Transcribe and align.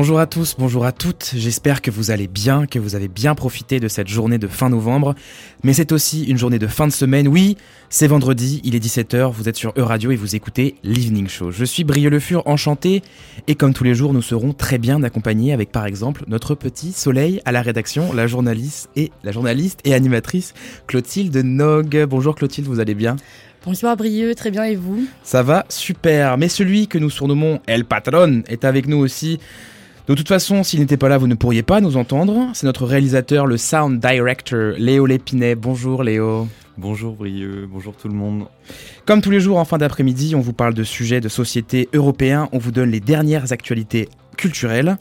Bonjour 0.00 0.20
à 0.20 0.26
tous, 0.26 0.54
bonjour 0.56 0.86
à 0.86 0.92
toutes, 0.92 1.32
j'espère 1.34 1.82
que 1.82 1.90
vous 1.90 2.12
allez 2.12 2.28
bien, 2.28 2.66
que 2.66 2.78
vous 2.78 2.94
avez 2.94 3.08
bien 3.08 3.34
profité 3.34 3.80
de 3.80 3.88
cette 3.88 4.06
journée 4.06 4.38
de 4.38 4.46
fin 4.46 4.70
novembre, 4.70 5.16
mais 5.64 5.72
c'est 5.72 5.90
aussi 5.90 6.22
une 6.22 6.38
journée 6.38 6.60
de 6.60 6.68
fin 6.68 6.86
de 6.86 6.92
semaine, 6.92 7.26
oui, 7.26 7.56
c'est 7.90 8.06
vendredi, 8.06 8.60
il 8.62 8.76
est 8.76 8.78
17h, 8.78 9.32
vous 9.32 9.48
êtes 9.48 9.56
sur 9.56 9.72
E-Radio 9.76 10.12
et 10.12 10.16
vous 10.16 10.36
écoutez 10.36 10.76
l'Evening 10.84 11.26
Show. 11.26 11.50
Je 11.50 11.64
suis 11.64 11.82
Brieux 11.82 12.10
Le 12.10 12.20
Fur, 12.20 12.46
enchanté, 12.46 13.02
et 13.48 13.56
comme 13.56 13.74
tous 13.74 13.82
les 13.82 13.96
jours, 13.96 14.14
nous 14.14 14.22
serons 14.22 14.52
très 14.52 14.78
bien 14.78 15.02
accompagnés 15.02 15.52
avec 15.52 15.72
par 15.72 15.84
exemple 15.84 16.22
notre 16.28 16.54
petit 16.54 16.92
soleil 16.92 17.42
à 17.44 17.50
la 17.50 17.60
rédaction, 17.60 18.12
la 18.12 18.28
journaliste 18.28 18.90
et, 18.94 19.10
la 19.24 19.32
journaliste 19.32 19.80
et 19.82 19.94
animatrice 19.94 20.54
Clotilde 20.86 21.36
Nog. 21.38 22.04
Bonjour 22.04 22.36
Clotilde, 22.36 22.68
vous 22.68 22.78
allez 22.78 22.94
bien? 22.94 23.16
Bonjour 23.64 23.96
Brieux, 23.96 24.36
très 24.36 24.52
bien 24.52 24.62
et 24.62 24.76
vous? 24.76 25.08
Ça 25.24 25.42
va 25.42 25.66
super, 25.68 26.38
mais 26.38 26.48
celui 26.48 26.86
que 26.86 26.98
nous 26.98 27.10
surnommons 27.10 27.58
El 27.66 27.84
Patron 27.84 28.44
est 28.46 28.64
avec 28.64 28.86
nous 28.86 28.98
aussi. 28.98 29.40
De 30.08 30.14
toute 30.14 30.28
façon, 30.28 30.62
s'il 30.62 30.80
n'était 30.80 30.96
pas 30.96 31.10
là, 31.10 31.18
vous 31.18 31.26
ne 31.26 31.34
pourriez 31.34 31.62
pas 31.62 31.82
nous 31.82 31.98
entendre. 31.98 32.48
C'est 32.54 32.64
notre 32.64 32.86
réalisateur, 32.86 33.46
le 33.46 33.58
sound 33.58 34.00
director, 34.00 34.72
Léo 34.78 35.04
Lépinet. 35.04 35.54
Bonjour 35.54 36.02
Léo. 36.02 36.48
Bonjour 36.78 37.12
Brieux, 37.12 37.68
bonjour 37.70 37.94
tout 37.94 38.08
le 38.08 38.14
monde. 38.14 38.46
Comme 39.04 39.20
tous 39.20 39.30
les 39.30 39.40
jours 39.40 39.58
en 39.58 39.66
fin 39.66 39.76
d'après-midi, 39.76 40.34
on 40.34 40.40
vous 40.40 40.54
parle 40.54 40.72
de 40.72 40.82
sujets 40.82 41.20
de 41.20 41.28
société 41.28 41.90
européens, 41.92 42.48
on 42.52 42.58
vous 42.58 42.70
donne 42.70 42.90
les 42.90 43.00
dernières 43.00 43.52
actualités 43.52 44.08
culturelles. 44.38 44.96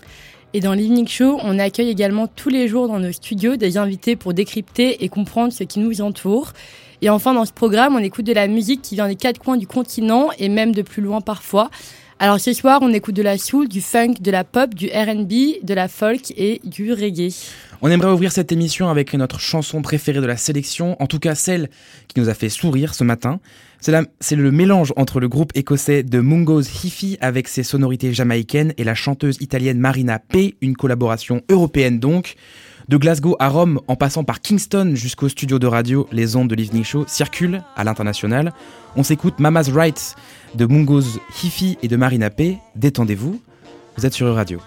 Et 0.54 0.60
dans 0.60 0.74
l'Evening 0.74 1.08
Show, 1.08 1.40
on 1.42 1.58
accueille 1.58 1.90
également 1.90 2.28
tous 2.28 2.50
les 2.50 2.68
jours 2.68 2.90
dans 2.90 3.00
nos 3.00 3.14
studios 3.14 3.56
des 3.56 3.78
invités 3.78 4.18
pour 4.18 4.34
décrypter 4.34 5.06
et 5.06 5.08
comprendre 5.08 5.54
ce 5.54 5.64
qui 5.64 5.80
nous 5.80 6.02
entoure. 6.02 6.52
Et 7.02 7.10
enfin, 7.10 7.34
dans 7.34 7.46
ce 7.46 7.54
programme, 7.54 7.96
on 7.96 8.00
écoute 8.00 8.26
de 8.26 8.34
la 8.34 8.48
musique 8.48 8.82
qui 8.82 8.96
vient 8.96 9.08
des 9.08 9.16
quatre 9.16 9.40
coins 9.40 9.56
du 9.56 9.68
continent 9.68 10.32
et 10.38 10.50
même 10.50 10.74
de 10.74 10.82
plus 10.82 11.02
loin 11.02 11.22
parfois. 11.22 11.70
Alors 12.20 12.40
ce 12.40 12.52
soir, 12.52 12.80
on 12.82 12.92
écoute 12.94 13.16
de 13.16 13.22
la 13.22 13.38
soul, 13.38 13.68
du 13.68 13.80
funk, 13.80 14.16
de 14.22 14.32
la 14.32 14.44
pop, 14.44 14.74
du 14.74 14.88
RB, 14.88 15.62
de 15.62 15.74
la 15.76 15.88
folk 15.88 16.34
et 16.36 16.60
du 16.64 16.92
reggae. 16.92 17.32
On 17.84 17.90
aimerait 17.90 18.12
ouvrir 18.12 18.32
cette 18.32 18.52
émission 18.52 18.90
avec 18.90 19.14
notre 19.14 19.40
chanson 19.40 19.84
préférée 19.84 20.20
de 20.20 20.26
la 20.26 20.36
sélection, 20.36 21.00
en 21.00 21.06
tout 21.06 21.20
cas 21.20 21.36
celle 21.36 21.70
qui 22.08 22.20
nous 22.20 22.28
a 22.28 22.34
fait 22.34 22.50
sourire 22.50 22.96
ce 22.96 23.04
matin. 23.04 23.40
C'est 23.82 24.36
le 24.36 24.52
mélange 24.52 24.94
entre 24.96 25.20
le 25.20 25.30
groupe 25.30 25.52
écossais 25.54 26.02
de 26.02 26.20
Mungo's 26.20 26.84
Hifi 26.84 27.20
avec 27.22 27.48
ses 27.48 27.62
sonorités 27.62 28.12
jamaïcaines 28.12 28.74
et 28.78 28.84
la 28.84 28.96
chanteuse 28.96 29.38
italienne 29.40 29.78
Marina 29.78 30.18
P, 30.18 30.56
une 30.62 30.76
collaboration 30.76 31.44
européenne 31.50 32.00
donc. 32.00 32.34
De 32.88 32.96
Glasgow 32.96 33.36
à 33.40 33.50
Rome, 33.50 33.82
en 33.90 33.98
passant 33.98 34.24
par 34.24 34.40
Kingston 34.40 34.94
jusqu'au 34.96 35.28
studio 35.28 35.60
de 35.60 35.68
radio, 35.68 36.08
les 36.14 36.38
ondes 36.38 36.48
de 36.48 36.56
l'Evening 36.56 36.86
Show 36.86 37.04
circulent 37.06 37.62
à 37.76 37.84
l'international. 37.84 38.54
On 38.96 39.04
s'écoute 39.04 39.40
Mama's 39.40 39.70
Rights 39.70 40.16
de 40.56 40.66
Mungo's 40.66 41.20
Hifi 41.44 41.78
et 41.84 41.90
de 41.90 41.98
Marina 41.98 42.30
P. 42.30 42.60
Détendez-vous, 42.78 43.42
vous 43.98 44.06
êtes 44.06 44.14
sur 44.14 44.34
Radio. 44.34 44.62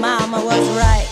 Mama 0.00 0.44
was 0.44 0.68
right. 0.76 1.08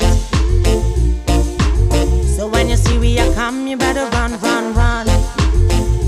So 2.37 2.47
when 2.49 2.69
you 2.69 2.77
see 2.77 2.99
we 2.99 3.19
are 3.19 3.33
come, 3.35 3.67
you 3.67 3.77
better 3.77 4.07
run, 4.17 4.39
run, 4.41 4.75
run. 4.75 5.07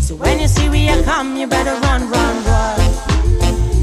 So 0.00 0.14
when 0.14 0.38
you 0.40 0.48
see 0.48 0.68
we 0.68 0.88
are 0.88 1.02
come, 1.02 1.36
you 1.36 1.46
better 1.46 1.74
run, 1.80 2.08
run, 2.08 2.44
run. 2.44 2.80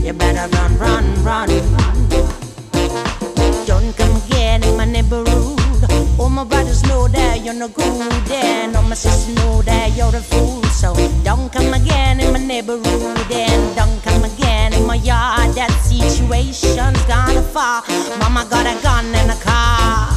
You 0.06 0.14
better 0.14 0.48
run, 0.56 0.78
run, 0.78 1.24
run. 1.24 1.67
Brothers 6.68 6.84
know 6.84 7.08
that 7.08 7.46
you're 7.46 7.54
no 7.54 7.70
good, 7.70 8.32
and 8.32 8.76
all 8.76 8.84
my 8.84 8.96
sisters 8.96 9.34
know 9.36 9.62
that 9.62 9.96
you're 9.96 10.16
a 10.16 10.22
fool. 10.22 10.62
So 10.64 10.94
don't 11.24 11.52
come 11.52 11.74
again 11.74 12.20
in 12.20 12.34
my 12.34 12.40
neighborhood, 12.40 13.32
and 13.32 13.76
don't 13.76 14.02
come 14.04 14.24
again 14.24 14.74
in 14.74 14.86
my 14.86 14.96
yard. 14.96 15.56
That 15.56 15.72
situation's 15.84 17.02
gonna 17.06 17.42
fall. 17.42 17.84
Mama 18.20 18.46
got 18.50 18.66
a 18.66 18.76
gun 18.84 19.06
and 19.16 19.32
a 19.32 19.40
car. 19.44 20.10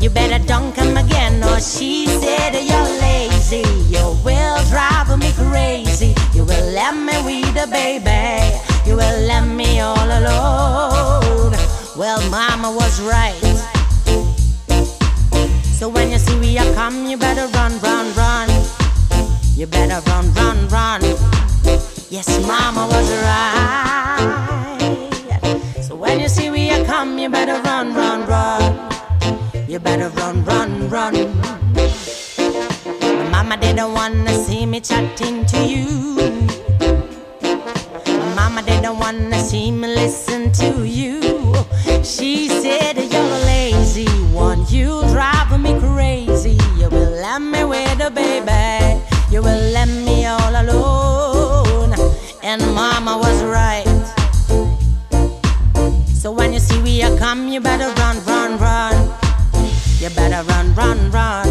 You 0.00 0.10
better 0.10 0.44
don't 0.44 0.74
come 0.74 0.96
again, 0.96 1.42
or 1.44 1.60
she 1.60 2.06
said 2.06 2.54
you're 2.54 2.90
lazy. 3.06 3.62
You 3.88 4.04
will 4.24 4.58
drive 4.70 5.16
me 5.18 5.30
crazy. 5.32 6.14
You 6.34 6.42
will 6.44 6.66
let 6.72 6.94
me 6.96 7.16
with 7.26 7.54
the 7.54 7.66
baby. 7.70 8.42
You 8.84 8.96
will 8.96 9.20
let 9.26 9.46
me 9.46 9.80
all 9.80 10.10
alone. 10.20 11.54
Well, 11.96 12.20
Mama 12.30 12.70
was 12.70 13.00
right. 13.00 13.47
So 15.78 15.88
when 15.88 16.10
you 16.10 16.18
see 16.18 16.36
we 16.40 16.58
are 16.58 16.74
come, 16.74 17.06
you 17.06 17.16
better 17.16 17.46
run, 17.56 17.78
run, 17.78 18.12
run. 18.16 18.48
You 19.54 19.68
better 19.68 20.00
run, 20.10 20.34
run, 20.34 20.66
run. 20.66 21.02
Yes, 22.10 22.26
Mama 22.44 22.88
was 22.90 23.08
right. 23.22 24.58
So 25.80 25.94
when 25.94 26.18
you 26.18 26.28
see 26.28 26.50
we 26.50 26.68
are 26.72 26.84
come, 26.84 27.16
you 27.16 27.28
better 27.30 27.62
run, 27.62 27.94
run, 27.94 28.26
run. 28.26 28.90
You 29.68 29.78
better 29.78 30.08
run, 30.08 30.44
run, 30.44 30.90
run. 30.90 31.14
My 33.00 33.28
mama 33.30 33.56
didn't 33.56 33.92
wanna 33.92 34.34
see 34.34 34.66
me 34.66 34.80
chatting 34.80 35.46
to 35.46 35.62
you. 35.64 35.86
Mama 38.34 38.62
didn't 38.66 38.98
wanna 38.98 39.38
see 39.38 39.70
me 39.70 39.86
listen 39.94 40.50
to 40.54 40.84
you. 40.84 41.20
She 42.02 42.48
said 42.48 42.96
you're 42.96 43.38
lazy 43.46 44.08
one, 44.34 44.66
you 44.68 45.07
You 60.00 60.10
better 60.10 60.44
run, 60.44 60.74
run, 60.76 61.10
run. 61.10 61.47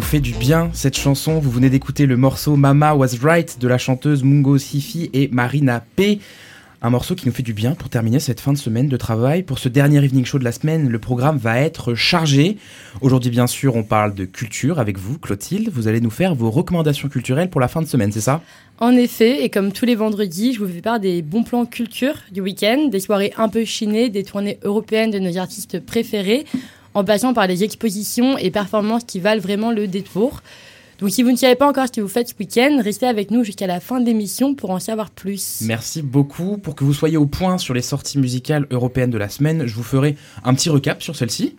Fait 0.00 0.20
du 0.20 0.32
bien 0.32 0.70
cette 0.72 0.98
chanson. 0.98 1.38
Vous 1.38 1.50
venez 1.50 1.70
d'écouter 1.70 2.06
le 2.06 2.16
morceau 2.16 2.56
Mama 2.56 2.94
Was 2.94 3.16
Right 3.22 3.58
de 3.60 3.68
la 3.68 3.78
chanteuse 3.78 4.22
Mungo 4.22 4.58
Sifi 4.58 5.10
et 5.12 5.28
Marina 5.32 5.84
P. 5.96 6.20
Un 6.82 6.90
morceau 6.90 7.14
qui 7.14 7.26
nous 7.26 7.32
fait 7.32 7.42
du 7.42 7.54
bien 7.54 7.74
pour 7.74 7.88
terminer 7.88 8.20
cette 8.20 8.40
fin 8.40 8.52
de 8.52 8.58
semaine 8.58 8.88
de 8.88 8.96
travail. 8.98 9.42
Pour 9.42 9.58
ce 9.58 9.70
dernier 9.70 10.04
evening 10.04 10.26
show 10.26 10.38
de 10.38 10.44
la 10.44 10.52
semaine, 10.52 10.90
le 10.90 10.98
programme 10.98 11.38
va 11.38 11.58
être 11.58 11.94
chargé. 11.94 12.58
Aujourd'hui, 13.00 13.30
bien 13.30 13.46
sûr, 13.46 13.74
on 13.74 13.82
parle 13.82 14.14
de 14.14 14.26
culture 14.26 14.78
avec 14.78 14.98
vous, 14.98 15.18
Clotilde. 15.18 15.70
Vous 15.72 15.88
allez 15.88 16.02
nous 16.02 16.10
faire 16.10 16.34
vos 16.34 16.50
recommandations 16.50 17.08
culturelles 17.08 17.48
pour 17.48 17.62
la 17.62 17.68
fin 17.68 17.80
de 17.80 17.86
semaine, 17.86 18.12
c'est 18.12 18.20
ça? 18.20 18.42
En 18.80 18.90
effet, 18.90 19.44
et 19.44 19.48
comme 19.48 19.72
tous 19.72 19.86
les 19.86 19.94
vendredis, 19.94 20.52
je 20.52 20.58
vous 20.58 20.70
fais 20.70 20.82
part 20.82 21.00
des 21.00 21.22
bons 21.22 21.42
plans 21.42 21.64
culture 21.64 22.16
du 22.32 22.42
week-end, 22.42 22.88
des 22.90 23.00
soirées 23.00 23.32
un 23.38 23.48
peu 23.48 23.64
chinées, 23.64 24.10
des 24.10 24.24
tournées 24.24 24.58
européennes 24.62 25.10
de 25.10 25.20
nos 25.20 25.38
artistes 25.38 25.80
préférés, 25.80 26.44
en 26.94 27.04
passant 27.04 27.34
par 27.34 27.46
les 27.46 27.64
expositions 27.64 28.38
et 28.38 28.50
performances 28.50 29.04
qui 29.04 29.20
valent 29.20 29.40
vraiment 29.40 29.70
le 29.70 29.86
détour. 29.86 30.42
Donc 31.00 31.10
si 31.10 31.22
vous 31.22 31.32
ne 31.32 31.36
savez 31.36 31.56
pas 31.56 31.68
encore 31.68 31.88
ce 31.88 31.92
que 31.92 32.00
vous 32.00 32.08
faites 32.08 32.28
ce 32.28 32.34
week-end, 32.38 32.80
restez 32.82 33.06
avec 33.06 33.30
nous 33.30 33.42
jusqu'à 33.42 33.66
la 33.66 33.80
fin 33.80 34.00
de 34.00 34.06
l'émission 34.06 34.54
pour 34.54 34.70
en 34.70 34.78
savoir 34.78 35.10
plus. 35.10 35.62
Merci 35.62 36.02
beaucoup. 36.02 36.56
Pour 36.56 36.76
que 36.76 36.84
vous 36.84 36.94
soyez 36.94 37.16
au 37.16 37.26
point 37.26 37.58
sur 37.58 37.74
les 37.74 37.82
sorties 37.82 38.18
musicales 38.18 38.66
européennes 38.70 39.10
de 39.10 39.18
la 39.18 39.28
semaine, 39.28 39.66
je 39.66 39.74
vous 39.74 39.82
ferai 39.82 40.16
un 40.44 40.54
petit 40.54 40.70
recap 40.70 41.02
sur 41.02 41.16
celle-ci. 41.16 41.56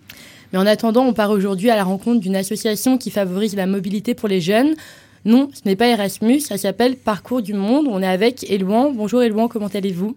Mais 0.54 0.60
en 0.60 0.66
attendant, 0.66 1.04
on 1.04 1.14
part 1.14 1.32
aujourd'hui 1.32 1.70
à 1.70 1.76
la 1.76 1.84
rencontre 1.84 2.22
d'une 2.22 2.36
association 2.36 2.98
qui 2.98 3.12
favorise 3.12 3.56
la 3.56 3.68
mobilité 3.68 4.14
pour 4.14 4.30
les 4.30 4.40
jeunes. 4.40 4.74
Non, 5.26 5.50
ce 5.54 5.68
n'est 5.68 5.76
pas 5.76 5.88
Erasmus, 5.88 6.40
ça 6.40 6.58
s'appelle 6.58 6.96
Parcours 6.96 7.42
du 7.42 7.54
Monde. 7.54 7.88
On 7.90 8.02
est 8.02 8.08
avec 8.08 8.50
Elouan. 8.50 8.92
Bonjour 8.92 9.22
Elouan, 9.22 9.48
comment 9.48 9.68
allez-vous? 9.68 10.16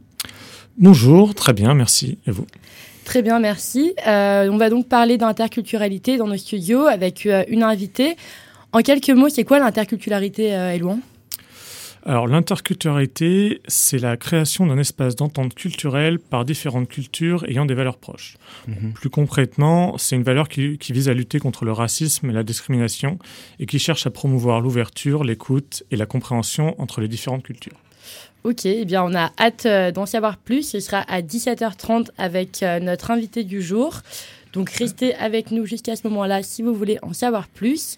Bonjour, 0.77 1.35
très 1.35 1.55
bien, 1.55 1.75
merci. 1.75 2.19
Et 2.27 2.31
vous? 2.31 2.47
Très 3.09 3.23
bien, 3.23 3.41
merci. 3.41 3.95
Euh, 4.07 4.51
on 4.51 4.59
va 4.59 4.69
donc 4.69 4.87
parler 4.87 5.17
d'interculturalité 5.17 6.19
dans 6.19 6.27
nos 6.27 6.37
studios 6.37 6.85
avec 6.85 7.25
euh, 7.25 7.43
une 7.49 7.63
invitée. 7.63 8.17
En 8.73 8.81
quelques 8.81 9.09
mots, 9.09 9.31
c'est 9.31 9.45
quoi 9.45 9.59
l'interculturalité, 9.59 10.55
euh, 10.55 10.77
Elouan? 10.77 11.01
Alors 12.05 12.27
l'interculturalité, 12.27 13.63
c'est 13.67 13.97
la 13.97 14.19
création 14.19 14.67
d'un 14.67 14.77
espace 14.77 15.17
d'entente 15.17 15.55
culturelle 15.55 16.19
par 16.19 16.45
différentes 16.45 16.89
cultures 16.89 17.47
ayant 17.49 17.65
des 17.65 17.73
valeurs 17.73 17.97
proches. 17.97 18.37
Mhm. 18.67 18.93
Plus 18.93 19.09
concrètement, 19.09 19.97
c'est 19.97 20.15
une 20.15 20.23
valeur 20.23 20.47
qui, 20.47 20.77
vise 20.91 21.09
à 21.09 21.15
lutter 21.15 21.39
contre 21.39 21.65
le 21.65 21.73
racisme 21.73 22.29
et 22.29 22.35
la 22.35 22.43
discrimination 22.43 23.19
et 23.59 23.65
qui 23.65 23.79
cherche 23.79 24.07
à 24.07 24.11
promouvoir 24.11 24.61
l'ouverture, 24.61 25.25
l'écoute 25.25 25.83
et 25.91 25.97
la 25.97 26.05
compréhension 26.05 26.79
entre 26.79 27.01
les 27.01 27.09
différentes 27.09 27.43
cultures. 27.43 27.79
Ok, 28.45 28.67
eh 28.67 28.85
bien 28.85 29.03
on 29.03 29.15
a 29.15 29.33
hâte 29.39 29.67
euh, 29.67 29.91
d'en 29.91 30.07
savoir 30.07 30.37
plus. 30.37 30.63
Ce 30.63 30.81
sera 30.81 30.99
à 31.09 31.23
17h30 31.23 32.09
avec 32.19 32.63
euh, 32.63 32.79
notre 32.79 33.11
invité 33.11 33.43
du 33.43 33.61
jour. 33.61 34.01
Donc 34.53 34.71
restez 34.71 35.15
avec 35.17 35.51
nous 35.51 35.67
jusqu'à 35.67 35.97
ce 35.97 36.07
moment-là 36.09 36.43
si 36.43 36.63
vous 36.63 36.73
voulez 36.73 36.99
en 37.03 37.13
savoir 37.13 37.49
plus. 37.49 37.97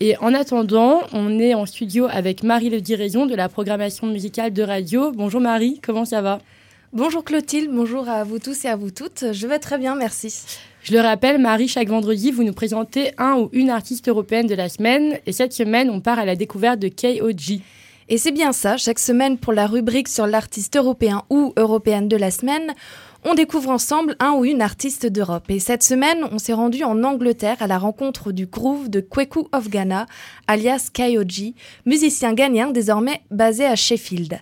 Et 0.00 0.16
en 0.18 0.34
attendant, 0.34 1.02
on 1.12 1.38
est 1.38 1.54
en 1.54 1.64
studio 1.66 2.06
avec 2.10 2.42
Marie 2.42 2.70
Le 2.70 2.80
Diraison 2.80 3.26
de 3.26 3.34
la 3.34 3.48
programmation 3.48 4.06
musicale 4.06 4.52
de 4.52 4.62
radio. 4.62 5.12
Bonjour 5.12 5.40
Marie, 5.40 5.80
comment 5.82 6.04
ça 6.04 6.22
va? 6.22 6.40
Bonjour 6.92 7.22
Clotilde, 7.22 7.70
bonjour 7.70 8.08
à 8.08 8.24
vous 8.24 8.38
tous 8.38 8.64
et 8.64 8.68
à 8.68 8.76
vous 8.76 8.90
toutes. 8.90 9.32
Je 9.32 9.46
vais 9.46 9.58
très 9.58 9.78
bien, 9.78 9.94
merci. 9.94 10.42
Je 10.82 10.92
le 10.92 11.00
rappelle, 11.00 11.38
Marie, 11.38 11.68
chaque 11.68 11.88
vendredi, 11.88 12.30
vous 12.30 12.44
nous 12.44 12.52
présentez 12.52 13.12
un 13.18 13.34
ou 13.34 13.50
une 13.52 13.70
artiste 13.70 14.08
européenne 14.08 14.46
de 14.46 14.54
la 14.54 14.68
semaine. 14.68 15.18
Et 15.26 15.32
cette 15.32 15.52
semaine, 15.52 15.90
on 15.90 16.00
part 16.00 16.18
à 16.18 16.24
la 16.24 16.34
découverte 16.34 16.78
de 16.78 16.88
KOG. 16.88 17.60
Et 18.10 18.16
c'est 18.16 18.32
bien 18.32 18.52
ça, 18.52 18.78
chaque 18.78 18.98
semaine 18.98 19.36
pour 19.36 19.52
la 19.52 19.66
rubrique 19.66 20.08
sur 20.08 20.26
l'artiste 20.26 20.76
européen 20.76 21.24
ou 21.28 21.52
européenne 21.58 22.08
de 22.08 22.16
la 22.16 22.30
semaine, 22.30 22.74
on 23.24 23.34
découvre 23.34 23.68
ensemble 23.68 24.16
un 24.18 24.32
ou 24.32 24.46
une 24.46 24.62
artiste 24.62 25.04
d'Europe. 25.04 25.44
Et 25.50 25.58
cette 25.58 25.82
semaine, 25.82 26.24
on 26.32 26.38
s'est 26.38 26.54
rendu 26.54 26.84
en 26.84 27.04
Angleterre 27.04 27.58
à 27.60 27.66
la 27.66 27.76
rencontre 27.76 28.32
du 28.32 28.46
groove 28.46 28.88
de 28.88 29.00
Kweku 29.00 29.48
of 29.52 29.68
Ghana, 29.68 30.06
alias 30.46 30.88
Kayoji, 30.90 31.54
musicien 31.84 32.32
ghanéen 32.32 32.70
désormais 32.70 33.20
basé 33.30 33.66
à 33.66 33.76
Sheffield. 33.76 34.38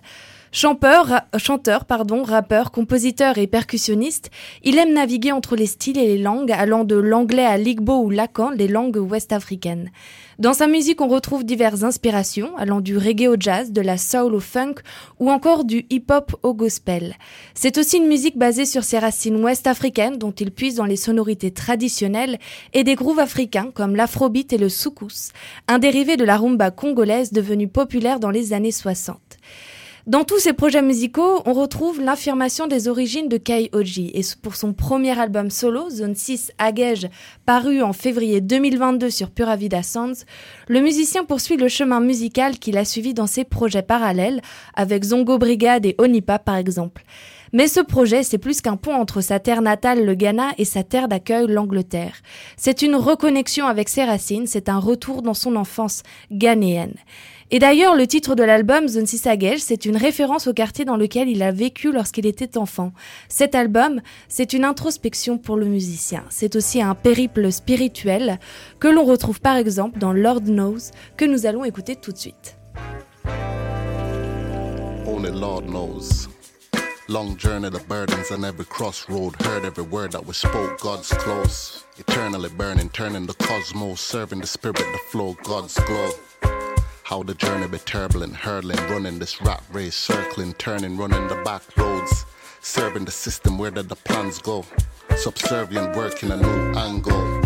Chanteur, 0.59 1.21
chanteur, 1.37 1.85
pardon, 1.85 2.23
rappeur, 2.23 2.71
compositeur 2.71 3.37
et 3.37 3.45
percussionniste, 3.45 4.31
il 4.63 4.79
aime 4.79 4.91
naviguer 4.91 5.31
entre 5.31 5.55
les 5.55 5.67
styles 5.67 5.99
et 5.99 6.07
les 6.07 6.17
langues, 6.17 6.51
allant 6.51 6.83
de 6.83 6.95
l'anglais 6.95 7.45
à 7.45 7.59
l'igbo 7.59 8.01
ou 8.01 8.09
l'akan, 8.09 8.49
les 8.49 8.67
langues 8.67 8.97
ouest-africaines. 8.97 9.91
Dans 10.39 10.55
sa 10.55 10.65
musique, 10.65 10.99
on 10.99 11.09
retrouve 11.09 11.45
diverses 11.45 11.83
inspirations, 11.83 12.57
allant 12.57 12.81
du 12.81 12.97
reggae 12.97 13.27
au 13.27 13.35
jazz, 13.39 13.71
de 13.71 13.81
la 13.81 13.99
soul 13.99 14.33
au 14.33 14.39
funk 14.39 14.77
ou 15.19 15.29
encore 15.29 15.63
du 15.63 15.85
hip-hop 15.91 16.35
au 16.41 16.55
gospel. 16.55 17.17
C'est 17.53 17.77
aussi 17.77 17.97
une 17.97 18.07
musique 18.07 18.39
basée 18.39 18.65
sur 18.65 18.83
ses 18.83 18.97
racines 18.97 19.35
ouest-africaines 19.35 20.17
dont 20.17 20.31
il 20.31 20.49
puise 20.49 20.73
dans 20.73 20.85
les 20.85 20.95
sonorités 20.95 21.51
traditionnelles 21.51 22.39
et 22.73 22.83
des 22.83 22.95
grooves 22.95 23.19
africains 23.19 23.69
comme 23.75 23.95
l'afrobeat 23.95 24.51
et 24.53 24.57
le 24.57 24.69
soukous, 24.69 25.29
un 25.67 25.77
dérivé 25.77 26.17
de 26.17 26.25
la 26.25 26.37
rumba 26.37 26.71
congolaise 26.71 27.31
devenue 27.31 27.67
populaire 27.67 28.19
dans 28.19 28.31
les 28.31 28.53
années 28.53 28.71
60. 28.71 29.19
Dans 30.07 30.23
tous 30.23 30.39
ses 30.39 30.53
projets 30.53 30.81
musicaux, 30.81 31.41
on 31.45 31.51
retrouve 31.51 31.99
l'affirmation 31.99 32.65
des 32.67 32.87
origines 32.87 33.27
de 33.27 33.35
Kai 33.35 33.69
Oji. 33.73 34.09
Et 34.13 34.21
pour 34.41 34.55
son 34.55 34.71
premier 34.71 35.19
album 35.19 35.49
solo, 35.49 35.89
Zone 35.89 36.15
6 36.15 36.53
Agege, 36.57 37.09
paru 37.45 37.81
en 37.81 37.91
février 37.91 38.39
2022 38.39 39.09
sur 39.09 39.31
Pura 39.31 39.57
Vida 39.57 39.83
Sounds, 39.83 40.23
le 40.69 40.79
musicien 40.79 41.25
poursuit 41.25 41.57
le 41.57 41.67
chemin 41.67 41.99
musical 41.99 42.57
qu'il 42.57 42.77
a 42.77 42.85
suivi 42.85 43.13
dans 43.13 43.27
ses 43.27 43.43
projets 43.43 43.81
parallèles, 43.81 44.39
avec 44.75 45.03
Zongo 45.03 45.37
Brigade 45.37 45.85
et 45.85 45.95
Onipa 45.97 46.39
par 46.39 46.55
exemple. 46.55 47.03
Mais 47.51 47.67
ce 47.67 47.79
projet, 47.79 48.23
c'est 48.23 48.37
plus 48.37 48.61
qu'un 48.61 48.77
pont 48.77 48.93
entre 48.93 49.21
sa 49.21 49.39
terre 49.39 49.61
natale, 49.61 50.05
le 50.05 50.15
Ghana, 50.15 50.51
et 50.57 50.65
sa 50.65 50.83
terre 50.83 51.07
d'accueil, 51.07 51.47
l'Angleterre. 51.47 52.21
C'est 52.55 52.81
une 52.81 52.95
reconnexion 52.95 53.67
avec 53.67 53.89
ses 53.89 54.03
racines, 54.03 54.47
c'est 54.47 54.69
un 54.69 54.79
retour 54.79 55.21
dans 55.21 55.33
son 55.33 55.55
enfance 55.55 56.03
ghanéenne. 56.31 56.95
Et 57.49 57.59
d'ailleurs, 57.59 57.95
le 57.95 58.05
titre 58.05 58.35
de 58.35 58.43
l'album, 58.43 58.89
Zone 58.89 59.05
Sagej, 59.05 59.59
c'est 59.59 59.85
une 59.85 59.95
référence 59.95 60.47
au 60.47 60.53
quartier 60.53 60.83
dans 60.83 60.97
lequel 60.97 61.29
il 61.29 61.41
a 61.41 61.53
vécu 61.53 61.93
lorsqu'il 61.93 62.25
était 62.25 62.57
enfant. 62.57 62.91
Cet 63.29 63.55
album, 63.55 64.01
c'est 64.27 64.51
une 64.51 64.65
introspection 64.65 65.37
pour 65.37 65.55
le 65.55 65.65
musicien. 65.65 66.25
C'est 66.29 66.57
aussi 66.57 66.81
un 66.81 66.93
périple 66.93 67.49
spirituel 67.53 68.39
que 68.81 68.89
l'on 68.89 69.05
retrouve 69.05 69.39
par 69.39 69.55
exemple 69.55 69.97
dans 69.97 70.11
Lord 70.11 70.41
Knows, 70.41 70.91
que 71.15 71.23
nous 71.23 71.45
allons 71.45 71.63
écouter 71.63 71.95
tout 71.95 72.11
de 72.11 72.17
suite. 72.17 72.57
Only 75.07 75.31
Lord 75.31 75.67
knows. 75.67 76.27
Long 77.07 77.37
journey, 77.37 77.69
the 77.69 77.79
burdens 77.87 78.29
on 78.29 78.43
every 78.43 78.65
crossroad. 78.65 79.33
Heard 79.41 79.63
every 79.63 79.85
word 79.85 80.11
that 80.11 80.27
was 80.27 80.35
spoke, 80.35 80.77
God's 80.81 81.13
close. 81.13 81.85
Eternally 81.97 82.49
burning, 82.49 82.89
turning 82.89 83.25
the 83.25 83.33
cosmos, 83.35 84.01
serving 84.01 84.41
the 84.41 84.47
spirit, 84.47 84.75
the 84.75 84.99
flow, 85.09 85.37
God's 85.45 85.79
glow. 85.85 86.11
How 87.07 87.23
the 87.23 87.35
journey 87.35 87.69
be 87.69 87.77
turbulent, 87.77 88.35
hurtling, 88.35 88.75
running 88.89 89.17
this 89.17 89.41
rat 89.41 89.63
race, 89.71 89.95
circling, 89.95 90.53
turning, 90.55 90.97
running 90.97 91.29
the 91.29 91.41
back 91.45 91.61
roads, 91.77 92.25
serving 92.59 93.05
the 93.05 93.11
system. 93.11 93.57
Where 93.57 93.71
did 93.71 93.87
the 93.87 93.95
plans 93.95 94.39
go? 94.39 94.65
Subservient, 95.15 95.95
working 95.95 96.31
a 96.31 96.35
new 96.35 96.77
angle. 96.77 97.41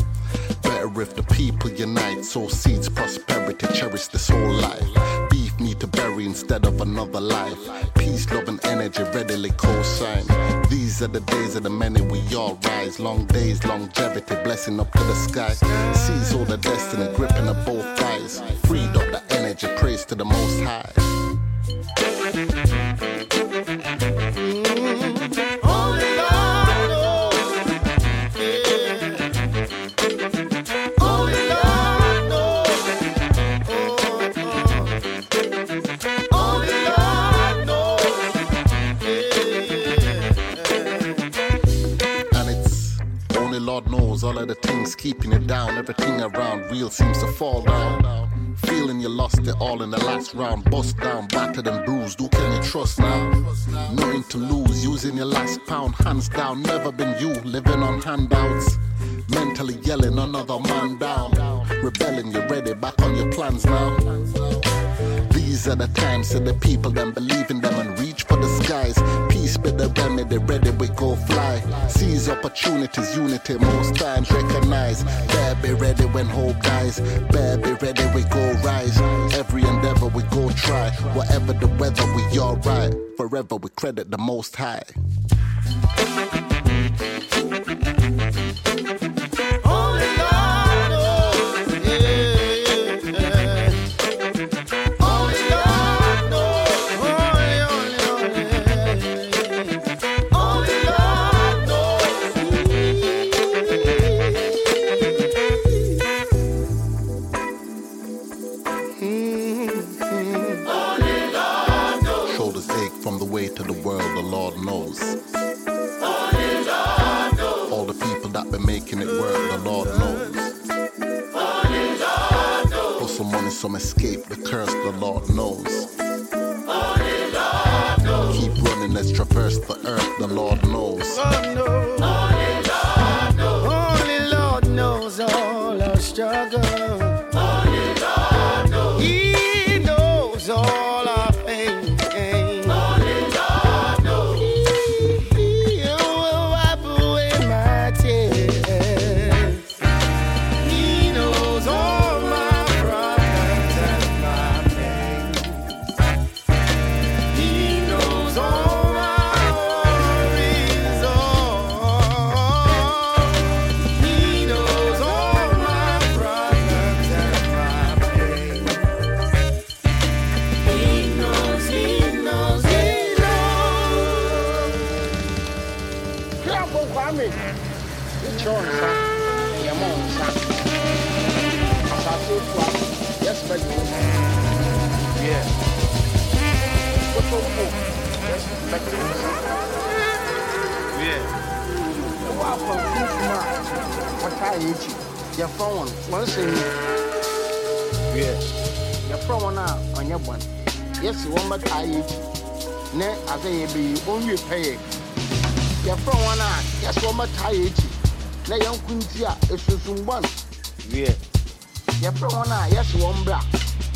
Better 0.63 0.99
if 0.99 1.15
the 1.15 1.21
people 1.21 1.69
unite, 1.69 2.25
sow 2.25 2.47
seeds, 2.47 2.89
prosperity, 2.89 3.67
cherish 3.67 4.07
this 4.07 4.29
whole 4.29 4.51
life. 4.51 5.29
Beef 5.29 5.59
need 5.59 5.79
to 5.81 5.85
bury 5.85 6.25
instead 6.25 6.65
of 6.65 6.81
another 6.81 7.21
life. 7.21 7.93
Peace, 7.93 8.27
love, 8.31 8.47
and 8.47 8.65
energy 8.65 9.03
readily 9.13 9.51
co-sign. 9.51 10.25
These 10.71 11.03
are 11.03 11.07
the 11.07 11.19
days 11.19 11.55
of 11.55 11.61
the 11.61 11.69
many 11.69 12.01
we 12.01 12.19
all 12.35 12.57
rise. 12.63 12.99
Long 12.99 13.27
days, 13.27 13.63
longevity, 13.63 14.37
blessing 14.43 14.79
up 14.79 14.91
to 14.93 15.03
the 15.03 15.13
sky. 15.13 15.53
Seize 15.93 16.33
all 16.33 16.45
the 16.45 16.57
destiny, 16.57 17.15
gripping 17.15 17.47
up 17.47 17.63
both 17.63 17.85
thighs. 17.99 18.41
Freed 18.65 18.95
chant 19.51 19.63
your 19.63 19.77
praise 19.77 20.05
to 20.05 20.15
the 20.15 20.23
Most 20.23 20.61
High. 20.61 20.91
Only 25.63 26.15
God 26.15 26.89
knows. 26.89 27.35
Only 31.01 31.47
God 31.49 32.29
knows. 32.29 32.67
Only 36.31 36.77
God 36.85 37.55
knows. 37.67 38.01
And 42.35 42.47
it's 42.49 42.99
only 43.35 43.59
knows 43.59 44.23
all 44.23 44.37
of 44.37 44.47
the 44.47 44.55
things 44.55 44.95
keeping 44.95 45.33
it 45.33 45.45
down. 45.45 45.77
Everything 45.77 46.21
around 46.21 46.71
real 46.71 46.89
seems 46.89 47.19
to 47.19 47.27
fall 47.33 47.61
down. 47.61 48.40
Feeling 48.81 48.99
you 48.99 49.09
lost 49.09 49.37
it 49.37 49.55
all 49.59 49.83
in 49.83 49.91
the 49.91 50.03
last 50.05 50.33
round. 50.33 50.67
Bust 50.71 50.97
down, 50.97 51.27
battered 51.27 51.67
and 51.67 51.85
bruised. 51.85 52.19
Who 52.19 52.27
can 52.29 52.51
you 52.51 52.67
trust 52.67 52.97
now? 52.97 53.29
Nothing 53.93 54.23
to 54.23 54.39
lose. 54.39 54.83
Using 54.83 55.15
your 55.17 55.27
last 55.27 55.63
pound, 55.67 55.93
hands 55.93 56.29
down. 56.29 56.63
Never 56.63 56.91
been 56.91 57.15
you, 57.19 57.31
living 57.43 57.83
on 57.83 58.01
handouts. 58.01 58.79
Mentally 59.29 59.75
yelling 59.83 60.17
another 60.17 60.59
man 60.61 60.97
down. 60.97 61.31
Rebelling, 61.83 62.31
you're 62.31 62.47
ready, 62.47 62.73
back 62.73 62.99
on 63.03 63.15
your 63.15 63.31
plans 63.31 63.67
now. 63.67 64.70
These 65.33 65.67
are 65.67 65.75
the 65.75 65.87
times 65.87 66.29
that 66.33 66.45
the 66.45 66.53
people 66.53 66.91
then 66.91 67.11
believe 67.11 67.49
in 67.49 67.61
them 67.61 67.73
and 67.75 67.99
reach 67.99 68.23
for 68.23 68.37
the 68.37 68.47
skies. 68.63 68.97
Peace 69.29 69.57
be 69.57 69.71
the 69.71 69.89
remedy, 69.97 70.37
ready 70.37 70.71
we 70.71 70.87
go 70.89 71.15
fly. 71.15 71.61
Seize 71.87 72.29
opportunities, 72.29 73.15
unity, 73.15 73.57
most 73.57 73.95
times 73.95 74.31
recognize. 74.31 75.03
Better 75.03 75.61
be 75.61 75.73
ready 75.73 76.05
when 76.05 76.27
hope 76.27 76.59
dies. 76.61 76.99
Better 77.31 77.57
be 77.57 77.73
ready, 77.73 78.05
we 78.15 78.23
go 78.29 78.53
rise. 78.63 78.99
Every 79.33 79.63
endeavor 79.63 80.07
we 80.07 80.23
go 80.23 80.49
try. 80.51 80.89
Whatever 81.13 81.53
the 81.53 81.67
weather, 81.79 82.05
we 82.15 82.39
alright. 82.39 82.93
Forever 83.17 83.55
we 83.57 83.69
credit 83.69 84.11
the 84.11 84.17
most 84.17 84.55
high. 84.55 84.83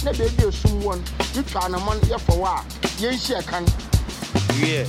na 0.05 0.13
baabi 0.13 0.43
a 0.47 0.51
sum 0.51 0.81
wɔ 0.83 0.95
no 0.95 1.03
yɛtwa 1.33 1.59
anamɔ 1.65 1.91
no 1.95 2.01
yɛfɔwɔ 2.11 2.47
a 2.47 2.63
yɛnhyia 3.01 3.41
kan 3.47 3.65
yeah. 4.61 4.85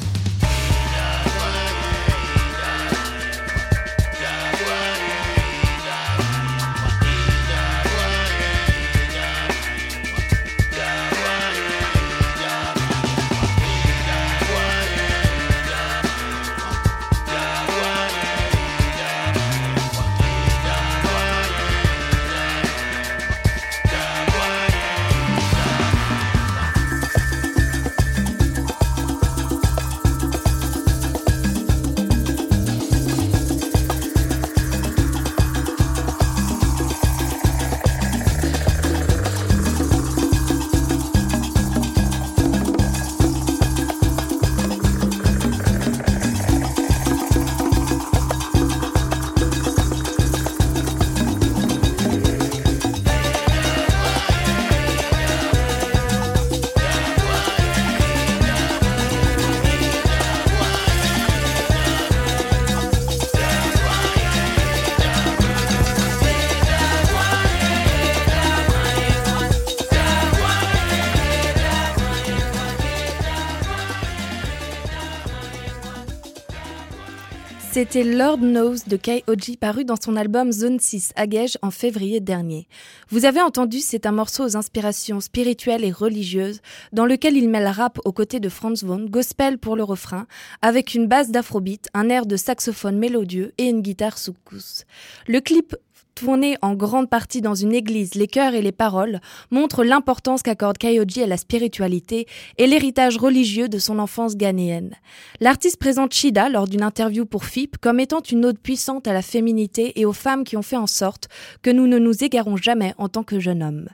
C'était 77.77 78.05
Lord 78.05 78.39
Knows 78.39 78.77
de 78.87 78.97
K.O.G. 78.97 79.59
paru 79.59 79.85
dans 79.85 80.01
son 80.03 80.17
album 80.17 80.51
Zone 80.51 80.81
6 80.81 81.13
à 81.15 81.27
Gage 81.27 81.59
en 81.61 81.71
février 81.71 82.21
dernier. 82.21 82.69
Vous 83.11 83.27
avez 83.27 83.43
entendu, 83.43 83.81
c'est 83.81 84.07
un 84.07 84.13
morceau 84.13 84.45
aux 84.45 84.57
inspirations 84.57 85.21
spirituelles 85.21 85.85
et 85.85 85.93
religieuses 85.93 86.63
dans 86.95 87.05
lequel 87.05 87.37
il 87.37 87.51
mêle 87.51 87.67
rap 87.67 87.99
aux 88.07 88.13
côtés 88.13 88.41
de 88.41 88.49
Franz 88.49 88.83
Von, 88.83 89.05
gospel 89.05 89.59
pour 89.59 89.77
le 89.77 89.85
refrain, 89.85 90.27
avec 90.63 90.95
une 90.95 91.07
base 91.07 91.31
d'afrobeat, 91.31 91.91
un 91.93 92.09
air 92.09 92.25
de 92.25 92.39
saxophone 92.39 92.97
mélodieux 92.97 93.53
et 93.59 93.65
une 93.65 93.83
guitare 93.83 94.17
soukous. 94.17 94.85
Le 95.27 95.43
clip 95.43 95.77
tourné 96.17 96.57
en 96.63 96.75
grande 96.75 97.09
partie 97.09 97.43
dans 97.43 97.55
une 97.55 97.75
église, 97.75 98.15
les 98.15 98.27
chœurs 98.27 98.55
et 98.55 98.63
les 98.63 98.73
paroles 98.73 99.21
montrent 99.51 99.85
l'importance 99.85 100.43
qu'accorde 100.43 100.79
Kayoji 100.79 101.23
à 101.23 101.27
la 101.27 101.37
spiritualité 101.37 102.27
et 102.59 102.67
l'héritage 102.67 103.19
religieux 103.19 103.69
de 103.69 103.79
son 103.79 103.99
enfance 103.99 104.37
ghanéenne. 104.37 104.97
L'artiste 105.41 105.79
présente 105.79 106.15
Shida 106.15 106.49
lors 106.49 106.67
d'une 106.67 106.83
interview 106.83 107.27
pour 107.27 107.45
FIP 107.45 107.77
comme 107.79 108.01
étant 108.01 108.23
une 108.23 108.47
ode 108.47 108.59
puissante 108.59 109.07
à 109.07 109.13
la 109.13 109.23
féminité 109.23 110.01
et 110.01 110.07
aux 110.07 110.15
femmes 110.15 110.45
qui 110.45 110.57
ont 110.57 110.63
fait 110.63 110.77
en 110.77 110.87
sorte 110.87 111.29
que 111.63 111.71
nous 111.71 111.87
ne 111.87 111.99
nous 111.99 112.25
égarons 112.25 112.57
jamais 112.57 112.95
en 112.97 113.09
tant 113.09 113.23
que 113.23 113.39
jeunes 113.39 113.63
hommes. 113.63 113.89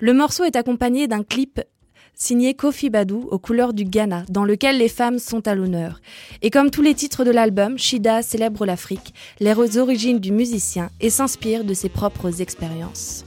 Le 0.00 0.12
morceau 0.12 0.44
est 0.44 0.56
accompagné 0.56 1.06
d'un 1.06 1.22
clip 1.22 1.60
signé 2.18 2.54
Kofi 2.54 2.90
Badou 2.90 3.28
aux 3.30 3.38
couleurs 3.38 3.72
du 3.72 3.84
Ghana, 3.84 4.24
dans 4.28 4.44
lequel 4.44 4.76
les 4.78 4.88
femmes 4.88 5.20
sont 5.20 5.46
à 5.46 5.54
l'honneur. 5.54 6.00
Et 6.42 6.50
comme 6.50 6.70
tous 6.70 6.82
les 6.82 6.94
titres 6.94 7.24
de 7.24 7.30
l'album, 7.30 7.78
Shida 7.78 8.22
célèbre 8.22 8.66
l'Afrique, 8.66 9.14
les 9.40 9.78
origines 9.78 10.18
du 10.18 10.32
musicien 10.32 10.90
et 11.00 11.10
s'inspire 11.10 11.64
de 11.64 11.74
ses 11.74 11.88
propres 11.88 12.42
expériences. 12.42 13.24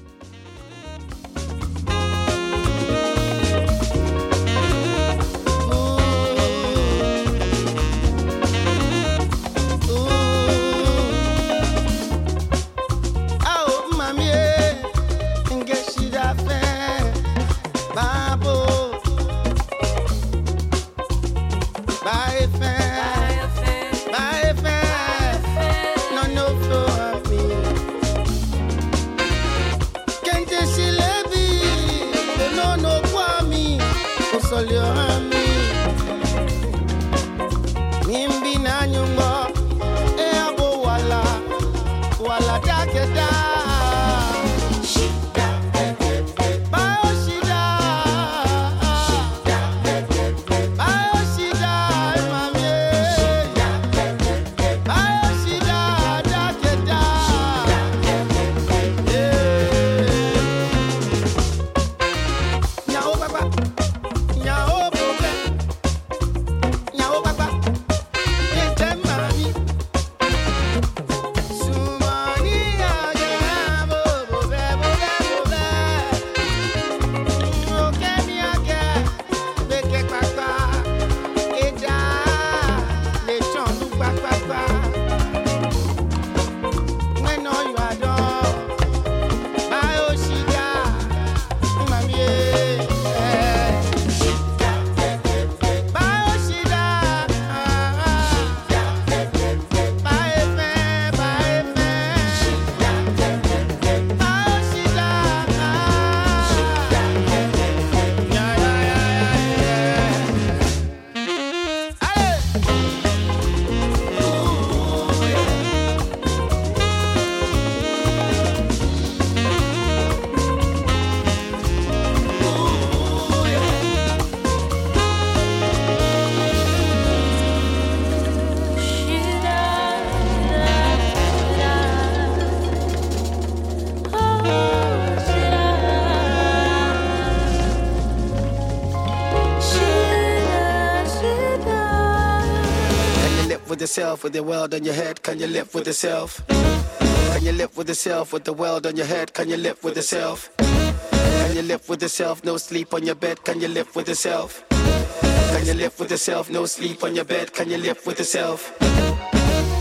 Yourself 143.92 144.24
with 144.24 144.32
the 144.32 144.42
world 144.42 144.74
on 144.74 144.86
your 144.86 144.94
head? 144.94 145.22
Can 145.22 145.38
you 145.38 145.48
live 145.48 145.76
with 145.76 145.86
yourself? 145.86 146.42
Can 146.48 147.44
you 147.44 147.52
live 147.52 147.76
with 147.76 147.90
yourself 147.90 148.32
with 148.32 148.46
the 148.46 148.54
world 148.54 148.88
on 148.88 148.96
your 148.96 149.06
head? 149.06 149.34
Can 149.34 149.50
you 149.50 149.58
live 149.58 149.84
with 149.84 149.98
yourself? 149.98 150.50
Can 150.58 151.56
you 151.58 151.62
live 151.62 151.90
with 151.90 152.02
yourself? 152.02 152.42
No 152.46 152.56
sleep 152.56 152.94
on 152.94 153.06
your 153.06 153.16
bed. 153.16 153.44
Can 153.44 153.60
you 153.60 153.68
live 153.68 153.94
with 153.94 154.08
yourself? 154.08 154.64
Can 154.70 155.66
you 155.66 155.74
live 155.74 156.00
with 156.00 156.10
yourself? 156.10 156.50
No 156.50 156.66
sleep 156.66 157.04
on 157.04 157.16
your 157.18 157.26
bed. 157.26 157.52
Can 157.52 157.70
you 157.70 157.80
live 157.80 158.00
with 158.08 158.20
yourself? 158.20 158.72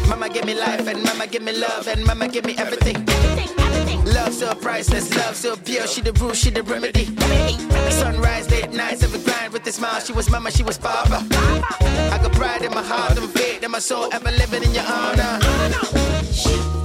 Mama 0.09 0.29
give 0.29 0.45
me 0.45 0.55
life 0.55 0.89
and 0.89 1.05
mama 1.05 1.29
give 1.29 1.43
me 1.43 1.53
love 1.53 1.87
and 1.87 2.05
mama 2.05 2.27
give 2.27 2.45
me 2.45 2.57
everything. 2.59 3.40
So 4.33 4.55
priceless, 4.55 5.15
love 5.17 5.37
so 5.37 5.57
pure. 5.57 5.87
She 5.87 6.01
the 6.01 6.13
rule, 6.13 6.33
she 6.33 6.51
the 6.51 6.63
remedy. 6.63 7.05
Sunrise, 7.91 8.51
late 8.51 8.73
nights, 8.73 9.03
every 9.03 9.21
grind 9.21 9.53
with 9.53 9.67
a 9.67 9.73
smile. 9.73 10.01
She 10.01 10.13
was 10.13 10.31
mama, 10.31 10.51
she 10.51 10.63
was 10.63 10.79
papa. 10.79 11.27
I 12.13 12.19
got 12.23 12.33
pride 12.33 12.63
in 12.63 12.73
my 12.73 12.83
heart 12.83 13.19
and 13.19 13.29
faith 13.31 13.63
in 13.63 13.71
my 13.71 13.81
soul, 13.81 14.09
ever 14.13 14.31
living 14.31 14.63
in 14.63 14.73
your 14.73 14.85
honor. 14.85 16.80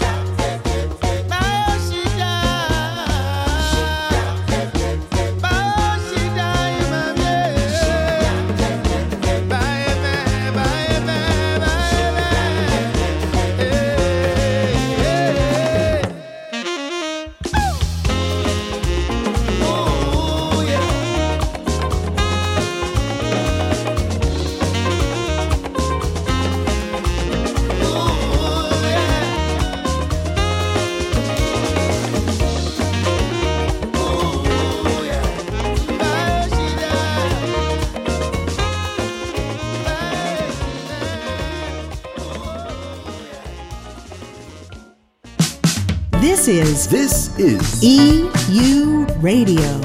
This 46.45 46.59
is 46.59 46.87
This 46.87 47.39
is 47.39 47.83
EU 47.83 49.07
Radio. 49.19 49.81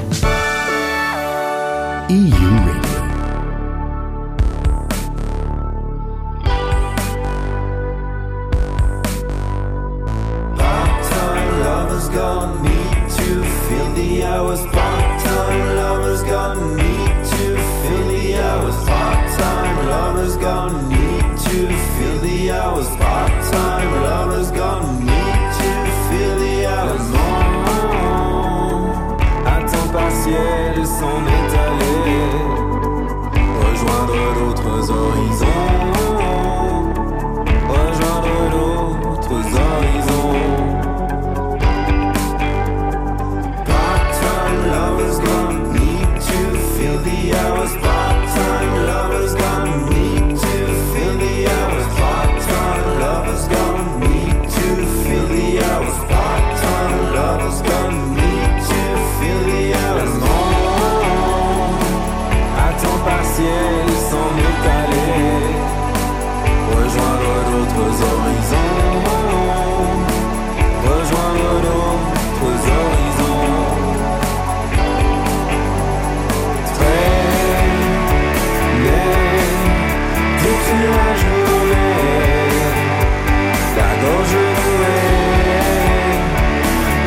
EU 2.07 2.40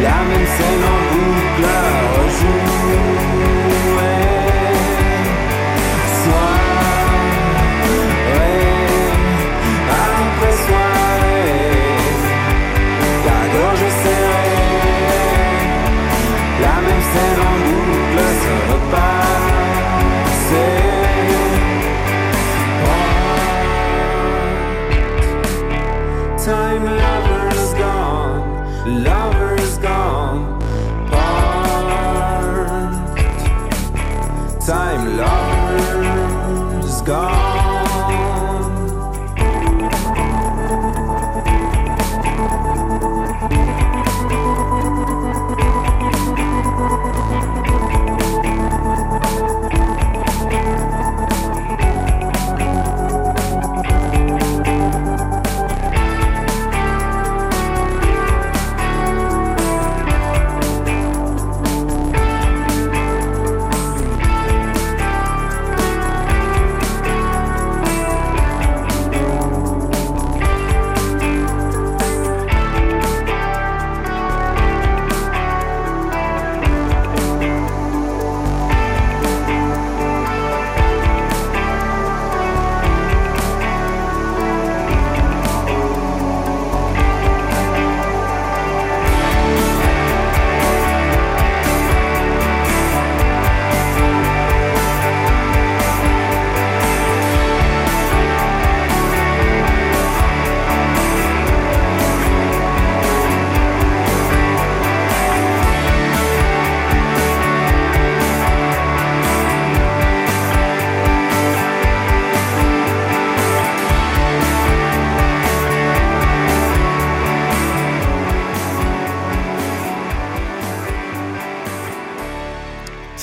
la 0.04 0.83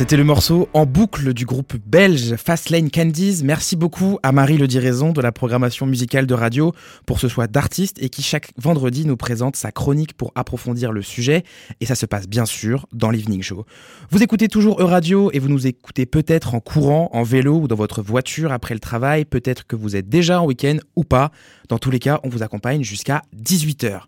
C'était 0.02 0.18
le 0.18 0.24
morceau 0.24 0.68
en 0.74 0.88
boucle 0.88 1.32
du 1.32 1.46
groupe 1.46 1.76
belge 1.86 2.36
Fastlane 2.36 2.90
Candies. 2.90 3.42
Merci 3.44 3.76
beaucoup 3.76 4.18
à 4.24 4.32
Marie 4.32 4.58
Le 4.58 4.68
Diraison 4.68 5.12
de 5.12 5.22
la 5.22 5.32
programmation 5.32 5.86
musicale 5.86 6.26
de 6.26 6.34
radio 6.34 6.74
pour 7.06 7.20
ce 7.20 7.28
choix 7.28 7.46
d'artiste 7.46 8.02
et 8.02 8.10
qui 8.10 8.24
chaque 8.24 8.52
vendredi 8.58 9.06
nous 9.06 9.16
présente 9.16 9.56
sa 9.56 9.72
chronique 9.72 10.14
pour 10.14 10.32
approfondir 10.34 10.92
le 10.92 11.04
sujet. 11.04 11.44
Et 11.82 11.86
ça 11.86 11.94
se 11.94 12.08
passe 12.08 12.28
bien 12.28 12.48
sûr 12.48 12.88
dans 12.92 13.12
l'Evening 13.12 13.44
Show. 13.44 13.68
Vous 14.10 14.24
écoutez 14.24 14.48
toujours 14.48 14.82
E-Radio 14.82 15.30
et 15.34 15.40
vous 15.40 15.50
nous 15.50 15.68
écoutez 15.68 16.08
peut-être 16.08 16.56
en 16.56 16.62
courant, 16.62 17.12
en 17.14 17.22
vélo 17.22 17.60
ou 17.60 17.68
dans 17.68 17.76
votre 17.76 18.02
voiture 18.02 18.52
après 18.52 18.74
le 18.74 18.80
travail. 18.80 19.24
Peut-être 19.24 19.68
que 19.68 19.76
vous 19.76 19.96
êtes 19.96 20.10
déjà 20.10 20.42
en 20.42 20.48
week-end 20.48 20.78
ou 20.96 21.04
pas. 21.04 21.32
Dans 21.70 21.78
tous 21.78 21.92
les 21.92 22.00
cas, 22.00 22.20
on 22.24 22.30
vous 22.30 22.42
accompagne 22.42 22.84
jusqu'à 22.84 23.22
18h. 23.40 24.02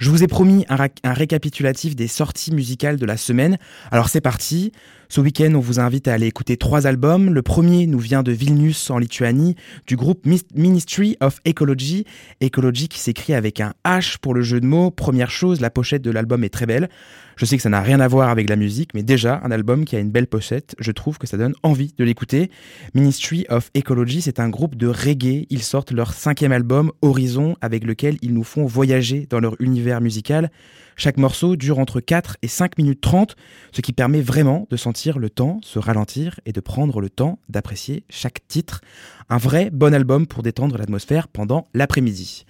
Je 0.00 0.10
vous 0.10 0.24
ai 0.24 0.26
promis 0.26 0.66
un, 0.68 0.88
un 1.04 1.12
récapitulatif 1.12 1.94
des 1.94 2.08
sorties 2.08 2.52
musicales 2.52 2.96
de 2.96 3.06
la 3.06 3.16
semaine. 3.16 3.58
Alors 3.92 4.08
c'est 4.08 4.20
parti. 4.20 4.72
Ce 5.08 5.20
week-end, 5.20 5.52
on 5.54 5.60
vous 5.60 5.78
invite 5.78 6.08
à 6.08 6.14
aller 6.14 6.26
écouter 6.26 6.56
trois 6.56 6.86
albums. 6.88 7.32
Le 7.32 7.42
premier 7.42 7.86
nous 7.86 8.00
vient 8.00 8.24
de 8.24 8.32
Vilnius 8.32 8.90
en 8.90 8.98
Lituanie, 8.98 9.54
du 9.86 9.94
groupe 9.94 10.26
Ministry 10.54 11.16
of 11.20 11.40
Ecology. 11.46 12.04
Ecology 12.42 12.88
qui 12.88 12.98
s'écrit 12.98 13.32
avec 13.32 13.60
un 13.60 13.72
H 13.84 14.16
pour 14.20 14.34
le 14.34 14.42
jeu 14.42 14.60
de 14.60 14.66
mots. 14.66 14.90
Première 14.90 15.30
chose, 15.30 15.60
la 15.60 15.70
pochette 15.70 16.02
de 16.02 16.10
l'album 16.10 16.42
est 16.42 16.48
très 16.48 16.66
belle. 16.66 16.88
Je 17.36 17.44
sais 17.44 17.56
que 17.56 17.62
ça 17.62 17.68
n'a 17.68 17.82
rien 17.82 18.00
à 18.00 18.08
voir 18.08 18.30
avec 18.30 18.48
la 18.48 18.56
musique, 18.56 18.94
mais 18.94 19.02
déjà, 19.02 19.40
un 19.44 19.50
album 19.50 19.84
qui 19.84 19.94
a 19.94 20.00
une 20.00 20.10
belle 20.10 20.26
pochette, 20.26 20.74
je 20.78 20.90
trouve 20.90 21.18
que 21.18 21.26
ça 21.26 21.36
donne 21.36 21.54
envie 21.62 21.92
de 21.96 22.02
l'écouter. 22.02 22.50
Ministry 22.94 23.46
of 23.48 23.70
Ecology, 23.76 24.22
c'est 24.22 24.40
un 24.40 24.48
groupe 24.48 24.74
de 24.74 24.88
reggae. 24.88 25.46
Ils 25.50 25.62
sortent 25.62 25.92
leur 25.92 26.14
cinquième 26.14 26.52
album, 26.52 26.90
Horizon, 27.02 27.56
avec 27.60 27.84
lequel 27.84 28.16
ils 28.22 28.32
nous 28.32 28.44
font 28.44 28.64
voyager 28.64 29.26
dans 29.28 29.38
leur 29.38 29.54
univers 29.60 30.00
musical. 30.00 30.50
Chaque 30.98 31.18
morceau 31.18 31.56
dure 31.56 31.78
entre 31.78 32.00
4 32.00 32.38
et 32.40 32.48
5 32.48 32.78
minutes 32.78 33.02
30, 33.02 33.36
ce 33.70 33.82
qui 33.82 33.92
permet 33.92 34.22
vraiment 34.22 34.66
de 34.70 34.78
sentir 34.78 35.18
le 35.18 35.28
temps 35.28 35.60
se 35.62 35.78
ralentir 35.78 36.40
et 36.46 36.52
de 36.52 36.60
prendre 36.60 37.02
le 37.02 37.10
temps 37.10 37.38
d'apprécier 37.50 38.04
chaque 38.08 38.48
titre. 38.48 38.80
Un 39.28 39.36
vrai 39.36 39.68
bon 39.70 39.92
album 39.92 40.26
pour 40.26 40.42
détendre 40.42 40.78
l'atmosphère 40.78 41.28
pendant 41.28 41.66
l'après-midi. 41.74 42.46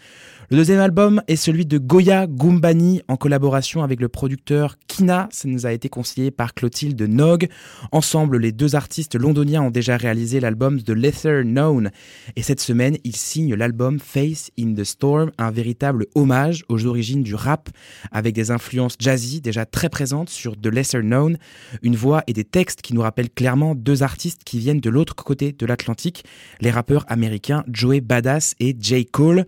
Le 0.48 0.58
deuxième 0.58 0.78
album 0.78 1.22
est 1.26 1.34
celui 1.34 1.66
de 1.66 1.76
Goya 1.76 2.28
Gumbani 2.28 3.02
en 3.08 3.16
collaboration 3.16 3.82
avec 3.82 4.00
le 4.00 4.08
producteur 4.08 4.76
Kina. 4.86 5.28
Ça 5.32 5.48
nous 5.48 5.66
a 5.66 5.72
été 5.72 5.88
conseillé 5.88 6.30
par 6.30 6.54
Clotilde 6.54 7.02
Nog. 7.02 7.48
Ensemble, 7.90 8.38
les 8.38 8.52
deux 8.52 8.76
artistes 8.76 9.16
londoniens 9.16 9.62
ont 9.62 9.72
déjà 9.72 9.96
réalisé 9.96 10.38
l'album 10.38 10.80
The 10.80 10.90
Lesser 10.90 11.42
Known. 11.42 11.90
Et 12.36 12.42
cette 12.42 12.60
semaine, 12.60 12.96
ils 13.02 13.16
signent 13.16 13.56
l'album 13.56 13.98
Face 13.98 14.52
in 14.56 14.72
the 14.74 14.84
Storm, 14.84 15.32
un 15.36 15.50
véritable 15.50 16.06
hommage 16.14 16.64
aux 16.68 16.86
origines 16.86 17.24
du 17.24 17.34
rap 17.34 17.68
avec 18.12 18.32
des 18.32 18.52
influences 18.52 18.94
jazzy 19.00 19.40
déjà 19.40 19.66
très 19.66 19.88
présentes 19.88 20.30
sur 20.30 20.56
The 20.56 20.66
Lesser 20.66 21.00
Known, 21.00 21.38
une 21.82 21.96
voix 21.96 22.22
et 22.28 22.32
des 22.32 22.44
textes 22.44 22.82
qui 22.82 22.94
nous 22.94 23.02
rappellent 23.02 23.30
clairement 23.30 23.74
deux 23.74 24.04
artistes 24.04 24.44
qui 24.44 24.60
viennent 24.60 24.78
de 24.78 24.90
l'autre 24.90 25.16
côté 25.16 25.50
de 25.50 25.66
l'Atlantique, 25.66 26.22
les 26.60 26.70
rappeurs 26.70 27.04
américains 27.08 27.64
Joey 27.66 28.00
Badass 28.00 28.54
et 28.60 28.76
J. 28.78 29.06
Cole. 29.06 29.44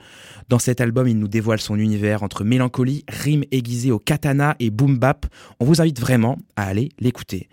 Dans 0.48 0.58
il 1.06 1.18
nous 1.18 1.28
dévoile 1.28 1.60
son 1.60 1.76
univers 1.76 2.22
entre 2.22 2.44
mélancolie, 2.44 3.04
rimes 3.08 3.44
aiguisées 3.50 3.90
au 3.90 3.98
katana 3.98 4.56
et 4.60 4.70
boom 4.70 4.98
bap. 4.98 5.26
On 5.60 5.64
vous 5.64 5.80
invite 5.80 6.00
vraiment 6.00 6.38
à 6.56 6.64
aller 6.64 6.90
l'écouter. 6.98 7.48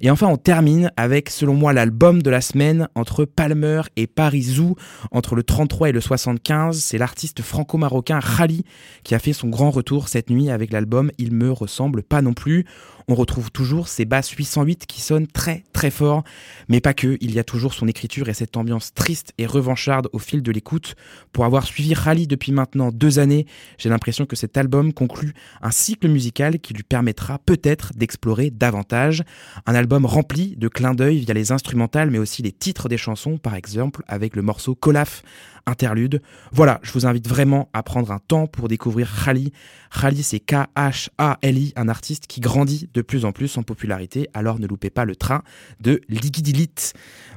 Et 0.00 0.10
enfin, 0.10 0.26
on 0.26 0.36
termine 0.36 0.90
avec, 0.96 1.30
selon 1.30 1.54
moi, 1.54 1.72
l'album 1.72 2.20
de 2.20 2.28
la 2.28 2.40
semaine 2.40 2.88
entre 2.94 3.24
Palmer 3.24 3.82
et 3.96 4.06
Paris 4.06 4.42
Zoo, 4.42 4.76
entre 5.12 5.34
le 5.34 5.42
33 5.42 5.88
et 5.88 5.92
le 5.92 6.00
75. 6.00 6.78
C'est 6.78 6.98
l'artiste 6.98 7.42
franco-marocain 7.42 8.20
Khali 8.20 8.64
qui 9.02 9.14
a 9.14 9.18
fait 9.18 9.32
son 9.32 9.48
grand 9.48 9.70
retour 9.70 10.08
cette 10.08 10.30
nuit 10.30 10.50
avec 10.50 10.72
l'album 10.72 11.10
Il 11.18 11.32
me 11.32 11.50
ressemble 11.50 12.02
pas 12.02 12.22
non 12.22 12.34
plus. 12.34 12.66
On 13.06 13.14
retrouve 13.14 13.50
toujours 13.50 13.88
ses 13.88 14.06
basses 14.06 14.30
808 14.30 14.86
qui 14.86 15.00
sonnent 15.02 15.26
très 15.26 15.64
très 15.72 15.90
fort, 15.90 16.24
mais 16.68 16.80
pas 16.80 16.94
que, 16.94 17.18
il 17.20 17.34
y 17.34 17.38
a 17.38 17.44
toujours 17.44 17.74
son 17.74 17.86
écriture 17.86 18.28
et 18.30 18.34
cette 18.34 18.56
ambiance 18.56 18.94
triste 18.94 19.34
et 19.36 19.46
revancharde 19.46 20.08
au 20.12 20.18
fil 20.18 20.42
de 20.42 20.50
l'écoute. 20.50 20.94
Pour 21.32 21.44
avoir 21.44 21.66
suivi 21.66 21.94
Khali 21.94 22.26
depuis 22.26 22.52
maintenant 22.52 22.90
deux 22.90 23.18
années, 23.18 23.46
j'ai 23.76 23.90
l'impression 23.90 24.24
que 24.24 24.36
cet 24.36 24.56
album 24.56 24.94
conclut 24.94 25.34
un 25.60 25.70
cycle 25.70 26.08
musical 26.08 26.58
qui 26.60 26.72
lui 26.72 26.82
permettra 26.82 27.38
peut-être 27.38 27.92
d'explorer 27.94 28.50
davantage. 28.50 29.22
Un 29.66 29.74
album 29.74 30.06
rempli 30.06 30.56
de 30.56 30.68
clins 30.68 30.94
d'œil 30.94 31.18
via 31.18 31.34
les 31.34 31.52
instrumentales, 31.52 32.10
mais 32.10 32.18
aussi 32.18 32.42
les 32.42 32.52
titres 32.52 32.88
des 32.88 32.96
chansons, 32.96 33.36
par 33.36 33.54
exemple 33.54 34.02
avec 34.08 34.34
le 34.34 34.42
morceau 34.42 34.74
Colaf 34.74 35.22
interlude. 35.66 36.20
Voilà, 36.52 36.80
je 36.82 36.92
vous 36.92 37.06
invite 37.06 37.28
vraiment 37.28 37.68
à 37.72 37.82
prendre 37.82 38.10
un 38.10 38.18
temps 38.18 38.46
pour 38.46 38.68
découvrir 38.68 39.10
Khali. 39.24 39.52
Khali, 39.98 40.22
c'est 40.22 40.40
K-H-A-L-I, 40.40 41.72
un 41.76 41.88
artiste 41.88 42.26
qui 42.26 42.40
grandit 42.40 42.88
de 42.92 43.02
plus 43.02 43.24
en 43.24 43.32
plus 43.32 43.56
en 43.56 43.62
popularité, 43.62 44.28
alors 44.34 44.58
ne 44.58 44.66
loupez 44.66 44.90
pas 44.90 45.04
le 45.04 45.16
train 45.16 45.42
de 45.80 46.00
Liquidilit. 46.08 46.92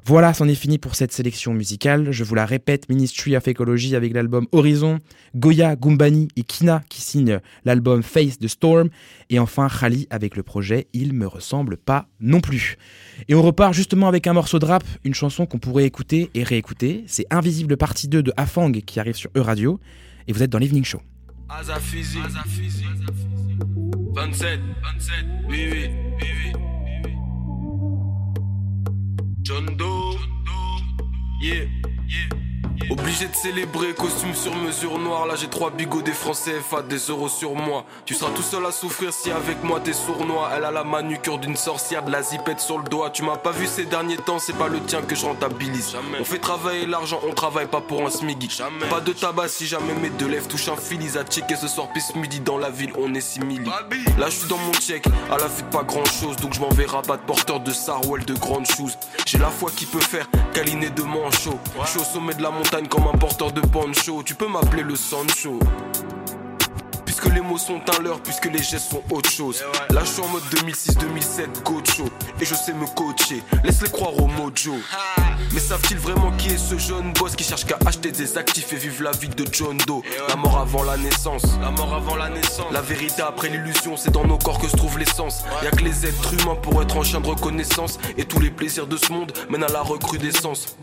Voilà, 0.05 0.33
c'en 0.33 0.47
est 0.47 0.55
fini 0.55 0.77
pour 0.77 0.95
cette 0.95 1.11
sélection 1.11 1.53
musicale. 1.53 2.11
Je 2.11 2.23
vous 2.23 2.35
la 2.35 2.45
répète, 2.45 2.89
Ministry 2.89 3.35
of 3.35 3.47
Ecology 3.47 3.95
avec 3.95 4.13
l'album 4.13 4.47
Horizon, 4.51 4.99
Goya, 5.35 5.75
Gumbani 5.75 6.29
et 6.35 6.43
Kina 6.43 6.81
qui 6.89 7.01
signent 7.01 7.39
l'album 7.65 8.03
Face 8.03 8.39
the 8.39 8.47
Storm, 8.47 8.89
et 9.29 9.39
enfin 9.39 9.67
Khali 9.67 10.07
avec 10.09 10.35
le 10.35 10.43
projet 10.43 10.87
Il 10.93 11.13
me 11.13 11.27
ressemble 11.27 11.77
pas 11.77 12.07
non 12.19 12.39
plus. 12.39 12.77
Et 13.27 13.35
on 13.35 13.41
repart 13.41 13.73
justement 13.73 14.07
avec 14.07 14.27
un 14.27 14.33
morceau 14.33 14.59
de 14.59 14.65
rap, 14.65 14.83
une 15.03 15.13
chanson 15.13 15.45
qu'on 15.45 15.59
pourrait 15.59 15.85
écouter 15.85 16.29
et 16.33 16.43
réécouter. 16.43 17.03
C'est 17.07 17.25
Invisible 17.29 17.77
partie 17.77 18.07
2 18.07 18.16
de 18.21 18.33
Afang 18.37 18.71
qui 18.71 18.99
arrive 18.99 19.15
sur 19.15 19.29
E-Radio, 19.35 19.79
et 20.27 20.33
vous 20.33 20.43
êtes 20.43 20.49
dans 20.49 20.59
l'Evening 20.59 20.83
Show. 20.83 21.01
Azafizi 21.49 22.19
27 24.15 24.59
27 24.83 25.25
oui 25.47 25.69
oui 25.71 25.89
oui 26.21 26.27
oui 26.43 27.11
John 29.43 29.65
Doe. 29.77 30.17
Yeah. 31.39 31.65
Yeah 32.07 32.46
Obligé 32.89 33.27
de 33.27 33.35
célébrer, 33.35 33.93
costume 33.93 34.33
sur 34.35 34.55
mesure 34.55 34.99
noire. 34.99 35.25
Là 35.25 35.35
j'ai 35.35 35.47
trois 35.47 35.71
bigots 35.71 36.01
des 36.01 36.13
français 36.13 36.59
FA, 36.61 36.81
des 36.81 36.97
euros 36.97 37.27
sur 37.27 37.55
moi. 37.55 37.85
Tu 38.05 38.13
seras 38.13 38.29
tout 38.31 38.43
seul 38.43 38.65
à 38.65 38.71
souffrir 38.71 39.11
si 39.11 39.31
avec 39.31 39.63
moi 39.63 39.79
t'es 39.83 39.93
sournois. 39.93 40.51
Elle 40.55 40.63
a 40.63 40.71
la 40.71 40.83
manucure 40.83 41.39
d'une 41.39 41.55
sorcière, 41.55 42.03
de 42.03 42.11
la 42.11 42.21
zipette 42.21 42.59
sur 42.59 42.77
le 42.77 42.83
doigt. 42.83 43.09
Tu 43.09 43.23
m'as 43.23 43.37
pas 43.37 43.51
vu 43.51 43.65
ces 43.65 43.85
derniers 43.85 44.17
temps, 44.17 44.39
c'est 44.39 44.55
pas 44.55 44.67
le 44.67 44.79
tien 44.81 45.01
que 45.01 45.15
je 45.15 45.25
rentabilise. 45.25 45.95
On 46.19 46.23
fait 46.23 46.37
travailler 46.37 46.85
l'argent, 46.85 47.19
on 47.27 47.33
travaille 47.33 47.67
pas 47.67 47.81
pour 47.81 48.05
un 48.05 48.11
smiggy. 48.11 48.49
Pas 48.89 49.01
de 49.01 49.11
tabac 49.11 49.47
si 49.47 49.65
jamais 49.65 49.93
mes 49.93 50.09
deux 50.09 50.27
lèvres 50.27 50.47
touchent 50.47 50.69
un 50.69 50.77
fil. 50.77 51.01
Ils 51.01 51.17
a 51.17 51.23
checké 51.23 51.55
ce 51.55 51.67
soir, 51.67 51.87
pisse 51.93 52.15
midi 52.15 52.39
dans 52.39 52.57
la 52.57 52.69
ville, 52.69 52.91
on 52.97 53.13
est 53.15 53.21
simili. 53.21 53.69
Là 54.17 54.29
je 54.29 54.35
suis 54.35 54.47
dans 54.47 54.57
mon 54.57 54.73
check, 54.73 55.05
à 55.31 55.37
la 55.37 55.47
de 55.47 55.71
pas 55.71 55.83
grand 55.83 56.05
chose. 56.05 56.35
Donc 56.37 56.53
je 56.53 56.59
m'en 56.59 56.69
vais 56.69 56.85
rabattre 56.85 57.23
porteur 57.23 57.59
de 57.59 57.71
Sarwell 57.71 58.23
de 58.23 58.35
grandes 58.35 58.67
choses. 58.67 58.97
J'ai 59.25 59.39
la 59.39 59.49
foi 59.49 59.71
qui 59.75 59.85
peut 59.85 59.99
faire 59.99 60.29
câliner 60.53 60.91
de 60.91 61.01
manchot. 61.01 61.57
Je 61.83 61.89
suis 61.89 61.99
au 61.99 62.03
sommet 62.03 62.35
de 62.35 62.43
la 62.43 62.51
montagne 62.51 62.66
comme 62.89 63.07
un 63.07 63.17
porteur 63.17 63.51
de 63.51 63.61
poncho. 63.61 64.23
Tu 64.23 64.35
peux 64.35 64.47
m'appeler 64.47 64.83
le 64.83 64.95
Sancho. 64.95 65.57
Puisque 67.05 67.33
les 67.33 67.39
mots 67.41 67.57
sont 67.57 67.81
un 67.97 68.03
leurre, 68.03 68.19
puisque 68.21 68.45
les 68.45 68.61
gestes 68.61 68.91
sont 68.91 69.01
autre 69.09 69.29
chose. 69.29 69.63
Là 69.89 70.01
je 70.03 70.09
suis 70.11 70.21
en 70.21 70.27
mode 70.27 70.43
2006-2007 70.51 71.63
Gocho. 71.63 72.05
Et 72.41 72.45
je 72.45 72.53
sais 72.53 72.73
me 72.73 72.85
coacher, 72.85 73.41
laisse-les 73.63 73.89
croire 73.89 74.15
au 74.21 74.27
mojo. 74.27 74.75
Mais 75.53 75.59
savent-ils 75.59 75.97
vraiment 75.97 76.31
qui 76.37 76.49
est 76.49 76.57
ce 76.57 76.77
jeune 76.77 77.13
boss 77.13 77.35
Qui 77.35 77.43
cherche 77.43 77.65
qu'à 77.65 77.77
acheter 77.85 78.11
des 78.11 78.37
actifs 78.37 78.71
et 78.73 78.75
vivre 78.75 79.03
la 79.03 79.11
vie 79.11 79.29
de 79.29 79.45
John 79.51 79.77
Doe? 79.87 80.03
La 80.27 80.35
mort 80.35 80.59
avant 80.59 80.83
la 80.83 80.97
naissance. 80.97 81.43
La 81.61 81.71
mort 81.71 81.93
avant 81.93 82.15
la 82.15 82.29
naissance. 82.29 82.71
La 82.71 82.81
vérité 82.81 83.21
après 83.21 83.49
l'illusion, 83.49 83.95
c'est 83.95 84.11
dans 84.11 84.25
nos 84.25 84.37
corps 84.37 84.59
que 84.59 84.67
se 84.67 84.75
trouve 84.75 84.99
l'essence 84.99 85.43
Y'a 85.63 85.71
que 85.71 85.83
les 85.83 86.05
êtres 86.05 86.33
humains 86.33 86.55
pour 86.55 86.81
être 86.81 86.97
en 86.97 87.03
chien 87.03 87.21
de 87.21 87.27
reconnaissance. 87.27 87.97
Et 88.17 88.25
tous 88.25 88.39
les 88.39 88.51
plaisirs 88.51 88.87
de 88.87 88.97
ce 88.97 89.11
monde 89.11 89.31
mènent 89.49 89.63
à 89.63 89.69
la 89.69 89.81
recrudescence 89.81 90.75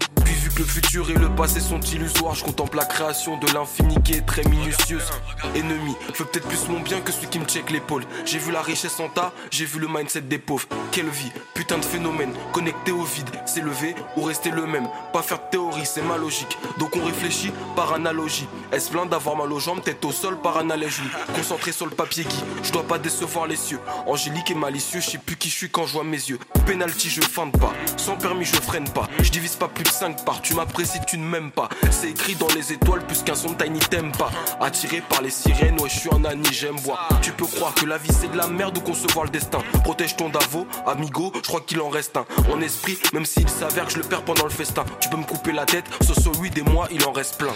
vu 0.45 0.51
que 0.51 0.59
le 0.59 0.67
futur 0.67 1.11
et 1.11 1.15
le 1.15 1.31
passé 1.31 1.59
sont 1.59 1.81
illusoires. 1.81 2.35
Je 2.35 2.45
contemple 2.45 2.77
la 2.77 2.85
création 2.85 3.39
de 3.39 3.47
l'infini 3.55 3.97
qui 4.03 4.13
est 4.13 4.27
très 4.27 4.45
minutieuse. 4.45 5.11
Ennemi, 5.55 5.95
fais 6.13 6.25
peut-être 6.25 6.47
plus 6.47 6.69
mon 6.69 6.81
bien 6.81 7.01
que 7.01 7.13
celui 7.13 7.29
qui 7.29 7.39
me 7.39 7.47
check 7.47 7.71
l'épaule. 7.71 8.05
J'ai 8.27 8.39
vu 8.39 8.53
la 8.53 8.61
richesse 8.61 9.01
en 9.01 9.09
tas, 9.09 9.33
j'ai 9.51 9.65
vu 9.65 9.79
le 9.79 9.89
mindset 9.89 10.23
des 10.23 10.39
pauvres. 10.39 10.69
Quelle 10.93 11.09
vie, 11.09 11.33
putain 11.55 11.79
de 11.79 11.85
phénomène. 11.85 12.35
Connecté 12.53 12.93
au 12.93 13.05
vide, 13.05 13.29
s'élever 13.47 13.95
ou 14.17 14.23
rester 14.23 14.51
le 14.51 14.67
même. 14.67 14.87
Pas 15.13 15.23
faire 15.23 15.39
de 15.39 15.51
théorie, 15.51 15.87
c'est 15.87 16.03
ma 16.03 16.19
logique. 16.19 16.59
Donc 16.79 16.95
on 16.97 17.05
réfléchit 17.05 17.53
par 17.75 17.95
analogie. 17.95 18.47
Est-ce 18.71 18.91
plein 18.91 19.07
d'avoir 19.07 19.37
mal 19.37 19.51
aux 19.51 19.61
jambes, 19.61 19.83
tête 19.83 20.05
au 20.05 20.13
sol 20.13 20.39
par 20.41 20.59
analogie? 20.59 21.03
Concentré 21.35 21.73
sur 21.73 21.87
le 21.87 21.93
papier 21.93 22.25
qui, 22.25 22.45
je 22.63 22.71
dois 22.71 22.85
pas 22.87 22.99
décevoir 22.99 23.47
les 23.47 23.57
cieux. 23.57 23.81
Angélique 24.07 24.51
et 24.51 24.55
malicieux, 24.55 25.01
je 25.01 25.11
sais 25.11 25.19
plus 25.19 25.37
qui 25.37 25.49
je 25.49 25.55
suis 25.55 25.71
quand 25.71 25.87
je 25.87 25.95
vois 25.95 26.05
mes 26.05 26.19
yeux. 26.19 26.39
Penalty, 26.67 27.09
je 27.09 27.23
feinte 27.23 27.59
pas, 27.59 27.73
sans 27.97 28.17
permis 28.17 28.45
je 28.45 28.57
freine 28.57 28.89
pas. 28.91 29.09
Je 29.23 29.31
divise 29.31 29.57
pas 29.57 29.69
plus 29.69 29.85
de 29.85 29.89
5 29.89 30.25
tu 30.43 30.55
m'apprécies, 30.55 31.01
tu 31.07 31.19
ne 31.19 31.25
m'aimes 31.25 31.51
pas. 31.51 31.69
C'est 31.91 32.11
écrit 32.11 32.35
dans 32.35 32.49
les 32.49 32.73
étoiles, 32.73 33.07
plus 33.07 33.23
qu'un 33.23 33.35
son 33.35 33.55
tiny 33.55 33.79
t'aime 33.79 34.13
pas 34.13 34.31
Attiré 34.61 35.03
par 35.09 35.23
les 35.23 35.31
sirènes, 35.31 35.81
ouais 35.81 35.89
je 35.89 35.99
suis 35.99 36.11
un 36.13 36.25
Annie, 36.25 36.53
j'aime 36.53 36.77
Tu 37.23 37.33
peux 37.33 37.47
croire 37.47 37.75
que 37.75 37.87
la 37.87 37.99
vie 37.99 38.13
c'est 38.13 38.31
de 38.31 38.37
la 38.37 38.47
merde 38.47 38.79
ou 38.79 38.81
concevoir 38.81 39.25
le 39.25 39.31
destin. 39.31 39.59
Protège 39.83 40.17
ton 40.17 40.29
Davo, 40.29 40.67
amigo, 40.87 41.33
je 41.37 41.49
crois 41.49 41.61
qu'il 41.61 41.81
en 41.81 41.89
reste 41.89 42.17
un. 42.17 42.27
En 42.53 42.61
esprit, 42.61 42.99
même 43.13 43.25
s'il 43.25 43.49
s'avère 43.49 43.87
que 43.87 43.93
je 43.93 43.99
le 43.99 44.05
perds 44.05 44.25
pendant 44.25 44.45
le 44.45 44.51
festin. 44.51 44.85
Tu 45.01 45.09
peux 45.09 45.17
me 45.17 45.25
couper 45.25 45.53
la 45.53 45.65
tête, 45.65 45.85
ce 46.03 46.15
sur 46.21 46.33
lui 46.41 46.51
des 46.51 46.63
mois 46.63 46.89
il 46.91 47.05
en 47.07 47.13
reste 47.13 47.39
plein. 47.39 47.55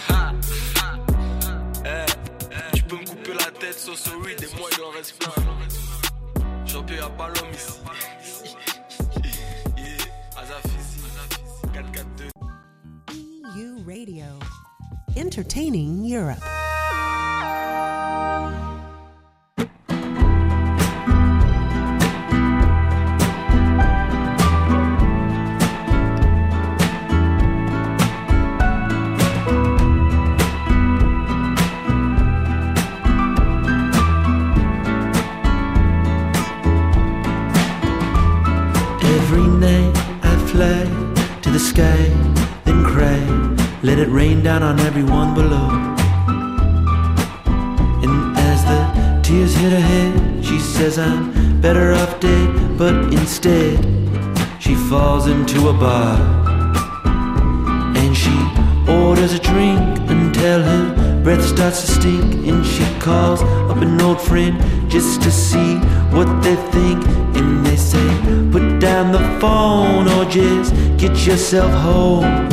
Eh, 1.85 2.77
Tu 2.77 2.83
peux 2.83 2.97
me 2.97 3.05
couper 3.05 3.33
la 3.35 3.51
tête, 3.59 3.79
so 3.79 3.95
sorry, 3.95 4.35
des 4.37 4.47
mois 4.59 4.69
il 4.77 4.83
en 4.85 4.91
reste 4.91 5.19
plein. 5.19 5.33
Champion 6.67 6.97
y'a 6.97 7.09
pas 7.09 7.29
l'homme 7.29 7.53
ici 7.55 7.79
Radio. 13.89 14.39
Entertaining 15.17 16.05
Europe. 16.05 16.45
Yourself 71.51 71.73
home. 71.73 72.48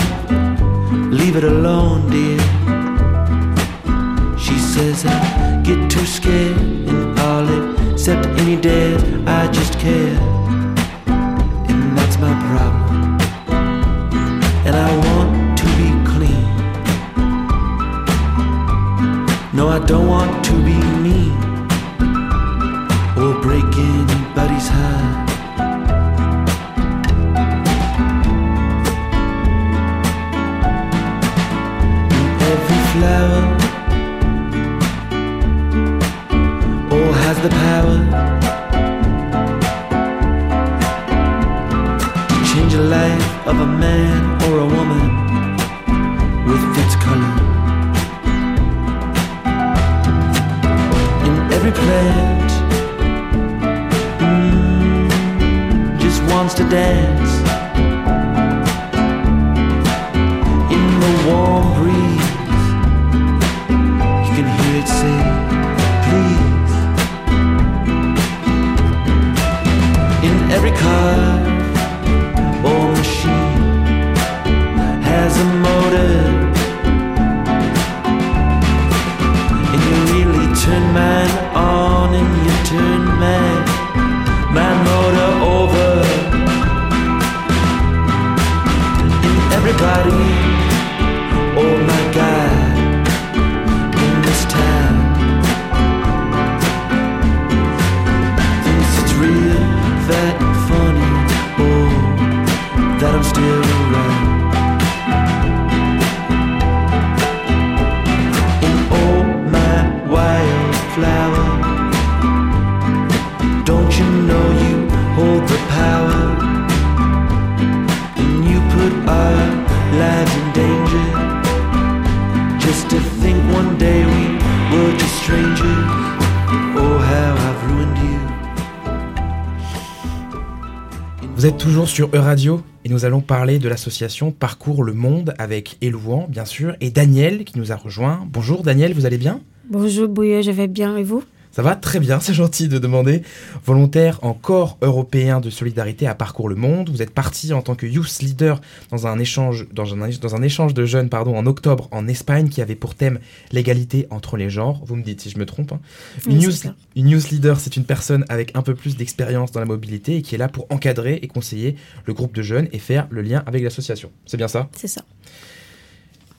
Sur 131.96 132.10
E-Radio 132.14 132.60
et 132.84 132.90
nous 132.90 133.06
allons 133.06 133.22
parler 133.22 133.58
de 133.58 133.70
l'association 133.70 134.34
Parcours 134.34 134.84
le 134.84 134.92
Monde 134.92 135.34
avec 135.38 135.78
Elouan, 135.82 136.28
bien 136.28 136.44
sûr, 136.44 136.76
et 136.82 136.90
Daniel 136.90 137.46
qui 137.46 137.58
nous 137.58 137.72
a 137.72 137.78
rejoint. 137.78 138.28
Bonjour 138.30 138.64
Daniel, 138.64 138.94
vous 138.94 139.06
allez 139.06 139.18
bien? 139.18 139.40
Bonjour 139.70 140.10
Bouilleux, 140.10 140.42
je 140.42 140.52
vais 140.52 140.68
bien. 140.68 140.98
Et 140.98 141.04
vous? 141.04 141.24
Ça 141.56 141.62
va 141.62 141.78
très 141.78 142.02
bien, 142.02 142.20
c'est 142.20 142.34
gentil 142.34 142.68
de 142.68 142.80
demander. 142.80 143.22
Volontaire 143.64 144.20
en 144.24 144.34
corps 144.34 144.78
européen 144.82 145.40
de 145.40 145.50
solidarité 145.50 146.06
à 146.06 146.14
Parcours 146.14 146.50
le 146.50 146.56
Monde, 146.56 146.90
vous 146.90 147.02
êtes 147.02 147.12
parti 147.12 147.54
en 147.54 147.62
tant 147.62 147.76
que 147.76 147.86
youth 147.86 148.20
leader 148.20 148.60
dans 148.92 149.08
un 149.08 149.18
échange, 149.20 149.66
dans 149.72 149.94
un, 149.94 150.10
dans 150.10 150.36
un 150.36 150.42
échange 150.42 150.74
de 150.74 150.86
jeunes 150.86 151.08
pardon, 151.08 151.38
en 151.38 151.46
octobre 151.46 151.88
en 151.92 152.10
Espagne 152.10 152.50
qui 152.50 152.62
avait 152.62 152.76
pour 152.76 152.94
thème 152.94 153.20
l'égalité 153.54 154.06
entre 154.10 154.36
les 154.36 154.50
genres. 154.50 154.82
Vous 154.86 154.98
me 154.98 155.02
dites 155.02 155.22
si 155.22 155.30
je 155.30 155.40
me 155.40 155.46
trompe. 155.46 155.72
hein. 155.72 155.80
Une, 156.28 156.42
youth, 156.42 156.68
une 156.98 157.08
youth 157.08 157.30
leader, 157.30 157.58
c'est 157.58 157.78
une 157.78 157.86
personne 157.86 158.26
avec 158.28 158.52
un 158.54 158.62
peu 158.62 158.76
plus 158.76 158.98
d'expérience 158.98 159.54
dans 159.54 159.62
la 159.62 159.66
mobilité 159.66 160.18
et 160.18 160.22
qui 160.24 160.36
est 160.36 160.38
là 160.38 160.50
pour 160.50 160.68
encadrer 160.72 161.20
et 161.22 161.30
conseiller 161.30 161.78
le 162.04 162.14
groupe 162.14 162.36
de 162.36 162.42
jeunes 162.42 162.68
et 162.74 162.80
faire 162.80 163.08
le 163.10 163.22
lien 163.22 163.44
avec 163.46 163.64
l'association. 163.64 164.12
C'est 164.26 164.36
bien 164.36 164.50
ça? 164.50 164.68
C'est 164.76 164.90
ça. 164.90 165.04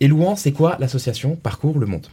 Et 0.01 0.09
Louan, 0.09 0.37
c'est 0.37 0.53
quoi 0.53 0.77
l'association 0.79 1.37
Parcours 1.37 1.79
le 1.79 1.87
Monde? 1.87 2.07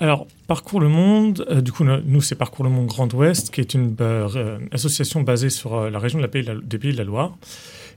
Alors, 0.00 0.26
Parcours 0.46 0.80
le 0.80 0.88
Monde, 0.88 1.44
euh, 1.50 1.60
du 1.60 1.72
coup, 1.72 1.82
no- 1.84 2.00
nous, 2.04 2.20
c'est 2.20 2.36
Parcours 2.36 2.64
le 2.64 2.70
Monde 2.70 2.86
Grand 2.86 3.12
Ouest, 3.14 3.50
qui 3.52 3.60
est 3.60 3.74
une 3.74 3.90
bah, 3.90 4.04
euh, 4.04 4.58
association 4.70 5.22
basée 5.22 5.50
sur 5.50 5.74
euh, 5.74 5.90
la 5.90 5.98
région 5.98 6.18
de 6.18 6.22
la 6.22 6.28
Pays 6.28 6.42
de 6.44 6.52
la- 6.52 6.60
des 6.60 6.78
Pays 6.78 6.92
de 6.92 6.98
la 6.98 7.04
Loire. 7.04 7.36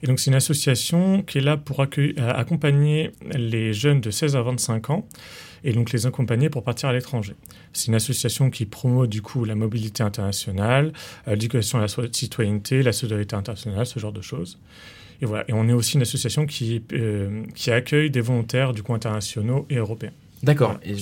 Et 0.02 0.08
donc, 0.08 0.20
c'est 0.20 0.32
une 0.32 0.36
association 0.36 1.22
qui 1.22 1.38
est 1.38 1.42
là 1.42 1.58
pour 1.58 1.80
accompagner 1.82 3.12
les 3.36 3.72
jeunes 3.74 4.02
de 4.02 4.10
16 4.10 4.36
à 4.36 4.42
25 4.42 4.90
ans 4.90 5.08
et 5.64 5.74
donc 5.74 5.92
les 5.92 6.08
accompagner 6.08 6.50
pour 6.50 6.64
partir 6.64 6.90
à 6.90 6.94
l'étranger. 6.94 7.36
C'est 7.72 7.88
une 7.90 7.94
association 7.96 8.50
qui 8.50 8.66
promeut 8.66 9.08
du 9.08 9.22
coup 9.22 9.46
la 9.46 9.54
mobilité 9.54 10.02
internationale, 10.02 10.92
l'éducation 11.28 11.78
à 11.78 11.82
la 11.82 11.88
citoyenneté, 12.12 12.82
la 12.82 12.94
solidarité 12.94 13.36
internationale, 13.36 13.86
ce 13.86 14.00
genre 14.00 14.12
de 14.12 14.22
choses. 14.24 14.58
Et 15.22 15.28
voilà. 15.28 15.44
Et 15.48 15.54
on 15.54 15.68
est 15.70 15.74
aussi 15.74 15.98
une 15.98 16.02
association 16.02 16.48
qui, 16.48 16.82
qui 17.54 17.70
accueille 17.70 18.10
des 18.10 18.22
volontaires 18.22 18.74
du 18.74 18.82
coup 18.82 18.96
internationaux 18.96 19.68
et 19.70 19.76
européens. 19.76 20.14
D'accord. 20.42 20.80
Et 20.84 20.96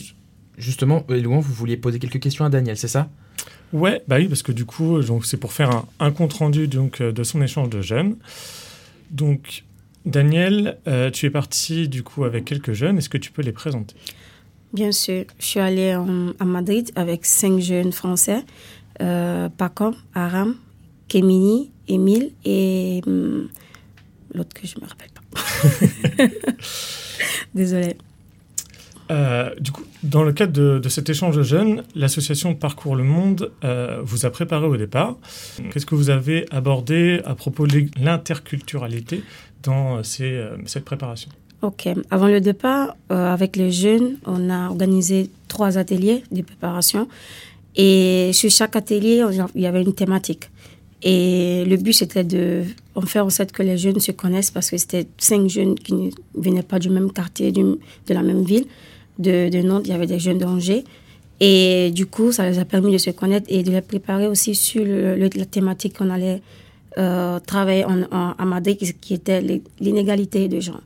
justement, 0.59 1.03
Elouan, 1.09 1.39
vous 1.39 1.53
vouliez 1.53 1.77
poser 1.77 1.97
quelques 1.99 2.19
questions 2.19 2.45
à 2.45 2.49
Daniel, 2.49 2.77
c'est 2.77 2.87
ça? 2.87 3.09
Ouais, 3.73 4.03
bah 4.07 4.17
oui, 4.19 4.27
parce 4.27 4.43
que 4.43 4.51
du 4.51 4.65
coup, 4.65 4.99
donc 5.01 5.25
c'est 5.25 5.37
pour 5.37 5.53
faire 5.53 5.71
un, 5.71 5.85
un 5.99 6.11
compte 6.11 6.33
rendu 6.33 6.67
donc 6.67 7.01
euh, 7.01 7.11
de 7.11 7.23
son 7.23 7.41
échange 7.41 7.69
de 7.69 7.81
jeunes. 7.81 8.15
Donc, 9.11 9.63
Daniel, 10.05 10.77
euh, 10.87 11.09
tu 11.11 11.25
es 11.25 11.29
parti 11.29 11.87
du 11.87 12.03
coup 12.03 12.23
avec 12.23 12.45
quelques 12.45 12.73
jeunes. 12.73 12.97
Est-ce 12.97 13.09
que 13.09 13.17
tu 13.17 13.31
peux 13.31 13.41
les 13.41 13.51
présenter? 13.51 13.95
Bien 14.73 14.91
sûr, 14.91 15.25
je 15.39 15.45
suis 15.45 15.59
allée 15.59 15.95
en- 15.95 16.33
à 16.39 16.45
Madrid 16.45 16.91
avec 16.95 17.25
cinq 17.25 17.59
jeunes 17.59 17.91
français, 17.91 18.43
euh, 19.01 19.49
Paco, 19.49 19.93
Aram, 20.13 20.55
Kemini, 21.07 21.71
Émile 21.87 22.31
et 22.45 23.01
hum, 23.07 23.49
l'autre 24.33 24.53
que 24.53 24.67
je 24.67 24.75
me 24.79 24.85
rappelle 24.87 25.09
pas. 25.11 26.27
Désolée. 27.55 27.95
Euh, 29.11 29.49
du 29.59 29.71
coup, 29.71 29.83
dans 30.03 30.23
le 30.23 30.31
cadre 30.31 30.79
de, 30.79 30.89
cet 30.89 31.09
échange 31.09 31.35
de 31.35 31.43
jeunes, 31.43 31.83
l'association 31.95 32.53
Parcours 32.53 32.95
le 32.95 33.03
Monde 33.03 33.51
euh, 33.63 34.01
vous 34.03 34.25
a 34.25 34.29
préparé 34.29 34.65
au 34.65 34.77
départ. 34.77 35.17
Qu'est-ce 35.71 35.85
que 35.85 35.95
vous 35.95 36.09
avez 36.09 36.45
abordé 36.51 37.21
à 37.25 37.33
propos 37.33 37.65
de 37.65 37.85
l'interculturalité 37.99 39.23
dans 39.63 39.97
euh, 39.97 40.57
cette 40.65 40.85
préparation? 40.85 41.31
Ok. 41.61 41.89
Avant 42.11 42.27
le 42.27 42.39
départ, 42.39 42.95
avec 43.09 43.57
les 43.57 43.71
jeunes, 43.71 44.17
on 44.25 44.49
a 44.49 44.69
organisé 44.69 45.29
trois 45.49 45.77
ateliers 45.77 46.23
de 46.31 46.41
préparation. 46.41 47.07
Et 47.75 48.31
sur 48.31 48.49
chaque 48.49 48.75
atelier, 48.75 49.25
il 49.55 49.61
y 49.61 49.65
avait 49.65 49.81
une 49.81 49.93
thématique. 49.93 50.49
Et 51.01 51.65
le 51.65 51.75
but, 51.77 51.93
c'était 51.93 52.23
de 52.23 52.63
faire 53.05 53.25
en 53.25 53.29
sorte 53.29 53.51
que 53.51 53.63
les 53.63 53.77
jeunes 53.77 53.99
se 53.99 54.11
connaissent 54.11 54.51
parce 54.51 54.69
que 54.69 54.77
c'était 54.77 55.07
cinq 55.17 55.49
jeunes 55.49 55.75
qui 55.75 55.93
ne 55.93 56.09
venaient 56.33 56.63
pas 56.63 56.79
du 56.79 56.89
même 56.89 57.11
quartier, 57.11 57.51
de 57.51 57.77
la 58.07 58.21
même 58.21 58.43
ville. 58.43 58.65
De, 59.19 59.49
de 59.49 59.61
Nantes, 59.61 59.83
il 59.85 59.91
y 59.91 59.93
avait 59.93 60.07
des 60.07 60.19
jeunes 60.19 60.37
d'Angers. 60.39 60.83
Et 61.41 61.91
du 61.93 62.05
coup, 62.05 62.31
ça 62.31 62.49
les 62.49 62.57
a 62.59 62.65
permis 62.65 62.91
de 62.91 62.97
se 62.97 63.09
connaître 63.11 63.45
et 63.49 63.63
de 63.63 63.71
les 63.71 63.81
préparer 63.81 64.27
aussi 64.27 64.55
sur 64.55 64.83
le- 64.83 65.15
la 65.15 65.45
thématique 65.45 65.97
qu'on 65.97 66.09
allait 66.09 66.41
euh, 66.97 67.39
travailler 67.39 67.85
en, 67.85 68.01
en- 68.11 68.33
à 68.37 68.45
Madrid, 68.45 68.77
qui, 68.77 68.93
qui 68.93 69.13
était 69.13 69.41
l'inégalité 69.79 70.47
de 70.47 70.59
genre. 70.59 70.81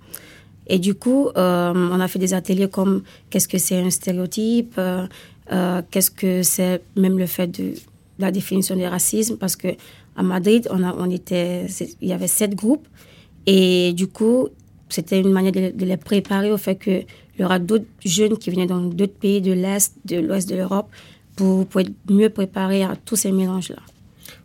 Et 0.67 0.77
du 0.79 0.93
coup, 0.95 1.29
euh, 1.37 1.73
on 1.75 1.99
a 1.99 2.07
fait 2.07 2.19
des 2.19 2.33
ateliers 2.33 2.67
comme 2.69 3.03
qu'est-ce 3.29 3.47
que 3.47 3.57
c'est 3.57 3.77
un 3.77 3.89
stéréotype, 3.89 4.75
euh, 4.77 5.81
qu'est-ce 5.91 6.11
que 6.11 6.43
c'est 6.43 6.81
même 6.95 7.17
le 7.17 7.25
fait 7.25 7.47
de 7.47 7.73
la 8.19 8.31
définition 8.31 8.75
du 8.75 8.85
racisme, 8.85 9.37
parce 9.37 9.55
que 9.55 9.69
à 10.15 10.23
Madrid, 10.23 10.67
on, 10.71 10.83
a, 10.83 10.93
on 10.97 11.09
était, 11.09 11.65
il 12.01 12.07
y 12.07 12.13
avait 12.13 12.27
sept 12.27 12.53
groupes, 12.55 12.87
et 13.45 13.93
du 13.93 14.07
coup, 14.07 14.49
c'était 14.93 15.19
une 15.19 15.31
manière 15.31 15.51
de, 15.51 15.65
de 15.81 15.85
les 15.91 15.97
préparer 15.97 16.51
au 16.51 16.57
fait 16.65 16.75
qu'il 16.83 17.05
y 17.39 17.43
aura 17.43 17.59
d'autres 17.59 17.85
jeunes 18.05 18.37
qui 18.37 18.49
venaient 18.51 18.67
dans 18.75 18.81
d'autres 18.81 19.19
pays 19.25 19.41
de 19.41 19.53
l'Est, 19.63 19.93
de 20.05 20.17
l'Ouest 20.25 20.47
de 20.49 20.55
l'Europe, 20.55 20.89
pour, 21.35 21.65
pour 21.67 21.81
être 21.81 21.91
mieux 22.09 22.29
préparés 22.29 22.83
à 22.83 22.95
tous 23.07 23.15
ces 23.23 23.31
mélanges-là. 23.31 23.81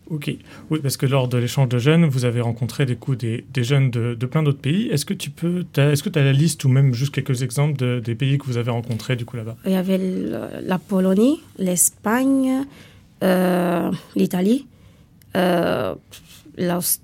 Ok, 0.09 0.25
oui, 0.71 0.79
parce 0.81 0.97
que 0.97 1.05
lors 1.05 1.27
de 1.27 1.37
l'échange 1.37 1.69
de 1.69 1.77
jeunes, 1.77 2.05
vous 2.05 2.25
avez 2.25 2.41
rencontré 2.41 2.87
des, 2.87 2.95
coups 2.95 3.19
des, 3.19 3.45
des 3.53 3.63
jeunes 3.63 3.91
de, 3.91 4.15
de 4.15 4.25
plein 4.25 4.41
d'autres 4.41 4.57
pays. 4.69 4.87
Est-ce 4.87 5.05
que 5.05 5.13
tu 5.13 5.29
peux, 5.29 5.63
est-ce 5.77 6.01
que 6.01 6.09
tu 6.09 6.17
as 6.17 6.23
la 6.23 6.33
liste 6.33 6.65
ou 6.65 6.69
même 6.69 6.95
juste 6.95 7.13
quelques 7.13 7.43
exemples 7.43 7.77
de- 7.77 7.99
des 8.03 8.15
pays 8.15 8.39
que 8.39 8.45
vous 8.47 8.57
avez 8.57 8.71
rencontrés 8.71 9.15
du 9.15 9.25
coup 9.25 9.37
là-bas? 9.37 9.55
Il 9.67 9.71
y 9.71 9.75
avait 9.75 9.99
la 10.63 10.79
Pologne, 10.79 11.35
l'Espagne, 11.59 12.65
euh, 13.23 13.91
l'Italie, 14.15 14.65
euh, 15.35 15.93
l'Aust- 16.57 17.03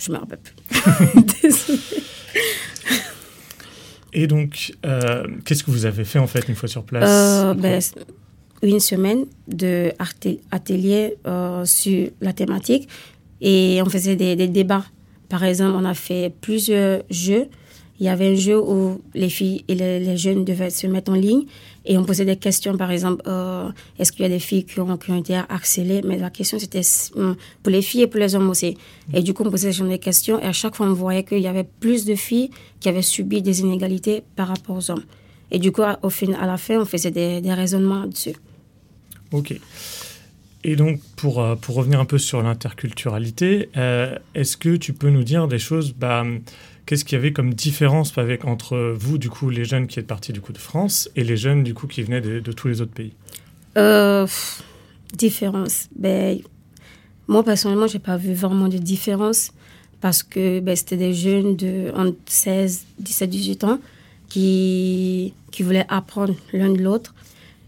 Je 0.00 0.12
me 0.12 0.18
rappelle 0.18 0.38
plus. 0.38 0.54
Désolée. 1.42 1.78
Et 4.12 4.26
donc, 4.26 4.72
euh, 4.84 5.24
qu'est-ce 5.44 5.62
que 5.62 5.70
vous 5.70 5.84
avez 5.86 6.04
fait 6.04 6.18
en 6.18 6.26
fait 6.26 6.48
une 6.48 6.54
fois 6.54 6.68
sur 6.68 6.84
place 6.84 7.08
Euh, 7.08 7.54
ben, 7.54 7.80
une 8.62 8.80
semaine 8.80 9.24
de 9.48 9.92
atelier 10.50 11.16
euh, 11.26 11.64
sur 11.64 12.08
la 12.20 12.32
thématique 12.32 12.88
et 13.40 13.80
on 13.84 13.88
faisait 13.88 14.16
des, 14.16 14.36
des 14.36 14.48
débats. 14.48 14.84
Par 15.28 15.44
exemple, 15.44 15.76
on 15.80 15.84
a 15.84 15.94
fait 15.94 16.32
plusieurs 16.40 17.02
jeux. 17.08 17.46
Il 18.00 18.06
y 18.06 18.08
avait 18.08 18.28
un 18.28 18.34
jeu 18.34 18.58
où 18.58 19.02
les 19.14 19.28
filles 19.28 19.62
et 19.68 19.74
les, 19.74 20.16
jeunes 20.16 20.44
devaient 20.44 20.70
se 20.70 20.86
mettre 20.86 21.12
en 21.12 21.14
ligne 21.14 21.44
et 21.84 21.98
on 21.98 22.04
posait 22.04 22.24
des 22.24 22.36
questions. 22.36 22.76
Par 22.78 22.90
exemple, 22.90 23.22
euh, 23.26 23.68
est-ce 23.98 24.10
qu'il 24.10 24.22
y 24.22 24.26
a 24.26 24.30
des 24.30 24.38
filles 24.38 24.64
qui 24.64 24.80
ont, 24.80 24.96
qui 24.96 25.10
ont 25.10 25.18
été 25.18 25.34
harcelées? 25.36 26.00
Mais 26.04 26.16
la 26.16 26.30
question, 26.30 26.58
c'était 26.58 26.80
hum, 27.14 27.36
pour 27.62 27.70
les 27.70 27.82
filles 27.82 28.02
et 28.02 28.06
pour 28.06 28.18
les 28.18 28.34
hommes 28.34 28.48
aussi. 28.48 28.76
Et 29.12 29.22
du 29.22 29.34
coup, 29.34 29.44
on 29.44 29.50
posait 29.50 29.70
des 29.70 29.98
questions 29.98 30.40
et 30.40 30.46
à 30.46 30.52
chaque 30.52 30.76
fois, 30.76 30.86
on 30.86 30.94
voyait 30.94 31.24
qu'il 31.24 31.40
y 31.40 31.46
avait 31.46 31.68
plus 31.78 32.06
de 32.06 32.14
filles 32.14 32.50
qui 32.80 32.88
avaient 32.88 33.02
subi 33.02 33.42
des 33.42 33.60
inégalités 33.60 34.22
par 34.34 34.48
rapport 34.48 34.76
aux 34.76 34.90
hommes. 34.90 35.04
Et 35.50 35.58
du 35.58 35.70
coup, 35.70 35.82
au 36.02 36.10
fin, 36.10 36.32
à 36.32 36.46
la 36.46 36.56
fin, 36.56 36.80
on 36.80 36.86
faisait 36.86 37.10
des, 37.10 37.42
des 37.42 37.52
raisonnements 37.52 38.06
dessus. 38.06 38.34
Ok. 39.32 39.54
Et 40.62 40.76
donc, 40.76 41.00
pour, 41.16 41.40
euh, 41.40 41.56
pour 41.56 41.76
revenir 41.76 42.00
un 42.00 42.04
peu 42.04 42.18
sur 42.18 42.42
l'interculturalité, 42.42 43.70
euh, 43.76 44.18
est-ce 44.34 44.56
que 44.56 44.76
tu 44.76 44.92
peux 44.92 45.08
nous 45.08 45.22
dire 45.22 45.48
des 45.48 45.58
choses 45.58 45.94
bah, 45.94 46.24
Qu'est-ce 46.90 47.04
qu'il 47.04 47.14
y 47.14 47.20
avait 47.20 47.32
comme 47.32 47.54
différence 47.54 48.18
avec, 48.18 48.44
entre 48.44 48.96
vous, 48.98 49.16
du 49.16 49.30
coup, 49.30 49.48
les 49.48 49.64
jeunes 49.64 49.86
qui 49.86 50.00
êtes 50.00 50.08
partis 50.08 50.32
du 50.32 50.40
coup 50.40 50.52
de 50.52 50.58
France 50.58 51.08
et 51.14 51.22
les 51.22 51.36
jeunes 51.36 51.62
du 51.62 51.72
coup 51.72 51.86
qui 51.86 52.02
venaient 52.02 52.20
de, 52.20 52.40
tous 52.50 52.66
les 52.66 52.80
autres 52.80 52.90
pays? 52.90 53.12
Euh, 53.78 54.26
différence. 55.16 55.86
Ben, 55.94 56.40
moi, 57.28 57.44
personnellement, 57.44 57.86
j'ai 57.86 58.00
pas 58.00 58.16
vu 58.16 58.34
vraiment 58.34 58.66
de 58.66 58.76
différence 58.76 59.52
parce 60.00 60.24
que 60.24 60.58
ben, 60.58 60.74
c'était 60.74 60.96
des 60.96 61.14
jeunes 61.14 61.54
de 61.54 61.92
entre 61.94 62.16
16, 62.26 62.84
17, 62.98 63.30
18 63.30 63.62
ans 63.62 63.78
qui, 64.28 65.32
qui 65.52 65.62
voulaient 65.62 65.86
apprendre 65.88 66.34
l'un 66.52 66.72
de 66.72 66.82
l'autre. 66.82 67.14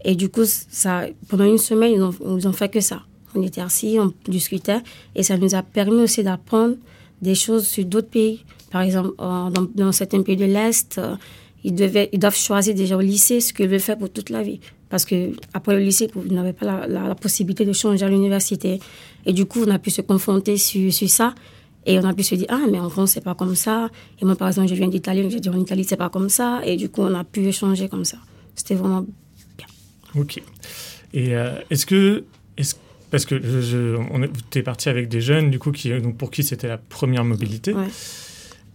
Et 0.03 0.15
du 0.15 0.27
coup, 0.27 0.43
ça, 0.43 1.05
pendant 1.29 1.45
une 1.45 1.59
semaine, 1.59 1.93
ils 1.93 2.01
ont, 2.01 2.13
ils 2.37 2.45
ont 2.45 2.51
fait 2.51 2.67
que 2.67 2.81
ça. 2.81 3.03
On 3.35 3.41
était 3.41 3.61
assis, 3.61 3.97
on 4.01 4.13
discutait 4.29 4.81
et 5.15 5.23
ça 5.23 5.37
nous 5.37 5.55
a 5.55 5.63
permis 5.63 6.01
aussi 6.01 6.23
d'apprendre 6.23 6.75
des 7.21 7.35
choses 7.35 7.65
sur 7.65 7.85
d'autres 7.85 8.09
pays. 8.09 8.43
Par 8.73 8.81
exemple, 8.81 9.11
euh, 9.21 9.49
dans, 9.55 9.67
dans 9.81 9.91
certains 9.91 10.21
pays 10.23 10.35
de 10.35 10.45
l'Est, 10.45 10.97
euh, 10.97 11.15
ils, 11.63 11.75
devaient, 11.75 12.09
ils 12.11 12.19
doivent 12.19 12.35
choisir 12.49 12.73
déjà 12.75 12.97
au 12.97 13.01
lycée 13.01 13.39
ce 13.39 13.53
qu'ils 13.53 13.69
veulent 13.69 13.79
faire 13.89 13.97
pour 13.97 14.09
toute 14.11 14.29
la 14.29 14.41
vie. 14.43 14.59
Parce 14.89 15.05
que 15.05 15.17
après 15.53 15.73
le 15.75 15.81
lycée, 15.89 16.09
vous 16.13 16.33
n'avez 16.33 16.53
pas 16.53 16.65
la, 16.65 16.77
la- 16.87 17.07
la 17.07 17.15
possibilité 17.15 17.63
de 17.65 17.73
changer 17.73 18.03
à 18.05 18.09
l'université. 18.09 18.79
Et 19.27 19.31
du 19.39 19.45
coup, 19.45 19.61
on 19.67 19.71
a 19.71 19.79
pu 19.79 19.91
se 19.91 20.01
confronter 20.01 20.57
sur, 20.57 20.91
sur 20.91 21.09
ça. 21.19 21.33
Et 21.85 21.99
on 21.99 22.03
a 22.05 22.13
pu 22.13 22.23
se 22.23 22.35
dire, 22.35 22.47
ah, 22.49 22.61
mais 22.71 22.79
en 22.79 22.89
France, 22.89 23.11
c'est 23.11 23.23
pas 23.23 23.35
comme 23.35 23.55
ça. 23.55 23.89
Et 24.21 24.25
moi, 24.25 24.35
par 24.35 24.47
exemple, 24.47 24.67
je 24.69 24.75
viens 24.75 24.87
d'Italie, 24.87 25.21
j'ai 25.29 25.39
dit, 25.39 25.49
en 25.49 25.59
Italie, 25.59 25.83
c'est 25.87 25.97
pas 26.05 26.09
comme 26.09 26.29
ça. 26.29 26.61
Et 26.65 26.75
du 26.77 26.89
coup, 26.89 27.01
on 27.01 27.13
a 27.13 27.23
pu 27.23 27.41
échanger 27.45 27.87
comme 27.89 28.05
ça. 28.05 28.17
C'était 28.55 28.75
vraiment 28.75 29.05
Ok. 30.15 30.41
Et 31.13 31.35
euh, 31.35 31.55
est-ce 31.69 31.85
que. 31.85 32.23
Est 32.57 32.77
parce 33.11 33.25
que 33.25 33.35
je, 33.43 33.61
je- 33.61 33.95
on 34.11 34.23
es 34.23 34.61
parti 34.63 34.89
avec 34.89 35.07
des 35.07 35.21
jeunes, 35.21 35.51
du 35.51 35.59
coup, 35.59 35.71
qui, 35.71 35.89
donc 36.01 36.17
pour 36.17 36.31
qui 36.31 36.43
c'était 36.43 36.67
la 36.67 36.77
première 36.79 37.23
mobilité. 37.23 37.73
Ouais. 37.73 37.87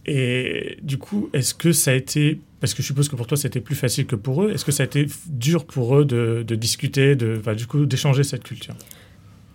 Et 0.06 0.78
du 0.82 0.98
coup, 0.98 1.28
est-ce 1.32 1.54
que 1.54 1.72
ça 1.72 1.90
a 1.90 1.94
été. 1.94 2.40
Parce 2.60 2.74
que 2.74 2.82
je 2.82 2.88
suppose 2.88 3.08
que 3.08 3.16
pour 3.16 3.26
toi, 3.26 3.36
c'était 3.36 3.60
plus 3.60 3.76
facile 3.76 4.06
que 4.06 4.16
pour 4.16 4.42
eux. 4.42 4.50
Est-ce 4.50 4.64
que 4.64 4.72
ça 4.72 4.82
a 4.82 4.86
été 4.86 5.06
dur 5.28 5.64
pour 5.64 5.96
eux 5.96 6.04
de, 6.04 6.42
discuter, 6.56 7.14
de, 7.14 7.36
enfin, 7.38 7.54
du 7.54 7.66
coup, 7.66 7.86
d'échanger 7.86 8.24
cette 8.24 8.42
culture? 8.42 8.74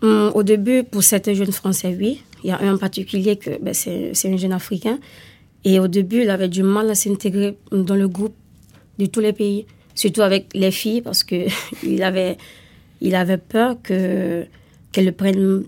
Hum, 0.01 0.31
au 0.33 0.43
début, 0.43 0.83
pour 0.83 1.03
certains 1.03 1.33
jeunes 1.33 1.51
Français, 1.51 1.95
oui. 1.99 2.21
Il 2.43 2.49
y 2.49 2.51
a 2.51 2.61
un 2.61 2.75
en 2.75 2.77
particulier 2.77 3.37
que 3.37 3.61
ben, 3.61 3.73
c'est 3.73 4.13
c'est 4.13 4.31
un 4.31 4.37
jeune 4.37 4.51
Africain. 4.51 4.99
Et 5.65 5.79
au 5.79 5.87
début, 5.87 6.23
il 6.23 6.29
avait 6.29 6.49
du 6.49 6.61
mal 6.61 6.89
à 6.89 6.95
s'intégrer 6.95 7.57
dans 7.71 7.95
le 7.95 8.07
groupe 8.07 8.35
de 8.99 9.05
tous 9.05 9.21
les 9.21 9.33
pays, 9.33 9.65
surtout 9.95 10.21
avec 10.21 10.47
les 10.53 10.71
filles, 10.71 11.01
parce 11.01 11.23
que 11.23 11.47
il 11.83 12.03
avait, 12.03 12.37
il 13.01 13.15
avait 13.15 13.37
peur 13.37 13.77
que 13.81 14.45
qu'elles 14.91 15.05
le 15.05 15.11
prennent 15.11 15.63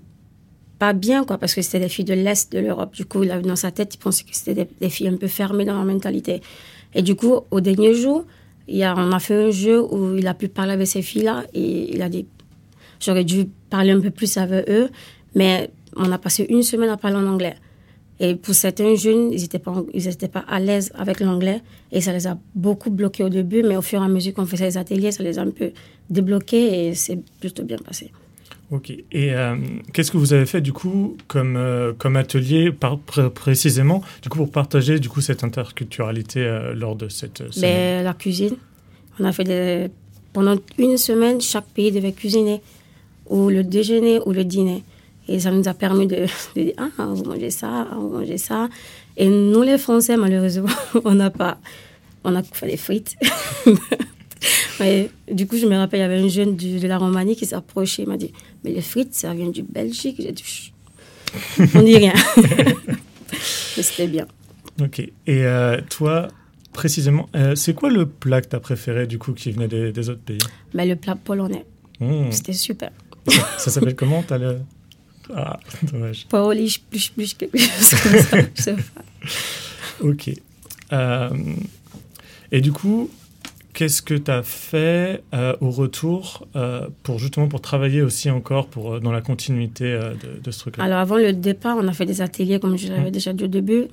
pas 0.77 0.93
bien, 0.93 1.23
quoi, 1.23 1.37
parce 1.37 1.53
que 1.53 1.61
c'était 1.61 1.79
des 1.79 1.89
filles 1.89 2.05
de 2.05 2.13
l'Est 2.13 2.51
de 2.51 2.59
l'Europe. 2.59 2.93
Du 2.93 3.05
coup, 3.05 3.25
dans 3.25 3.55
sa 3.55 3.71
tête, 3.71 3.95
il 3.95 3.97
pensait 3.97 4.23
que 4.23 4.35
c'était 4.35 4.67
des, 4.79 4.89
filles 4.89 5.07
un 5.07 5.17
peu 5.17 5.27
fermées 5.27 5.65
dans 5.65 5.73
leur 5.73 5.85
mentalité. 5.85 6.41
Et 6.93 7.01
du 7.01 7.15
coup, 7.15 7.39
au 7.51 7.61
dernier 7.61 7.93
jour, 7.93 8.25
il 8.67 8.81
a, 8.83 8.95
on 8.97 9.11
a 9.11 9.19
fait 9.19 9.35
un 9.35 9.51
jeu 9.51 9.81
où 9.81 10.17
il 10.17 10.27
a 10.27 10.33
pu 10.33 10.47
parler 10.47 10.73
avec 10.73 10.87
ces 10.87 11.01
filles-là 11.01 11.43
et 11.53 11.93
il 11.93 12.01
a 12.01 12.09
dit 12.09 12.25
J'aurais 12.99 13.23
dû 13.23 13.47
parler 13.69 13.91
un 13.91 13.99
peu 13.99 14.09
plus 14.09 14.37
avec 14.37 14.69
eux, 14.69 14.89
mais 15.35 15.69
on 15.95 16.11
a 16.11 16.17
passé 16.17 16.45
une 16.49 16.63
semaine 16.63 16.89
à 16.89 16.97
parler 16.97 17.17
en 17.17 17.27
anglais. 17.27 17.55
Et 18.19 18.35
pour 18.35 18.55
certains 18.55 18.95
jeunes, 18.95 19.31
ils 19.33 19.41
n'étaient 19.41 19.59
pas, 19.59 19.83
pas 20.31 20.45
à 20.47 20.59
l'aise 20.59 20.91
avec 20.95 21.19
l'anglais 21.19 21.61
et 21.91 21.99
ça 21.99 22.13
les 22.13 22.27
a 22.27 22.37
beaucoup 22.55 22.89
bloqués 22.89 23.23
au 23.23 23.29
début, 23.29 23.61
mais 23.61 23.75
au 23.75 23.81
fur 23.81 24.01
et 24.01 24.05
à 24.05 24.07
mesure 24.07 24.33
qu'on 24.33 24.45
faisait 24.45 24.65
les 24.65 24.77
ateliers, 24.77 25.11
ça 25.11 25.21
les 25.21 25.37
a 25.37 25.41
un 25.41 25.51
peu 25.51 25.71
débloqués 26.09 26.87
et 26.87 26.95
c'est 26.95 27.19
plutôt 27.41 27.63
bien 27.63 27.77
passé. 27.77 28.11
Ok. 28.71 28.89
Et 28.89 29.05
euh, 29.33 29.55
qu'est-ce 29.93 30.11
que 30.11 30.17
vous 30.17 30.33
avez 30.33 30.45
fait 30.45 30.61
du 30.61 30.73
coup 30.73 31.17
comme, 31.27 31.55
euh, 31.55 31.93
comme 31.97 32.15
atelier 32.15 32.71
par, 32.71 32.97
précisément 32.99 34.01
du 34.23 34.29
coup 34.29 34.39
pour 34.39 34.51
partager 34.51 34.99
du 34.99 35.07
coup 35.07 35.21
cette 35.21 35.43
interculturalité 35.43 36.39
euh, 36.39 36.73
lors 36.73 36.95
de 36.95 37.07
cette 37.07 37.41
euh, 37.41 37.51
semaine? 37.51 37.71
Mais 37.71 38.03
la 38.03 38.13
cuisine, 38.13 38.55
on 39.19 39.25
a 39.25 39.31
fait 39.31 39.43
des... 39.43 39.89
pendant 40.33 40.55
une 40.79 40.97
semaine, 40.97 41.41
chaque 41.41 41.67
pays 41.67 41.91
devait 41.91 42.11
cuisiner, 42.11 42.61
ou 43.29 43.49
le 43.49 43.63
déjeuner 43.63 44.19
ou 44.25 44.31
le 44.31 44.43
dîner. 44.43 44.83
Et 45.27 45.39
ça 45.39 45.51
nous 45.51 45.67
a 45.67 45.73
permis 45.73 46.07
de, 46.07 46.25
de 46.55 46.61
dire, 46.61 46.73
ah, 46.77 47.05
vous 47.05 47.23
mangez 47.23 47.51
ça, 47.51 47.87
ah, 47.91 47.95
vous 47.95 48.09
mangez 48.09 48.39
ça. 48.39 48.69
Et 49.15 49.27
nous, 49.27 49.61
les 49.61 49.77
Français, 49.77 50.17
malheureusement, 50.17 50.69
on 51.05 51.13
n'a 51.13 51.29
pas, 51.29 51.59
on 52.23 52.35
a 52.35 52.41
fait 52.41 52.67
des 52.67 52.77
frites. 52.77 53.15
Du 55.31 55.47
coup, 55.47 55.57
je 55.57 55.65
me 55.65 55.75
rappelle, 55.77 55.99
il 55.99 56.03
y 56.03 56.05
avait 56.05 56.19
un 56.19 56.27
jeune 56.27 56.55
du- 56.55 56.79
de 56.79 56.87
la 56.87 56.97
Roumanie 56.97 57.35
qui 57.35 57.45
s'approchait, 57.45 58.03
il 58.03 58.07
m'a 58.09 58.17
dit, 58.17 58.31
mais 58.63 58.71
les 58.71 58.81
frites, 58.81 59.13
ça 59.13 59.33
vient 59.33 59.49
du 59.49 59.63
Belgique. 59.63 60.17
J'ai 60.19 60.31
dit, 60.31 60.71
on 61.73 61.81
dit 61.81 61.97
rien. 61.97 62.13
Mais 63.77 63.83
c'était 63.83 64.07
bien. 64.07 64.27
Ok. 64.81 64.99
Et 64.99 65.11
euh, 65.27 65.81
toi, 65.89 66.27
précisément, 66.73 67.27
euh, 67.35 67.55
c'est 67.55 67.73
quoi 67.73 67.89
le 67.89 68.05
plat 68.05 68.41
que 68.41 68.47
tu 68.49 68.55
as 68.55 68.59
préféré 68.59 69.07
du 69.07 69.17
coup 69.17 69.33
qui 69.33 69.51
venait 69.51 69.67
des, 69.67 69.91
des 69.91 70.09
autres 70.09 70.21
pays? 70.21 70.37
Mais 70.73 70.85
le 70.85 70.95
plat 70.95 71.15
polonais, 71.15 71.65
Mmh. 71.99 72.31
c'était 72.31 72.53
super. 72.53 72.91
Ça, 73.27 73.47
ça 73.57 73.71
s'appelle 73.71 73.95
comment? 73.95 74.21
T'as 74.21 74.37
le... 74.37 74.59
Ah, 75.33 75.59
dommage. 75.91 76.25
Polish, 76.29 76.81
plus, 76.81 77.09
plus, 77.09 77.33
quelque 77.33 77.57
chose 77.57 77.95
comme 78.31 78.45
ça. 78.55 78.71
Ok. 80.01 80.29
Euh, 80.93 81.29
et 82.51 82.61
du 82.61 82.71
coup, 82.71 83.09
qu'est-ce 83.75 84.01
que 84.09 84.15
tu 84.15 84.31
as 84.31 84.41
fait 84.43 85.21
euh, 85.33 85.55
au 85.61 85.69
retour 85.69 86.47
euh, 86.55 86.87
pour 87.03 87.19
justement 87.19 87.47
pour 87.53 87.61
travailler 87.61 88.01
aussi 88.01 88.27
encore 88.31 88.65
pour, 88.73 88.85
euh, 88.93 88.99
dans 89.05 89.11
la 89.11 89.21
continuité 89.21 89.85
euh, 89.85 90.13
de, 90.23 90.29
de 90.45 90.51
ce 90.51 90.59
truc-là? 90.61 90.83
Alors, 90.85 90.99
avant 90.99 91.17
le 91.17 91.31
départ, 91.33 91.75
on 91.81 91.87
a 91.87 91.93
fait 91.93 92.07
des 92.13 92.21
ateliers, 92.21 92.59
comme 92.59 92.77
je 92.77 92.87
l'avais 92.93 93.11
déjà 93.11 93.31
dit 93.33 93.43
au 93.43 93.47
début, 93.59 93.83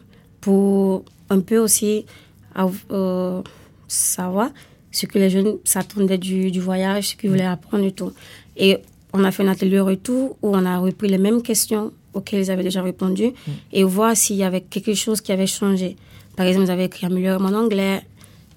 pour 0.40 1.04
un 1.30 1.40
peu 1.40 1.58
aussi 1.58 2.06
av- 2.54 3.42
savoir 3.88 4.50
ce 4.90 5.06
que 5.06 5.18
les 5.18 5.30
jeunes 5.30 5.56
s'attendaient 5.64 6.18
du, 6.18 6.50
du 6.50 6.60
voyage, 6.60 7.08
ce 7.10 7.16
qu'ils 7.16 7.30
voulaient 7.30 7.44
apprendre 7.46 7.84
et 7.84 7.92
tout. 7.92 8.12
Et 8.56 8.78
on 9.12 9.24
a 9.24 9.30
fait 9.30 9.42
un 9.42 9.48
atelier 9.48 9.80
retour 9.80 10.36
où 10.42 10.48
on 10.56 10.64
a 10.64 10.78
repris 10.78 11.08
les 11.08 11.18
mêmes 11.18 11.42
questions 11.42 11.92
auxquelles 12.14 12.40
ils 12.44 12.50
avaient 12.50 12.62
déjà 12.70 12.82
répondu 12.82 13.26
et 13.72 13.84
voir 13.84 14.16
s'il 14.16 14.36
y 14.36 14.44
avait 14.44 14.60
quelque 14.60 14.94
chose 14.94 15.20
qui 15.20 15.32
avait 15.32 15.46
changé. 15.46 15.96
Par 16.36 16.46
exemple, 16.46 16.66
ils 16.66 16.70
avaient 16.70 16.84
écrit 16.86 17.06
améliorer 17.06 17.38
mon 17.42 17.54
anglais. 17.54 18.02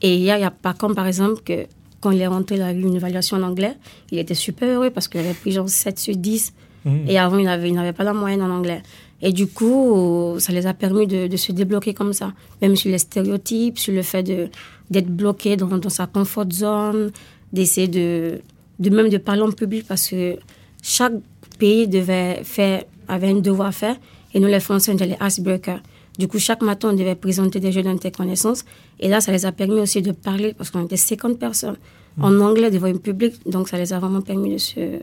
Et 0.01 0.15
il 0.15 0.21
y 0.21 0.31
a, 0.31 0.45
a 0.45 0.51
pas 0.51 0.73
comme 0.73 0.95
par 0.95 1.07
exemple 1.07 1.41
que 1.43 1.65
quand 2.01 2.11
il 2.11 2.21
est 2.21 2.27
rentré, 2.27 2.55
il 2.55 2.61
a 2.61 2.71
eu 2.71 2.81
une 2.81 2.95
évaluation 2.95 3.37
en 3.37 3.43
anglais. 3.43 3.75
Il 4.11 4.19
était 4.19 4.35
super 4.35 4.67
heureux 4.69 4.89
parce 4.91 5.07
qu'il 5.07 5.19
avait 5.21 5.33
pris 5.33 5.51
genre 5.51 5.67
7 5.69 5.97
sur 5.99 6.15
10. 6.15 6.53
Mhm. 6.85 7.05
Et 7.07 7.17
avant, 7.17 7.37
il 7.37 7.45
n'avait 7.45 7.69
il 7.69 7.93
pas 7.93 8.03
la 8.03 8.13
moyenne 8.13 8.41
en 8.43 8.49
anglais. 8.51 8.83
Et 9.21 9.31
du 9.31 9.47
coup, 9.47 10.35
ça 10.39 10.51
les 10.53 10.67
a 10.67 10.73
permis 10.73 11.07
de, 11.07 11.27
de 11.27 11.37
se 11.37 11.51
débloquer 11.51 11.93
comme 11.93 12.13
ça. 12.13 12.33
Même 12.61 12.75
sur 12.75 12.91
les 12.91 12.99
stéréotypes, 12.99 13.79
sur 13.79 13.93
le 13.93 14.01
fait 14.03 14.21
de- 14.23 14.49
d'être 14.91 15.07
bloqué 15.09 15.55
dans, 15.57 15.77
dans 15.79 15.89
sa 15.89 16.05
comfort 16.05 16.45
zone, 16.51 17.11
d'essayer 17.51 17.87
de, 17.87 18.39
de 18.79 18.89
même 18.89 19.09
de 19.09 19.17
parler 19.17 19.41
en 19.41 19.51
public 19.51 19.85
parce 19.87 20.09
que 20.09 20.37
chaque 20.83 21.13
pays 21.57 21.87
devait 21.87 22.41
faire, 22.43 22.83
avait 23.07 23.29
un 23.29 23.35
devoir 23.39 23.69
à 23.69 23.71
faire. 23.71 23.95
Et 24.33 24.39
nous, 24.39 24.47
les 24.47 24.59
Français, 24.59 24.91
on 24.91 24.95
était 24.95 25.07
les 25.07 25.17
icebreakers. 25.25 25.79
Du 26.17 26.27
coup, 26.27 26.39
chaque 26.39 26.61
matin, 26.61 26.89
on 26.91 26.95
devait 26.95 27.15
présenter 27.15 27.59
des 27.59 27.71
jeux 27.71 27.83
d'interconnaissance. 27.83 28.63
Et 28.99 29.07
là, 29.09 29.19
ça 29.21 29.31
les 29.31 29.45
a 29.45 29.51
permis 29.51 29.79
aussi 29.81 30.01
de 30.01 30.11
parler 30.11 30.53
parce 30.57 30.69
qu'on 30.71 30.85
était 30.85 30.97
50 30.97 31.37
personnes 31.39 31.77
en 32.21 32.39
anglais 32.39 32.71
devant 32.71 32.87
un 32.87 32.95
public. 32.97 33.33
Donc, 33.45 33.67
ça 33.69 33.77
les 33.77 33.91
a 33.91 33.99
vraiment 33.99 34.21
permis 34.21 34.53
de 34.53 34.57
se, 34.57 34.99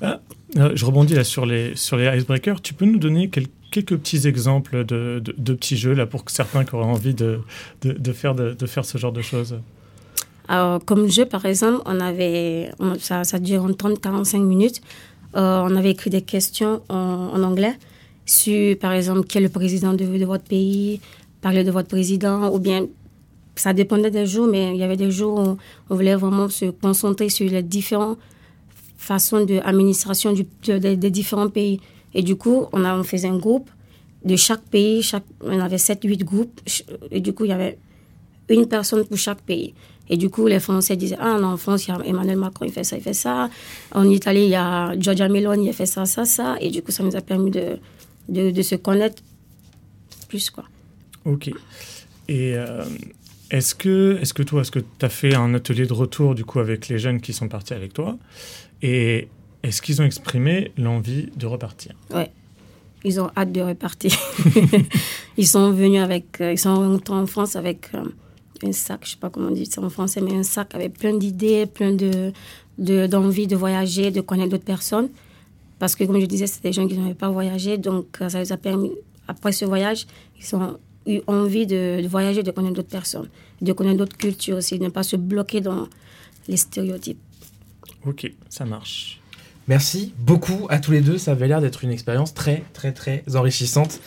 Ah, 0.00 0.20
euh, 0.56 0.70
je 0.74 0.84
rebondis 0.86 1.14
là 1.14 1.24
sur 1.24 1.44
les, 1.46 1.74
sur 1.76 1.96
les 1.96 2.06
icebreakers. 2.18 2.60
Tu 2.62 2.72
peux 2.74 2.84
nous 2.86 2.98
donner 2.98 3.28
quel- 3.28 3.48
quelques 3.70 3.96
petits 3.96 4.26
exemples 4.26 4.84
de, 4.84 5.20
de, 5.22 5.34
de 5.36 5.52
petits 5.54 5.76
jeux 5.76 5.92
là 5.92 6.06
pour 6.06 6.24
que 6.24 6.32
certains 6.32 6.64
qui 6.64 6.74
auraient 6.74 6.84
envie 6.86 7.12
de, 7.14 7.40
de, 7.82 8.12
faire, 8.12 8.34
de, 8.34 8.54
de 8.54 8.66
faire 8.66 8.84
ce 8.84 8.96
genre 8.98 9.12
de 9.12 9.22
choses? 9.22 9.58
Alors, 10.48 10.82
comme 10.84 11.10
jeu, 11.10 11.26
par 11.26 11.44
exemple, 11.44 11.82
on 11.86 11.98
avait, 12.00 12.70
on- 12.78 12.98
ça, 12.98 13.24
ça 13.24 13.38
dure 13.38 13.64
en 13.64 13.70
30-45 13.70 14.38
minutes. 14.40 14.80
Euh, 15.34 15.60
on 15.64 15.74
avait 15.76 15.90
écrit 15.90 16.08
des 16.10 16.22
questions 16.22 16.80
en, 16.88 16.94
en 17.34 17.42
anglais 17.42 17.74
sur, 18.26 18.76
par 18.78 18.92
exemple, 18.92 19.24
qui 19.26 19.38
est 19.38 19.40
le 19.40 19.48
président 19.48 19.94
de, 19.94 20.04
votre 20.24 20.44
pays, 20.44 21.00
parler 21.40 21.64
de 21.64 21.70
votre 21.70 21.88
président, 21.88 22.52
ou 22.52 22.58
bien, 22.58 22.86
ça 23.54 23.72
dépendait 23.72 24.10
des 24.10 24.26
jours, 24.26 24.48
mais 24.48 24.72
il 24.74 24.76
y 24.78 24.82
avait 24.82 24.96
des 24.96 25.10
jours 25.10 25.38
où 25.38 25.56
on 25.88 25.94
voulait 25.94 26.16
vraiment 26.16 26.48
se 26.48 26.66
concentrer 26.66 27.28
sur 27.28 27.48
les 27.48 27.62
différentes 27.62 28.18
façons 28.98 29.44
d'administration 29.44 30.32
de- 30.32 30.78
de- 30.78 30.94
des 30.94 31.10
différents 31.10 31.48
pays. 31.48 31.80
Et 32.12 32.22
du 32.22 32.34
coup, 32.36 32.66
on, 32.72 32.84
a, 32.84 32.98
on 32.98 33.04
faisait 33.04 33.28
un 33.28 33.38
groupe 33.38 33.70
de 34.24 34.34
chaque 34.36 34.62
pays, 34.62 35.02
chaque, 35.02 35.24
on 35.40 35.60
avait 35.60 35.78
7-8 35.78 36.24
groupes, 36.24 36.60
et 37.10 37.20
du 37.20 37.32
coup, 37.32 37.44
il 37.44 37.50
y 37.50 37.52
avait 37.52 37.78
une 38.48 38.66
personne 38.66 39.04
pour 39.04 39.16
chaque 39.16 39.40
pays. 39.42 39.72
Et 40.08 40.16
du 40.16 40.30
coup, 40.30 40.46
les 40.46 40.60
Français 40.60 40.96
disaient, 40.96 41.16
ah 41.20 41.38
non, 41.38 41.48
en 41.48 41.56
France, 41.56 41.86
il 41.86 41.90
y 41.90 41.94
a 41.94 41.98
Emmanuel 42.04 42.36
Macron, 42.38 42.64
il 42.64 42.72
fait 42.72 42.84
ça, 42.84 42.96
il 42.96 43.02
fait 43.02 43.12
ça. 43.12 43.50
En 43.92 44.08
Italie, 44.08 44.44
il 44.44 44.50
y 44.50 44.54
a 44.54 44.98
Giorgia 44.98 45.28
Meloni, 45.28 45.66
il 45.68 45.72
fait 45.72 45.86
ça, 45.86 46.06
ça, 46.06 46.24
ça. 46.24 46.56
Et 46.60 46.70
du 46.70 46.80
coup, 46.82 46.92
ça 46.92 47.02
nous 47.02 47.14
a 47.16 47.20
permis 47.20 47.50
de, 47.50 47.76
de, 48.28 48.50
de 48.50 48.62
se 48.62 48.74
connaître 48.74 49.22
plus, 50.28 50.50
quoi. 50.50 50.64
Ok. 51.24 51.48
Et 52.28 52.54
euh, 52.56 52.84
est-ce 53.50 53.74
que, 53.74 54.18
est 54.20 54.32
que 54.32 54.42
toi, 54.42 54.62
est-ce 54.62 54.70
que 54.70 54.80
tu 54.80 55.04
as 55.04 55.08
fait 55.08 55.34
un 55.34 55.54
atelier 55.54 55.86
de 55.86 55.92
retour 55.92 56.34
du 56.34 56.44
coup 56.44 56.58
avec 56.58 56.88
les 56.88 56.98
jeunes 56.98 57.20
qui 57.20 57.32
sont 57.32 57.48
partis 57.48 57.74
avec 57.74 57.92
toi? 57.92 58.18
Et 58.82 59.28
est-ce 59.62 59.82
qu'ils 59.82 60.00
ont 60.02 60.04
exprimé 60.04 60.72
l'envie 60.76 61.28
de 61.36 61.46
repartir? 61.46 61.94
Ouais. 62.12 62.30
Ils 63.04 63.20
ont 63.20 63.30
hâte 63.36 63.52
de 63.52 63.60
repartir. 63.60 64.12
ils 65.36 65.46
sont 65.46 65.70
venus 65.70 66.00
avec, 66.00 66.40
euh, 66.40 66.52
ils 66.52 66.58
sont 66.58 66.74
rentrés 66.74 67.14
en 67.14 67.26
France 67.26 67.54
avec 67.54 67.90
euh, 67.94 68.02
un 68.64 68.72
sac, 68.72 69.00
je 69.04 69.10
sais 69.10 69.16
pas 69.16 69.30
comment 69.30 69.48
on 69.48 69.52
dit 69.52 69.66
ça 69.66 69.80
en 69.80 69.90
français, 69.90 70.20
mais 70.20 70.32
un 70.32 70.42
sac 70.42 70.74
avec 70.74 70.98
plein 70.98 71.16
d'idées, 71.16 71.66
plein 71.66 71.92
de, 71.92 72.32
de, 72.78 73.06
d'envie 73.06 73.46
de 73.46 73.54
voyager, 73.54 74.10
de 74.10 74.20
connaître 74.20 74.50
d'autres 74.50 74.64
personnes. 74.64 75.08
Parce 75.78 75.94
que, 75.94 76.04
comme 76.04 76.20
je 76.20 76.26
disais, 76.26 76.46
c'était 76.46 76.68
des 76.68 76.72
gens 76.72 76.88
qui 76.88 76.96
n'avaient 76.96 77.14
pas 77.14 77.28
voyagé, 77.28 77.78
donc 77.78 78.06
euh, 78.20 78.28
ça 78.28 78.40
les 78.40 78.52
a 78.52 78.56
permis, 78.56 78.92
après 79.28 79.52
ce 79.52 79.64
voyage, 79.64 80.06
ils 80.40 80.56
ont 80.56 80.78
eu 81.06 81.20
envie 81.26 81.66
de, 81.66 82.02
de 82.02 82.08
voyager, 82.08 82.42
de 82.42 82.50
connaître 82.50 82.74
d'autres 82.74 82.88
personnes, 82.88 83.28
de 83.60 83.72
connaître 83.72 83.98
d'autres 83.98 84.16
cultures 84.16 84.56
aussi, 84.56 84.78
de 84.78 84.84
ne 84.84 84.88
pas 84.90 85.02
se 85.02 85.16
bloquer 85.16 85.60
dans 85.60 85.88
les 86.48 86.56
stéréotypes. 86.56 87.20
Ok, 88.06 88.30
ça 88.48 88.64
marche. 88.64 89.20
Merci 89.68 90.14
beaucoup 90.18 90.66
à 90.70 90.78
tous 90.78 90.92
les 90.92 91.00
deux. 91.00 91.18
Ça 91.18 91.32
avait 91.32 91.48
l'air 91.48 91.60
d'être 91.60 91.82
une 91.82 91.90
expérience 91.90 92.34
très, 92.34 92.62
très, 92.72 92.92
très 92.92 93.24
enrichissante. 93.34 94.00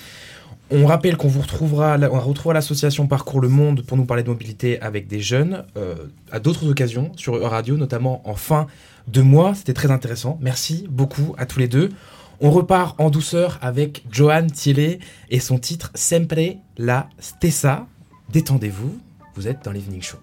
On 0.72 0.86
rappelle 0.86 1.18
qu'on 1.18 1.28
vous 1.28 1.42
retrouvera, 1.42 1.98
on 2.00 2.20
retrouvera 2.20 2.54
l'association 2.54 3.08
Parcours 3.08 3.42
le 3.42 3.50
Monde 3.50 3.82
pour 3.82 3.98
nous 3.98 4.06
parler 4.06 4.24
de 4.24 4.30
mobilité 4.30 4.80
avec 4.82 5.08
des 5.08 5.20
jeunes 5.20 5.66
euh, 5.78 5.96
à 6.32 6.40
d'autres 6.40 6.70
occasions 6.70 7.12
sur 7.18 7.42
Radio, 7.42 7.76
notamment 7.76 8.22
en 8.30 8.36
fin 8.36 8.68
de 9.12 9.22
mois. 9.22 9.56
C'était 9.56 9.74
très 9.74 9.92
intéressant. 9.92 10.38
Merci 10.42 10.86
beaucoup 10.90 11.36
à 11.38 11.46
tous 11.46 11.60
les 11.60 11.68
deux. 11.68 11.90
On 12.42 12.52
repart 12.52 13.00
en 13.00 13.10
douceur 13.10 13.60
avec 13.62 14.06
Johan 14.10 14.48
Thielé 14.48 15.00
et 15.30 15.40
son 15.40 15.60
titre 15.60 15.92
Sempre 15.94 16.58
la 16.78 17.10
Stessa. 17.20 17.88
Détendez-vous, 18.32 18.98
vous 19.36 19.48
êtes 19.48 19.66
dans 19.66 19.72
l'Evening 19.72 20.02
Show. 20.02 20.18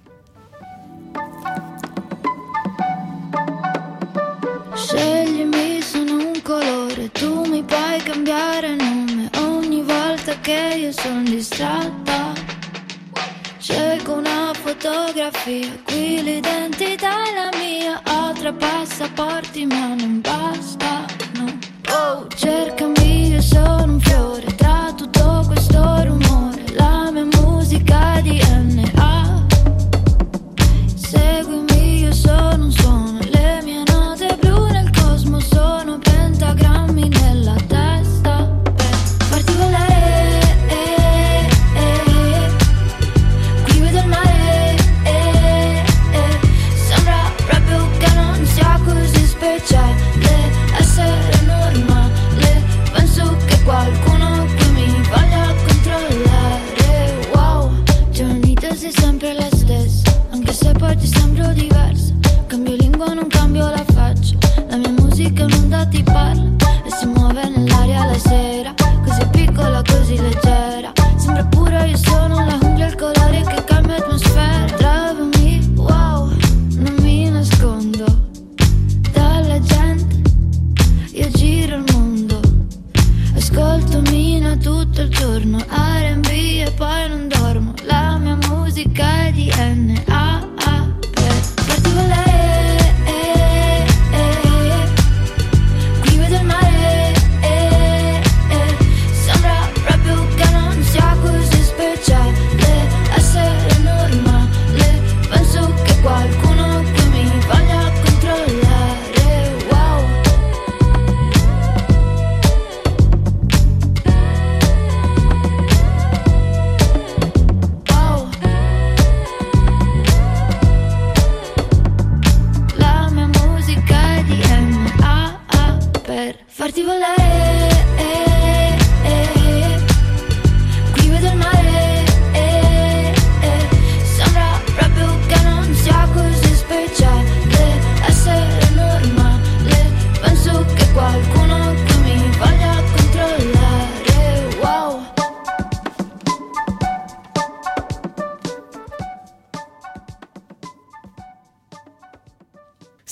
Un. 11.59 12.46
Scelgo 13.69 14.13
una 14.13 14.53
fotografia, 14.55 15.77
qui 15.83 16.23
l'identità 16.23 17.25
è 17.25 17.35
la 17.35 17.51
mia, 17.59 18.01
ho 18.11 18.33
tre 18.33 18.53
passaporti 18.53 19.67
ma 19.67 19.93
non 19.93 20.21
bastano. 20.21 21.59
Oh, 21.91 22.29
cercami, 22.29 22.86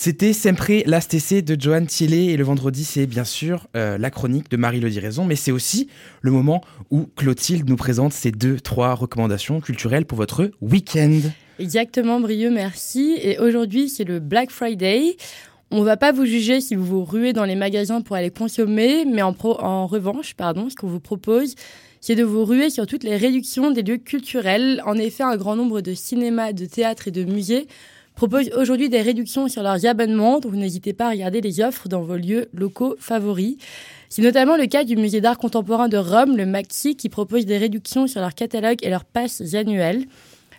C'était 0.04 0.34
Sempre 0.34 0.82
l'Astc 0.84 1.42
de 1.42 1.58
Johan 1.58 1.86
Thielé 1.86 2.24
et 2.24 2.36
le 2.36 2.44
vendredi 2.44 2.84
c'est 2.84 3.06
bien 3.06 3.24
sûr 3.24 3.68
euh, 3.74 3.96
la 3.96 4.10
chronique 4.10 4.50
de 4.50 4.58
Marie 4.58 4.78
Raison 4.98 5.24
mais 5.24 5.34
c'est 5.34 5.50
aussi 5.50 5.88
le 6.20 6.30
moment 6.30 6.60
où 6.90 7.06
Clotilde 7.16 7.66
nous 7.66 7.76
présente 7.76 8.12
ses 8.12 8.30
deux, 8.30 8.60
trois 8.60 8.92
recommandations 8.92 9.62
culturelles 9.62 10.04
pour 10.04 10.18
votre 10.18 10.50
week-end. 10.60 11.20
Exactement, 11.58 12.20
Brieux, 12.20 12.50
merci. 12.50 13.16
Et 13.22 13.38
aujourd'hui, 13.38 13.88
c'est 13.88 14.04
le 14.04 14.20
Black 14.20 14.50
Friday. 14.50 15.16
On 15.70 15.82
va 15.82 15.96
pas 15.96 16.12
vous 16.12 16.26
juger 16.26 16.60
si 16.60 16.74
vous 16.74 16.84
vous 16.84 17.04
ruez 17.06 17.32
dans 17.32 17.46
les 17.46 17.56
magasins 17.56 18.02
pour 18.02 18.16
aller 18.16 18.30
consommer, 18.30 19.06
mais 19.06 19.22
en, 19.22 19.34
en 19.42 19.86
revanche, 19.86 20.34
pardon, 20.34 20.68
ce 20.68 20.76
qu'on 20.76 20.88
vous 20.88 21.00
propose, 21.00 21.54
c'est 22.02 22.14
de 22.14 22.24
vous 22.24 22.44
ruer 22.44 22.68
sur 22.68 22.86
toutes 22.86 23.04
les 23.04 23.16
réductions 23.16 23.70
des 23.70 23.82
lieux 23.82 23.96
culturels. 23.96 24.82
En 24.84 24.98
effet, 24.98 25.22
un 25.22 25.38
grand 25.38 25.56
nombre 25.56 25.80
de 25.80 25.94
cinémas, 25.94 26.52
de 26.52 26.66
théâtres 26.66 27.08
et 27.08 27.10
de 27.10 27.24
musées 27.24 27.66
proposent 28.14 28.50
aujourd'hui 28.56 28.88
des 28.88 29.00
réductions 29.02 29.48
sur 29.48 29.62
leurs 29.62 29.86
abonnements, 29.86 30.40
donc 30.40 30.54
n'hésitez 30.54 30.92
pas 30.92 31.06
à 31.06 31.10
regarder 31.10 31.40
les 31.40 31.60
offres 31.60 31.88
dans 31.88 32.02
vos 32.02 32.16
lieux 32.16 32.48
locaux 32.52 32.96
favoris. 32.98 33.56
C'est 34.08 34.22
notamment 34.22 34.56
le 34.56 34.66
cas 34.66 34.84
du 34.84 34.96
musée 34.96 35.20
d'art 35.20 35.38
contemporain 35.38 35.88
de 35.88 35.96
Rome, 35.96 36.36
le 36.36 36.46
Maxi, 36.46 36.94
qui 36.96 37.08
propose 37.08 37.46
des 37.46 37.58
réductions 37.58 38.06
sur 38.06 38.20
leur 38.20 38.34
catalogue 38.34 38.78
et 38.82 38.90
leurs 38.90 39.04
passes 39.04 39.54
annuelles. 39.54 40.04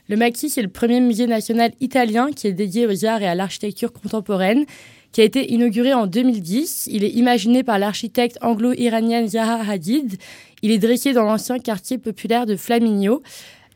Le 0.08 0.18
Maxi, 0.18 0.49
c'est 0.49 0.62
le 0.62 0.68
premier 0.68 0.99
musée 0.99 1.26
national 1.26 1.72
italien 1.80 2.32
qui 2.32 2.47
est 2.47 2.53
dédié 2.53 2.86
aux 2.86 3.06
arts 3.06 3.22
et 3.22 3.28
à 3.28 3.34
l'architecture 3.34 3.91
contemporaine, 3.91 4.66
qui 5.12 5.22
a 5.22 5.24
été 5.24 5.51
inauguré 5.51 5.93
en 5.93 6.06
2010. 6.06 6.89
Il 6.91 7.06
est 7.06 7.10
imaginé 7.10 7.64
par 7.64 7.80
l'architecte 7.80 8.38
anglo-iranienne 8.41 9.30
Zaha 9.30 9.62
Hadid. 9.68 10.18
Il 10.62 10.72
est 10.72 10.78
dressé 10.78 11.14
dans 11.14 11.24
l'ancien 11.24 11.58
quartier 11.58 11.97
populaire 11.97 12.45
de 12.45 12.58
Flaminio. 12.58 13.24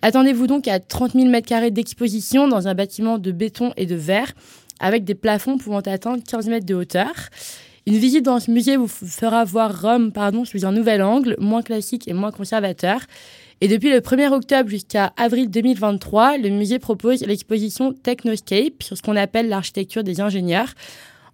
Attendez-vous 0.02 0.48
donc 0.48 0.68
à 0.70 0.80
30 0.80 1.12
000 1.14 1.26
m2 1.28 1.72
d'exposition 1.72 2.48
dans 2.48 2.70
un 2.70 2.74
bâtiment 2.74 3.18
de 3.18 3.32
béton 3.32 3.74
et 3.76 3.86
de 3.86 3.96
verre, 3.96 4.32
avec 4.80 5.04
des 5.04 5.16
plafonds 5.16 5.58
pouvant 5.58 5.82
atteindre 5.82 6.24
15 6.26 6.48
mètres 6.48 6.66
de 6.66 6.74
hauteur. 6.74 7.12
Une 7.86 7.98
visite 7.98 8.24
dans 8.24 8.40
ce 8.40 8.50
musée 8.50 8.78
vous 8.78 8.88
fera 8.88 9.44
voir 9.44 9.82
Rome 9.82 10.12
pardon, 10.14 10.46
sous 10.46 10.66
un 10.66 10.72
nouvel 10.72 11.02
angle, 11.02 11.36
moins 11.40 11.64
classique 11.64 12.08
et 12.08 12.14
moins 12.14 12.32
conservateur. 12.32 13.02
Et 13.60 13.68
depuis 13.68 13.92
le 13.92 14.00
1er 14.00 14.32
octobre 14.32 14.70
jusqu'à 14.70 15.12
avril 15.18 15.50
2023, 15.50 16.38
le 16.38 16.50
musée 16.50 16.80
propose 16.80 17.26
l'exposition 17.26 17.92
Technoscape 17.92 18.82
sur 18.82 18.96
ce 18.96 19.02
qu'on 19.02 19.18
appelle 19.18 19.50
l'architecture 19.50 20.06
des 20.06 20.22
ingénieurs. 20.22 20.74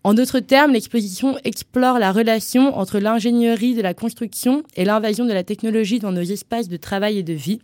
En 0.03 0.15
d'autres 0.15 0.39
termes, 0.39 0.73
l'exposition 0.73 1.37
explore 1.43 1.99
la 1.99 2.11
relation 2.11 2.75
entre 2.77 2.97
l'ingénierie 2.97 3.75
de 3.75 3.81
la 3.81 3.93
construction 3.93 4.63
et 4.75 4.85
l'invasion 4.85 5.25
de 5.25 5.33
la 5.33 5.43
technologie 5.43 5.99
dans 5.99 6.11
nos 6.11 6.21
espaces 6.21 6.67
de 6.67 6.77
travail 6.77 7.19
et 7.19 7.23
de 7.23 7.33
vie. 7.33 7.59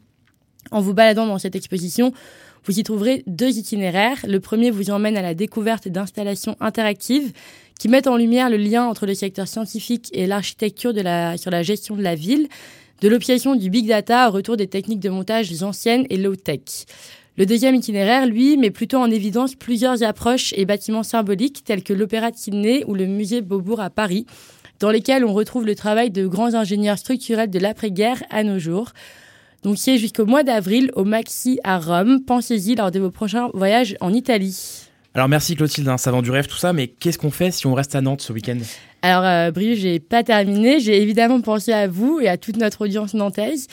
En 0.69 0.81
vous 0.81 0.93
baladant 0.93 1.25
dans 1.25 1.39
cette 1.39 1.55
exposition, 1.55 2.13
vous 2.65 2.79
y 2.79 2.83
trouverez 2.83 3.23
deux 3.25 3.57
itinéraires. 3.57 4.19
Le 4.27 4.39
premier 4.39 4.69
vous 4.69 4.91
emmène 4.91 5.17
à 5.17 5.21
la 5.21 5.33
découverte 5.33 5.87
d'installations 5.87 6.55
interactives 6.59 7.31
qui 7.79 7.87
mettent 7.87 8.07
en 8.07 8.17
lumière 8.17 8.49
le 8.49 8.57
lien 8.57 8.85
entre 8.85 9.07
le 9.07 9.15
secteur 9.15 9.47
scientifique 9.47 10.09
et 10.13 10.27
l'architecture 10.27 10.93
sur 11.37 11.49
la 11.51 11.63
gestion 11.63 11.95
de 11.95 12.03
la 12.03 12.13
ville, 12.13 12.47
de 13.01 13.09
l'obsession 13.09 13.55
du 13.55 13.71
big 13.71 13.87
data 13.87 14.29
au 14.29 14.31
retour 14.31 14.57
des 14.57 14.67
techniques 14.67 14.99
de 14.99 15.09
montage 15.09 15.63
anciennes 15.63 16.05
et 16.11 16.17
low-tech. 16.17 16.85
Le 17.37 17.47
deuxième 17.47 17.73
itinéraire, 17.73 18.27
lui, 18.27 18.57
met 18.57 18.69
plutôt 18.69 18.97
en 18.97 19.09
évidence 19.09 19.55
plusieurs 19.55 20.03
approches 20.03 20.53
et 20.55 20.65
bâtiments 20.65 21.01
symboliques 21.01 21.63
tels 21.63 21.81
que 21.81 21.93
l'Opéra 21.93 22.29
de 22.29 22.35
Sydney 22.35 22.83
ou 22.85 22.93
le 22.93 23.07
musée 23.07 23.41
Beaubourg 23.41 23.79
à 23.79 23.89
Paris, 23.89 24.27
dans 24.79 24.91
lesquels 24.91 25.25
on 25.25 25.33
retrouve 25.33 25.65
le 25.65 25.73
travail 25.73 26.11
de 26.11 26.27
grands 26.27 26.53
ingénieurs 26.53 26.99
structurels 26.99 27.49
de 27.49 27.57
l'après-guerre 27.57 28.21
à 28.29 28.43
nos 28.43 28.59
jours. 28.59 28.89
Donc 29.63 29.77
c'est 29.77 29.97
jusqu'au 29.97 30.25
mois 30.25 30.43
d'avril 30.43 30.91
au 30.95 31.03
Maxi 31.03 31.59
à 31.63 31.79
Rome. 31.79 32.21
Pensez-y 32.25 32.75
lors 32.75 32.91
de 32.91 32.99
vos 32.99 33.11
prochains 33.11 33.49
voyages 33.53 33.95
en 34.01 34.13
Italie. 34.13 34.87
Alors 35.13 35.27
merci 35.27 35.55
Clotilde, 35.55 35.89
hein, 35.89 35.97
ça 35.97 36.11
vend 36.11 36.21
du 36.21 36.31
rêve 36.31 36.47
tout 36.47 36.57
ça, 36.57 36.71
mais 36.71 36.87
qu'est-ce 36.87 37.17
qu'on 37.17 37.31
fait 37.31 37.51
si 37.51 37.67
on 37.67 37.73
reste 37.73 37.95
à 37.95 38.01
Nantes 38.01 38.21
ce 38.21 38.31
week-end? 38.31 38.57
Alors, 39.01 39.25
euh, 39.25 39.51
Brieux, 39.51 39.75
j'ai 39.75 39.99
pas 39.99 40.23
terminé. 40.23 40.79
J'ai 40.79 41.01
évidemment 41.01 41.41
pensé 41.41 41.73
à 41.73 41.87
vous 41.87 42.19
et 42.21 42.29
à 42.29 42.37
toute 42.37 42.57
notre 42.57 42.81
audience 42.81 43.13
nantaise. 43.15 43.67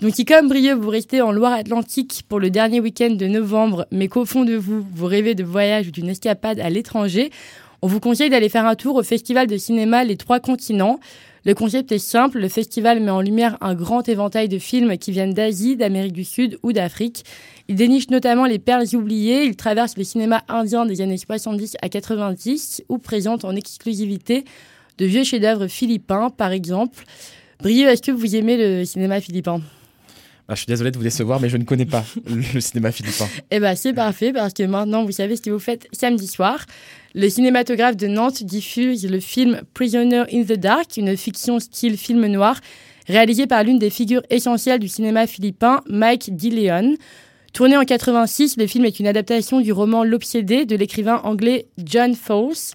Donc, 0.00 0.14
si 0.14 0.24
comme 0.24 0.48
Brieux, 0.48 0.74
vous 0.74 0.90
restez 0.90 1.22
en 1.22 1.32
Loire-Atlantique 1.32 2.22
pour 2.28 2.38
le 2.38 2.50
dernier 2.50 2.80
week-end 2.80 3.10
de 3.10 3.26
novembre, 3.26 3.86
mais 3.90 4.08
qu'au 4.08 4.26
fond 4.26 4.44
de 4.44 4.54
vous, 4.54 4.86
vous 4.92 5.06
rêvez 5.06 5.34
de 5.34 5.42
voyage 5.42 5.88
ou 5.88 5.90
d'une 5.90 6.10
escapade 6.10 6.60
à 6.60 6.68
l'étranger, 6.68 7.30
on 7.80 7.86
vous 7.86 8.00
conseille 8.00 8.28
d'aller 8.28 8.48
faire 8.50 8.66
un 8.66 8.74
tour 8.76 8.96
au 8.96 9.02
Festival 9.02 9.46
de 9.46 9.56
cinéma 9.56 10.04
Les 10.04 10.16
Trois 10.16 10.40
Continents. 10.40 11.00
Le 11.46 11.54
concept 11.54 11.92
est 11.92 11.98
simple, 11.98 12.38
le 12.38 12.48
festival 12.48 13.00
met 13.00 13.10
en 13.10 13.20
lumière 13.20 13.58
un 13.60 13.74
grand 13.74 14.08
éventail 14.08 14.48
de 14.48 14.58
films 14.58 14.96
qui 14.96 15.12
viennent 15.12 15.34
d'Asie, 15.34 15.76
d'Amérique 15.76 16.14
du 16.14 16.24
Sud 16.24 16.58
ou 16.62 16.72
d'Afrique. 16.72 17.22
Il 17.68 17.74
déniche 17.74 18.08
notamment 18.08 18.46
les 18.46 18.58
perles 18.58 18.86
oubliées, 18.94 19.44
il 19.44 19.54
traverse 19.54 19.98
le 19.98 20.04
cinéma 20.04 20.42
indien 20.48 20.86
des 20.86 21.02
années 21.02 21.18
70 21.18 21.76
à 21.82 21.90
90 21.90 22.84
ou 22.88 22.96
présente 22.96 23.44
en 23.44 23.54
exclusivité 23.54 24.44
de 24.96 25.04
vieux 25.04 25.22
chefs-d'œuvre 25.22 25.66
philippins, 25.66 26.30
par 26.30 26.50
exemple. 26.50 27.04
Brieux, 27.60 27.88
est-ce 27.88 28.00
que 28.00 28.10
vous 28.10 28.36
aimez 28.36 28.56
le 28.56 28.86
cinéma 28.86 29.20
philippin? 29.20 29.60
Bah, 30.48 30.54
Je 30.54 30.60
suis 30.60 30.66
désolé 30.66 30.92
de 30.92 30.96
vous 30.96 31.04
décevoir, 31.04 31.40
mais 31.40 31.50
je 31.50 31.58
ne 31.58 31.64
connais 31.64 31.84
pas 31.84 32.04
le 32.54 32.60
cinéma 32.60 32.90
philippin. 32.90 33.28
Eh 33.50 33.60
ben, 33.60 33.74
c'est 33.76 33.92
parfait 33.92 34.32
parce 34.32 34.54
que 34.54 34.62
maintenant, 34.62 35.04
vous 35.04 35.12
savez 35.12 35.36
ce 35.36 35.42
que 35.42 35.50
vous 35.50 35.58
faites 35.58 35.88
samedi 35.92 36.26
soir. 36.26 36.64
Le 37.16 37.28
cinématographe 37.28 37.96
de 37.96 38.08
Nantes 38.08 38.42
diffuse 38.42 39.08
le 39.08 39.20
film 39.20 39.60
Prisoner 39.72 40.24
in 40.32 40.42
the 40.42 40.58
Dark, 40.58 40.96
une 40.96 41.16
fiction 41.16 41.60
style 41.60 41.96
film 41.96 42.26
noir, 42.26 42.58
réalisé 43.06 43.46
par 43.46 43.62
l'une 43.62 43.78
des 43.78 43.90
figures 43.90 44.22
essentielles 44.30 44.80
du 44.80 44.88
cinéma 44.88 45.28
philippin, 45.28 45.80
Mike 45.88 46.34
DeLeon. 46.34 46.96
Tourné 47.52 47.76
en 47.76 47.84
86, 47.84 48.56
le 48.56 48.66
film 48.66 48.84
est 48.84 48.98
une 48.98 49.06
adaptation 49.06 49.60
du 49.60 49.70
roman 49.70 50.02
L'Obsédé 50.02 50.66
de 50.66 50.74
l'écrivain 50.74 51.20
anglais 51.22 51.66
John 51.78 52.16
Fawkes 52.16 52.74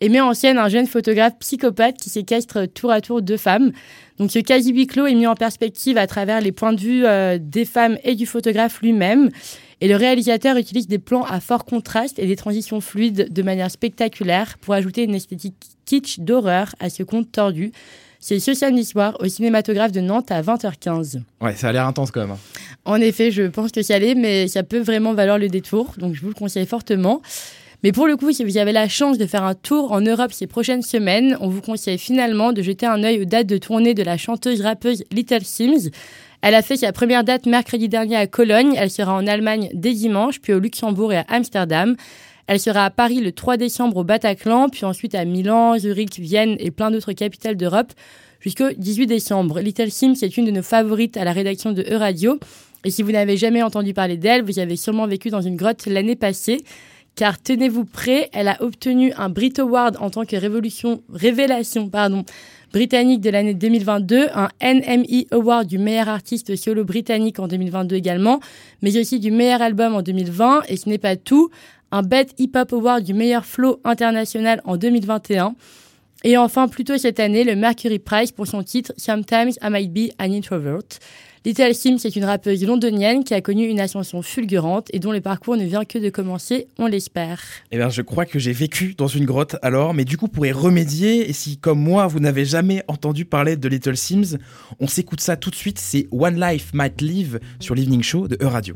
et 0.00 0.08
met 0.08 0.20
en 0.20 0.34
scène 0.34 0.58
un 0.58 0.68
jeune 0.68 0.88
photographe 0.88 1.38
psychopathe 1.38 1.96
qui 1.96 2.10
séquestre 2.10 2.66
tour 2.66 2.90
à 2.90 3.00
tour 3.00 3.22
deux 3.22 3.36
femmes. 3.36 3.70
Donc 4.18 4.32
ce 4.32 4.40
quasi 4.40 4.72
huis 4.72 4.88
clos 4.88 5.06
est 5.06 5.14
mis 5.14 5.28
en 5.28 5.36
perspective 5.36 5.96
à 5.96 6.08
travers 6.08 6.40
les 6.40 6.50
points 6.50 6.72
de 6.72 6.80
vue 6.80 7.06
euh, 7.06 7.38
des 7.40 7.64
femmes 7.64 7.98
et 8.02 8.16
du 8.16 8.26
photographe 8.26 8.80
lui-même. 8.82 9.30
Et 9.80 9.88
le 9.88 9.96
réalisateur 9.96 10.56
utilise 10.56 10.88
des 10.88 10.98
plans 10.98 11.24
à 11.24 11.38
fort 11.40 11.64
contraste 11.66 12.18
et 12.18 12.26
des 12.26 12.36
transitions 12.36 12.80
fluides 12.80 13.32
de 13.32 13.42
manière 13.42 13.70
spectaculaire 13.70 14.56
pour 14.58 14.72
ajouter 14.74 15.04
une 15.04 15.14
esthétique 15.14 15.54
kitsch 15.84 16.20
d'horreur 16.20 16.74
à 16.80 16.88
ce 16.88 17.02
conte 17.02 17.30
tordu. 17.30 17.72
C'est 18.18 18.40
ce 18.40 18.54
samedi 18.54 18.84
soir 18.86 19.16
au 19.20 19.28
cinématographe 19.28 19.92
de 19.92 20.00
Nantes 20.00 20.30
à 20.32 20.40
20h15. 20.40 21.20
Ouais, 21.42 21.54
ça 21.54 21.68
a 21.68 21.72
l'air 21.72 21.86
intense 21.86 22.10
quand 22.10 22.20
même. 22.22 22.30
hein. 22.30 22.38
En 22.86 23.00
effet, 23.00 23.30
je 23.30 23.42
pense 23.42 23.70
que 23.70 23.82
ça 23.82 23.98
l'est, 23.98 24.14
mais 24.14 24.48
ça 24.48 24.62
peut 24.62 24.80
vraiment 24.80 25.12
valoir 25.12 25.38
le 25.38 25.48
détour, 25.48 25.92
donc 25.98 26.14
je 26.14 26.22
vous 26.22 26.28
le 26.28 26.34
conseille 26.34 26.66
fortement. 26.66 27.20
Mais 27.82 27.92
pour 27.92 28.06
le 28.06 28.16
coup, 28.16 28.32
si 28.32 28.42
vous 28.42 28.56
avez 28.56 28.72
la 28.72 28.88
chance 28.88 29.18
de 29.18 29.26
faire 29.26 29.44
un 29.44 29.54
tour 29.54 29.92
en 29.92 30.00
Europe 30.00 30.32
ces 30.32 30.46
prochaines 30.46 30.82
semaines, 30.82 31.36
on 31.40 31.48
vous 31.48 31.60
conseille 31.60 31.98
finalement 31.98 32.52
de 32.52 32.62
jeter 32.62 32.86
un 32.86 33.04
œil 33.04 33.20
aux 33.20 33.24
dates 33.26 33.46
de 33.46 33.58
tournée 33.58 33.92
de 33.92 34.02
la 34.02 34.16
chanteuse-rappeuse 34.16 35.04
Little 35.12 35.44
Sims. 35.44 35.90
Elle 36.48 36.54
a 36.54 36.62
fait 36.62 36.76
sa 36.76 36.92
première 36.92 37.24
date 37.24 37.46
mercredi 37.46 37.88
dernier 37.88 38.14
à 38.14 38.28
Cologne, 38.28 38.76
elle 38.78 38.88
sera 38.88 39.12
en 39.12 39.26
Allemagne 39.26 39.68
dès 39.74 39.92
dimanche, 39.92 40.40
puis 40.40 40.52
au 40.52 40.60
Luxembourg 40.60 41.12
et 41.12 41.16
à 41.16 41.24
Amsterdam. 41.28 41.96
Elle 42.46 42.60
sera 42.60 42.84
à 42.84 42.90
Paris 42.90 43.18
le 43.18 43.32
3 43.32 43.56
décembre 43.56 43.96
au 43.96 44.04
Bataclan, 44.04 44.68
puis 44.68 44.84
ensuite 44.84 45.16
à 45.16 45.24
Milan, 45.24 45.76
Zurich, 45.76 46.20
Vienne 46.20 46.54
et 46.60 46.70
plein 46.70 46.92
d'autres 46.92 47.14
capitales 47.14 47.56
d'Europe 47.56 47.92
jusqu'au 48.38 48.70
18 48.78 49.08
décembre. 49.08 49.58
Little 49.58 49.90
Sims 49.90 50.22
est 50.22 50.36
une 50.36 50.44
de 50.44 50.52
nos 50.52 50.62
favorites 50.62 51.16
à 51.16 51.24
la 51.24 51.32
rédaction 51.32 51.72
de 51.72 51.82
E-Radio. 51.82 52.38
Et 52.84 52.92
si 52.92 53.02
vous 53.02 53.10
n'avez 53.10 53.36
jamais 53.36 53.64
entendu 53.64 53.92
parler 53.92 54.16
d'elle, 54.16 54.44
vous 54.44 54.60
avez 54.60 54.76
sûrement 54.76 55.08
vécu 55.08 55.30
dans 55.30 55.42
une 55.42 55.56
grotte 55.56 55.86
l'année 55.86 56.14
passée. 56.14 56.62
Car 57.16 57.42
tenez-vous 57.42 57.86
prêts, 57.86 58.30
elle 58.32 58.46
a 58.46 58.62
obtenu 58.62 59.12
un 59.16 59.30
Brit 59.30 59.54
Award 59.58 59.96
en 59.98 60.10
tant 60.10 60.24
que 60.24 60.36
révolution, 60.36 61.02
révélation 61.12 61.88
pardon, 61.88 62.24
britannique 62.76 63.22
de 63.22 63.30
l'année 63.30 63.54
2022, 63.54 64.28
un 64.34 64.48
NME 64.62 65.24
Award 65.30 65.66
du 65.66 65.78
meilleur 65.78 66.10
artiste 66.10 66.54
solo 66.56 66.84
britannique 66.84 67.38
en 67.38 67.48
2022 67.48 67.96
également, 67.96 68.38
mais 68.82 68.98
aussi 68.98 69.18
du 69.18 69.30
meilleur 69.30 69.62
album 69.62 69.94
en 69.94 70.02
2020. 70.02 70.64
Et 70.68 70.76
ce 70.76 70.86
n'est 70.86 70.98
pas 70.98 71.16
tout, 71.16 71.48
un 71.90 72.02
Bet 72.02 72.26
Hip 72.36 72.50
Hop 72.54 72.74
Award 72.74 73.02
du 73.02 73.14
meilleur 73.14 73.46
flow 73.46 73.80
international 73.84 74.60
en 74.66 74.76
2021. 74.76 75.54
Et 76.24 76.36
enfin, 76.36 76.68
plus 76.68 76.84
tôt 76.84 76.98
cette 76.98 77.18
année, 77.18 77.44
le 77.44 77.56
Mercury 77.56 77.98
Prize 77.98 78.30
pour 78.30 78.46
son 78.46 78.62
titre 78.62 78.92
Sometimes 78.98 79.52
I 79.62 79.70
Might 79.70 79.90
Be 79.90 80.12
an 80.20 80.30
Introvert. 80.30 80.82
Little 81.46 81.76
Sims 81.76 81.98
est 82.04 82.16
une 82.16 82.24
rappeuse 82.24 82.64
londonienne 82.64 83.22
qui 83.22 83.32
a 83.32 83.40
connu 83.40 83.68
une 83.68 83.78
ascension 83.78 84.20
fulgurante 84.20 84.88
et 84.92 84.98
dont 84.98 85.12
le 85.12 85.20
parcours 85.20 85.56
ne 85.56 85.64
vient 85.64 85.84
que 85.84 85.96
de 85.96 86.10
commencer, 86.10 86.66
on 86.76 86.86
l'espère. 86.88 87.40
Eh 87.70 87.76
bien, 87.76 87.88
je 87.88 88.02
crois 88.02 88.26
que 88.26 88.40
j'ai 88.40 88.50
vécu 88.50 88.96
dans 88.98 89.06
une 89.06 89.24
grotte 89.24 89.54
alors, 89.62 89.94
mais 89.94 90.04
du 90.04 90.16
coup, 90.16 90.26
pour 90.26 90.44
y 90.44 90.50
remédier, 90.50 91.30
et 91.30 91.32
si 91.32 91.56
comme 91.56 91.78
moi, 91.78 92.08
vous 92.08 92.18
n'avez 92.18 92.44
jamais 92.44 92.82
entendu 92.88 93.26
parler 93.26 93.56
de 93.56 93.68
Little 93.68 93.96
Sims, 93.96 94.38
on 94.80 94.88
s'écoute 94.88 95.20
ça 95.20 95.36
tout 95.36 95.50
de 95.50 95.54
suite, 95.54 95.78
c'est 95.78 96.08
One 96.10 96.40
Life 96.40 96.72
Might 96.74 97.00
Live 97.00 97.38
sur 97.60 97.76
l'Evening 97.76 98.02
Show 98.02 98.26
de 98.26 98.36
E-Radio. 98.42 98.74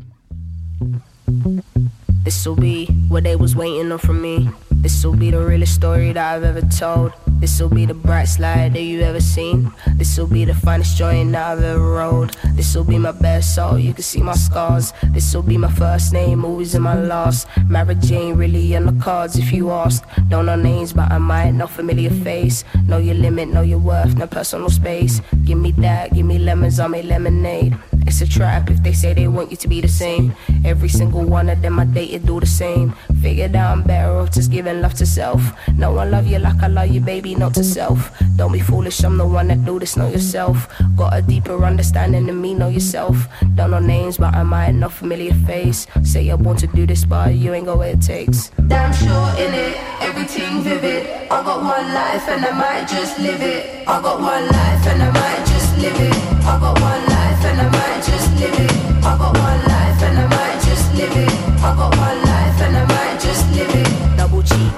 This'll 2.25 2.55
be 2.55 2.87
what 3.09 3.23
they 3.23 3.35
was 3.35 3.57
waiting 3.57 3.91
on 3.91 3.99
from 3.99 4.21
me. 4.21 4.49
This'll 4.81 5.15
be 5.15 5.31
the 5.31 5.45
realest 5.45 5.75
story 5.75 6.13
that 6.13 6.35
I've 6.35 6.43
ever 6.43 6.63
told. 6.63 7.13
This'll 7.41 7.69
be 7.69 7.87
the 7.87 7.95
bright 7.95 8.27
slide 8.29 8.75
that 8.75 8.83
you 8.83 9.01
ever 9.03 9.21
seen. 9.21 9.73
This'll 9.97 10.27
be 10.27 10.45
the 10.45 10.55
finest 10.55 10.97
joint 10.97 11.33
that 11.33 11.53
I've 11.53 11.63
ever 11.63 11.81
rolled. 11.81 12.31
This'll 12.55 12.85
be 12.85 12.99
my 12.99 13.13
best 13.13 13.55
soul, 13.55 13.79
you 13.79 13.93
can 13.93 14.03
see 14.03 14.23
my 14.23 14.35
scars. 14.35 14.93
This'll 15.13 15.43
be 15.43 15.57
my 15.59 15.71
first 15.71 16.13
name, 16.13 16.45
always 16.45 16.75
in 16.75 16.83
my 16.83 16.95
last. 16.95 17.47
Marriage 17.69 18.11
ain't 18.13 18.37
really 18.37 18.77
on 18.77 18.87
the 18.87 19.05
cards 19.05 19.37
if 19.37 19.53
you 19.53 19.71
ask. 19.71 20.03
Don't 20.29 20.47
know 20.47 20.57
names, 20.57 20.93
but 20.93 21.11
I 21.11 21.19
might 21.19 21.53
know 21.53 21.67
familiar 21.67 22.11
face. 22.11 22.65
Know 22.87 22.99
your 22.99 23.17
limit, 23.17 23.49
know 23.49 23.63
your 23.63 23.79
worth, 23.79 24.17
no 24.17 24.27
personal 24.27 24.71
space. 24.71 25.21
Give 25.45 25.59
me 25.59 25.73
that, 25.73 26.15
give 26.15 26.27
me 26.27 26.39
lemons, 26.39 26.81
I 26.81 26.89
make 26.89 27.05
lemonade. 27.05 27.77
It's 28.07 28.21
a 28.21 28.29
trap 28.29 28.71
if 28.71 28.83
they 28.83 28.93
say 28.93 29.15
they 29.15 29.29
want 29.29 29.51
you 29.51 29.57
to 29.59 29.69
be 29.69 29.81
the 29.81 29.89
same. 29.89 30.35
Every 30.65 30.89
single 30.89 31.23
one 31.23 31.49
of 31.49 31.63
them 31.63 31.79
I 31.79 31.85
dated 31.85 32.27
do 32.27 32.41
the 32.41 32.47
same. 32.47 32.93
Figured 33.23 33.55
out 33.55 33.73
I'm 33.73 33.83
better 33.83 34.11
off 34.19 34.33
just 34.33 34.51
giving 34.51 34.70
love 34.75 34.95
to 34.95 35.07
self. 35.07 35.43
No 35.77 35.93
one 35.93 36.11
love 36.11 36.27
you 36.27 36.39
like 36.39 36.63
I 36.63 36.69
love 36.69 36.89
you, 36.89 37.01
baby, 37.01 37.35
not 37.35 37.55
to 37.55 37.65
self. 37.65 38.13
Don't 38.37 38.53
be 38.53 38.61
foolish, 38.61 39.03
I'm 39.03 39.17
the 39.17 39.27
one 39.27 39.49
that 39.49 39.65
do 39.65 39.79
this, 39.79 39.97
know 39.97 40.09
yourself. 40.09 40.69
Got 40.97 41.17
a 41.17 41.23
deeper 41.23 41.65
understanding 41.65 42.27
than 42.27 42.41
me, 42.41 42.55
know 42.55 42.69
yourself. 42.69 43.27
Don't 43.55 43.71
know 43.71 43.79
names, 43.79 44.19
but 44.19 44.35
I 44.35 44.43
might 44.43 44.73
know 44.73 44.89
familiar 44.89 45.35
face. 45.35 45.87
Say 46.03 46.23
you're 46.23 46.37
born 46.39 46.57
to 46.59 46.67
do 46.69 46.87
this, 46.87 47.05
but 47.05 47.35
you 47.35 47.53
ain't 47.55 47.67
got 47.67 47.79
what 47.79 47.89
it 47.89 48.03
takes. 48.03 48.51
Damn 48.69 48.93
sure 48.93 49.29
in 49.39 49.53
it, 49.55 49.77
everything 50.01 50.63
vivid. 50.63 51.07
I 51.31 51.43
got 51.45 51.59
one 51.63 51.95
life 51.95 52.29
and 52.29 52.45
I 52.45 52.53
might 52.53 52.89
just 52.89 53.19
live 53.19 53.41
it. 53.43 53.87
I 53.89 54.01
got 54.03 54.21
one 54.21 54.47
life 54.47 54.87
and 54.87 55.03
I 55.03 55.11
might 55.11 55.47
just 55.47 55.79
live 55.79 56.01
it. 56.01 56.17
I 56.45 56.59
got 56.61 56.81
one 56.81 57.05
life 57.07 57.45
and 57.45 57.61
I 57.61 57.69
might 57.69 58.03
just 58.05 58.31
live 58.41 58.61
it. 58.61 58.73
I 59.05 59.17
got 59.17 59.33
one 59.37 59.63
life 59.69 60.03
and 60.03 60.19
I 60.19 60.27
might 60.27 60.63
just 60.63 60.95
live 60.95 61.17
it. 61.17 61.33
I 61.63 61.77
got 61.77 62.00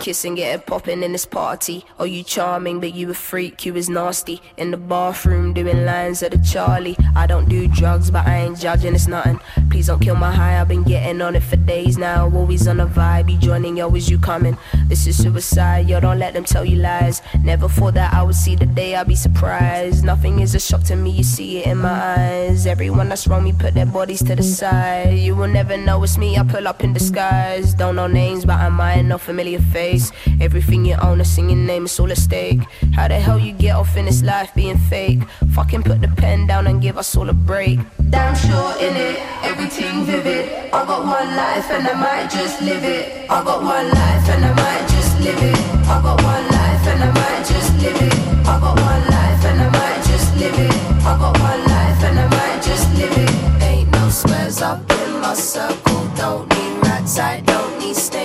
kissing, 0.03 0.35
get 0.35 0.59
it 0.59 0.67
popping 0.67 1.05
in 1.05 1.13
this 1.13 1.25
party. 1.25 1.87
Oh, 1.99 2.05
you 2.05 2.25
charming, 2.25 2.81
but 2.81 2.93
you 2.93 3.09
a 3.11 3.15
freak, 3.15 3.65
you 3.65 3.77
is 3.77 3.89
nasty. 3.89 4.43
In 4.57 4.73
the 4.73 4.77
bathroom 4.77 5.55
doing 5.55 5.85
lines 5.85 6.25
at 6.25 6.33
the 6.33 6.39
Charlie. 6.39 6.97
I 7.15 7.29
don't 7.29 7.49
do 7.49 7.69
drugs, 7.69 8.11
but 8.11 8.27
I 8.27 8.39
ain't 8.39 8.59
judging, 8.59 8.97
it's 8.97 9.07
nothing. 9.07 9.39
Please 9.71 9.87
don't 9.87 10.01
kill 10.01 10.17
my 10.17 10.33
high, 10.33 10.61
I've 10.61 10.67
been 10.67 10.83
getting 10.83 11.23
on 11.23 11.37
it 11.37 11.45
for 11.45 11.55
days 11.55 11.99
now. 11.99 12.29
Always 12.35 12.67
on 12.67 12.81
a 12.81 12.87
vibe, 12.87 13.31
you 13.31 13.39
joining, 13.39 13.79
is 13.79 14.11
you 14.11 14.19
coming? 14.19 14.59
This 14.89 15.07
is 15.07 15.23
suicide, 15.23 15.89
yo, 15.89 16.01
don't 16.01 16.19
let 16.19 16.35
them 16.35 16.45
tell 16.45 16.65
you 16.65 16.79
lies. 16.79 17.23
Never 17.45 17.69
thought 17.69 17.95
that 17.95 18.13
I 18.13 18.25
would 18.25 18.35
see 18.35 18.57
the 18.57 18.67
day, 18.67 18.97
I'd 18.97 19.07
be 19.07 19.15
surprised. 19.15 20.05
Nothing 20.05 20.41
is 20.41 20.57
a 20.57 20.61
shock 20.61 20.83
to 20.85 20.97
me, 20.97 21.11
you 21.11 21.23
see 21.23 21.59
it 21.59 21.67
in 21.69 21.79
my 21.79 21.91
eyes. 21.91 22.67
Everyone 22.67 23.09
that's 23.09 23.29
wrong 23.29 23.45
me, 23.45 23.53
put 23.53 23.75
their 23.75 23.87
bodies 23.87 24.25
to 24.25 24.35
the 24.35 24.43
side. 24.43 25.17
You 25.17 25.37
will 25.37 25.47
never 25.47 25.77
know 25.77 26.03
it's 26.03 26.19
me, 26.19 26.37
I 26.37 26.43
pull 26.43 26.67
up 26.67 26.83
in 26.83 26.93
disguise. 26.93 27.73
Don't 27.75 27.95
know 27.95 28.09
names, 28.09 28.45
but 28.45 28.59
I 28.59 28.69
might 28.69 29.03
know 29.03 29.19
familiar 29.19 29.61
face. 29.61 29.93
Everything 30.41 30.85
you 30.85 30.97
own, 31.03 31.21
a 31.21 31.25
singing 31.25 31.67
name, 31.67 31.85
it's 31.85 32.01
all 32.01 32.11
at 32.11 32.17
stake. 32.19 32.63
How 32.95 33.07
the 33.09 33.19
hell 33.21 33.39
you 33.39 33.53
get 33.53 33.77
off 33.77 33.97
in 33.97 34.07
this 34.07 34.23
life 34.23 34.51
being 34.55 34.79
fake? 34.79 35.21
Fucking 35.55 35.83
put 35.83 36.01
the 36.01 36.09
pen 36.09 36.47
down 36.47 36.67
and 36.67 36.81
give 36.81 36.97
us 36.97 37.15
all 37.17 37.29
a 37.29 37.33
break. 37.33 37.79
Damn 38.11 38.35
sure 38.35 38.73
in 38.81 38.97
it, 38.97 39.19
everything 39.45 40.05
vivid. 40.05 40.45
I 40.73 40.85
got 40.87 41.03
one 41.05 41.31
life 41.37 41.71
and 41.71 41.87
I 41.87 41.95
might 41.95 42.31
just 42.31 42.61
live 42.63 42.85
it. 42.85 43.31
I 43.31 43.45
got 43.45 43.63
one 43.63 43.89
life 43.89 44.29
and 44.35 44.45
I 44.45 44.53
might 44.55 44.89
just 44.89 45.21
live 45.21 45.43
it. 45.43 45.59
I 45.93 46.01
got 46.03 46.23
one 46.23 46.47
life 46.59 46.87
and 46.93 47.03
I 47.05 47.11
might 47.13 47.45
just 47.47 47.73
live 47.83 48.01
it. 48.03 48.15
I 48.47 48.59
got 48.61 48.77
one 48.81 49.05
life 49.17 49.45
and 49.45 49.61
I 49.61 49.69
might 49.79 50.03
just 50.05 50.37
live 50.41 50.59
it. 50.59 50.75
I 51.05 51.19
got 51.19 51.39
one 51.39 51.63
life 51.75 52.05
and 52.09 52.19
I 52.19 52.29
might 52.29 52.63
just 52.63 52.87
live 52.99 53.17
it. 53.25 53.63
Ain't 53.63 53.91
no 53.93 54.09
squares 54.09 54.63
up 54.63 54.81
in 54.91 55.21
my 55.21 55.35
circle. 55.35 56.07
Don't 56.17 56.49
need 56.49 56.87
rats, 56.87 57.19
I 57.19 57.41
don't 57.41 57.79
need 57.79 57.97
snakes. 57.97 58.22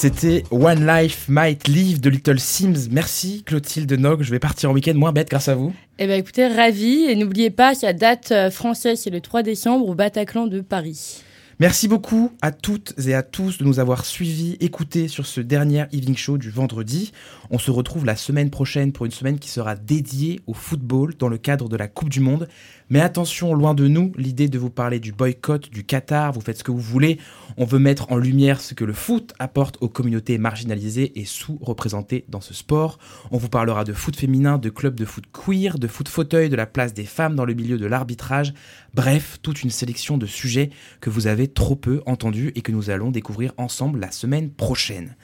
C'était 0.00 0.44
One 0.50 0.86
Life 0.86 1.26
Might 1.28 1.68
Live 1.68 2.00
de 2.00 2.08
Little 2.08 2.40
Sims. 2.40 2.88
Merci 2.90 3.42
Clotilde 3.44 3.92
Nog. 3.92 4.22
Je 4.22 4.30
vais 4.30 4.38
partir 4.38 4.70
en 4.70 4.72
week-end 4.72 4.94
moins 4.94 5.12
bête 5.12 5.28
grâce 5.28 5.48
à 5.48 5.54
vous. 5.54 5.74
Eh 5.98 6.06
bien 6.06 6.16
écoutez, 6.16 6.46
ravi. 6.46 7.04
Et 7.04 7.16
n'oubliez 7.16 7.50
pas 7.50 7.74
qu'il 7.74 7.82
y 7.82 7.86
a 7.86 7.92
date 7.92 8.32
euh, 8.32 8.50
française, 8.50 9.02
c'est 9.04 9.10
le 9.10 9.20
3 9.20 9.42
décembre 9.42 9.86
au 9.86 9.94
Bataclan 9.94 10.46
de 10.46 10.62
Paris. 10.62 11.22
Merci 11.60 11.88
beaucoup 11.88 12.32
à 12.40 12.52
toutes 12.52 12.94
et 13.06 13.12
à 13.12 13.22
tous 13.22 13.58
de 13.58 13.64
nous 13.64 13.80
avoir 13.80 14.06
suivis, 14.06 14.56
écoutés 14.60 15.08
sur 15.08 15.26
ce 15.26 15.42
dernier 15.42 15.84
Evening 15.92 16.16
Show 16.16 16.38
du 16.38 16.48
vendredi. 16.48 17.12
On 17.50 17.58
se 17.58 17.70
retrouve 17.70 18.06
la 18.06 18.16
semaine 18.16 18.48
prochaine 18.48 18.92
pour 18.92 19.04
une 19.04 19.12
semaine 19.12 19.38
qui 19.38 19.50
sera 19.50 19.76
dédiée 19.76 20.40
au 20.46 20.54
football 20.54 21.14
dans 21.18 21.28
le 21.28 21.36
cadre 21.36 21.68
de 21.68 21.76
la 21.76 21.86
Coupe 21.86 22.08
du 22.08 22.20
Monde. 22.20 22.48
Mais 22.92 23.00
attention, 23.00 23.54
loin 23.54 23.72
de 23.72 23.86
nous, 23.86 24.10
l'idée 24.16 24.48
de 24.48 24.58
vous 24.58 24.68
parler 24.68 24.98
du 24.98 25.12
boycott, 25.12 25.70
du 25.70 25.84
Qatar, 25.84 26.32
vous 26.32 26.40
faites 26.40 26.58
ce 26.58 26.64
que 26.64 26.72
vous 26.72 26.80
voulez. 26.80 27.18
On 27.56 27.64
veut 27.64 27.78
mettre 27.78 28.10
en 28.10 28.16
lumière 28.16 28.60
ce 28.60 28.74
que 28.74 28.84
le 28.84 28.92
foot 28.92 29.32
apporte 29.38 29.78
aux 29.80 29.88
communautés 29.88 30.38
marginalisées 30.38 31.12
et 31.20 31.24
sous-représentées 31.24 32.24
dans 32.28 32.40
ce 32.40 32.52
sport. 32.52 32.98
On 33.30 33.38
vous 33.38 33.48
parlera 33.48 33.84
de 33.84 33.92
foot 33.92 34.16
féminin, 34.16 34.58
de 34.58 34.70
clubs 34.70 34.96
de 34.96 35.04
foot 35.04 35.24
queer, 35.32 35.78
de 35.78 35.86
foot 35.86 36.08
fauteuil, 36.08 36.48
de 36.48 36.56
la 36.56 36.66
place 36.66 36.92
des 36.92 37.04
femmes 37.04 37.36
dans 37.36 37.44
le 37.44 37.54
milieu 37.54 37.78
de 37.78 37.86
l'arbitrage. 37.86 38.54
Bref, 38.92 39.38
toute 39.40 39.62
une 39.62 39.70
sélection 39.70 40.18
de 40.18 40.26
sujets 40.26 40.70
que 41.00 41.10
vous 41.10 41.28
avez 41.28 41.46
trop 41.46 41.76
peu 41.76 42.02
entendus 42.06 42.50
et 42.56 42.62
que 42.62 42.72
nous 42.72 42.90
allons 42.90 43.12
découvrir 43.12 43.52
ensemble 43.56 44.00
la 44.00 44.10
semaine 44.10 44.50
prochaine. 44.50 45.14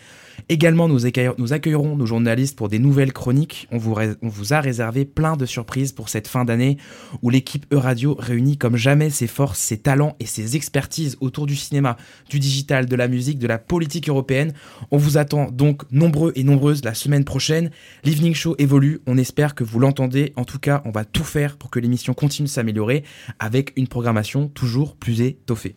Également, 0.48 0.86
nous, 0.86 1.06
accueillerons, 1.06 1.96
nos 1.96 2.06
journalistes 2.06 2.56
pour 2.56 2.68
des 2.68 2.78
nouvelles 2.78 3.12
chroniques. 3.12 3.66
On 3.72 3.78
vous, 3.78 4.52
a 4.52 4.60
réservé 4.60 5.04
plein 5.04 5.36
de 5.36 5.44
surprises 5.44 5.90
pour 5.90 6.08
cette 6.08 6.28
fin 6.28 6.44
d'année 6.44 6.76
où 7.20 7.30
l'équipe 7.30 7.66
Euradio 7.72 8.14
réunit 8.16 8.56
comme 8.56 8.76
jamais 8.76 9.10
ses 9.10 9.26
forces, 9.26 9.58
ses 9.58 9.78
talents 9.78 10.14
et 10.20 10.26
ses 10.26 10.54
expertises 10.54 11.16
autour 11.20 11.46
du 11.46 11.56
cinéma, 11.56 11.96
du 12.30 12.38
digital, 12.38 12.86
de 12.86 12.94
la 12.94 13.08
musique, 13.08 13.40
de 13.40 13.48
la 13.48 13.58
politique 13.58 14.08
européenne. 14.08 14.52
On 14.92 14.98
vous 14.98 15.18
attend 15.18 15.50
donc 15.50 15.82
nombreux 15.90 16.30
et 16.36 16.44
nombreuses 16.44 16.84
la 16.84 16.94
semaine 16.94 17.24
prochaine. 17.24 17.72
L'Evening 18.04 18.34
Show 18.34 18.54
évolue, 18.58 19.00
on 19.08 19.18
espère 19.18 19.56
que 19.56 19.64
vous 19.64 19.80
l'entendez. 19.80 20.32
En 20.36 20.44
tout 20.44 20.60
cas, 20.60 20.80
on 20.84 20.92
va 20.92 21.04
tout 21.04 21.24
faire 21.24 21.56
pour 21.56 21.70
que 21.70 21.80
l'émission 21.80 22.14
continue 22.14 22.46
de 22.46 22.52
s'améliorer 22.52 23.02
avec 23.40 23.72
une 23.74 23.88
programmation 23.88 24.46
toujours 24.46 24.94
plus 24.94 25.22
étoffée. 25.22 25.74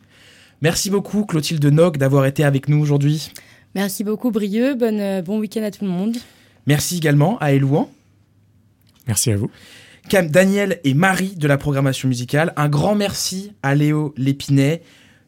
Merci 0.61 0.89
beaucoup 0.91 1.25
Clotilde 1.25 1.65
Nog 1.65 1.97
d'avoir 1.97 2.25
été 2.25 2.43
avec 2.43 2.67
nous 2.67 2.79
aujourd'hui. 2.79 3.31
Merci 3.75 4.03
beaucoup, 4.03 4.31
Brieux. 4.31 4.75
Bonne, 4.75 4.99
euh, 4.99 5.21
bon 5.21 5.39
week-end 5.39 5.63
à 5.63 5.71
tout 5.71 5.85
le 5.85 5.91
monde. 5.91 6.17
Merci 6.65 6.97
également 6.97 7.37
à 7.39 7.53
Elouan. 7.53 7.89
Merci 9.07 9.31
à 9.31 9.37
vous. 9.37 9.49
Cam, 10.09 10.27
Daniel 10.29 10.79
et 10.83 10.93
Marie 10.93 11.35
de 11.35 11.47
la 11.47 11.57
programmation 11.57 12.07
musicale. 12.07 12.53
Un 12.55 12.69
grand 12.69 12.95
merci 12.95 13.51
à 13.63 13.75
Léo 13.75 14.13
Lépinet. 14.17 14.81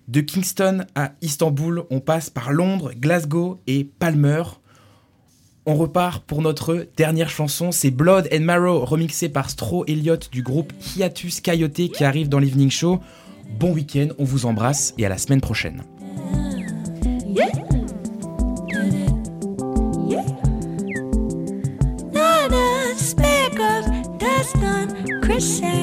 De 0.07 0.21
Kingston 0.21 0.85
à 0.95 1.13
Istanbul, 1.21 1.83
on 1.89 1.99
passe 1.99 2.29
par 2.29 2.51
Londres, 2.51 2.91
Glasgow 2.97 3.59
et 3.67 3.85
Palmer. 3.85 4.43
On 5.65 5.75
repart 5.75 6.25
pour 6.25 6.41
notre 6.41 6.87
dernière 6.97 7.29
chanson, 7.29 7.71
c'est 7.71 7.91
Blood 7.91 8.27
and 8.33 8.41
Marrow, 8.41 8.83
remixé 8.83 9.29
par 9.29 9.49
Stro 9.49 9.85
Elliott 9.85 10.29
du 10.31 10.41
groupe 10.41 10.73
Hiatus 10.95 11.39
Coyote 11.39 11.91
qui 11.93 12.03
arrive 12.03 12.29
dans 12.29 12.39
l'Evening 12.39 12.71
Show. 12.71 12.99
Bon 13.59 13.71
week-end, 13.71 14.07
on 14.17 14.23
vous 14.23 14.47
embrasse 14.47 14.93
et 14.97 15.05
à 15.05 15.09
la 15.09 15.19
semaine 15.19 15.41
prochaine. 15.41 15.83
On 25.41 25.80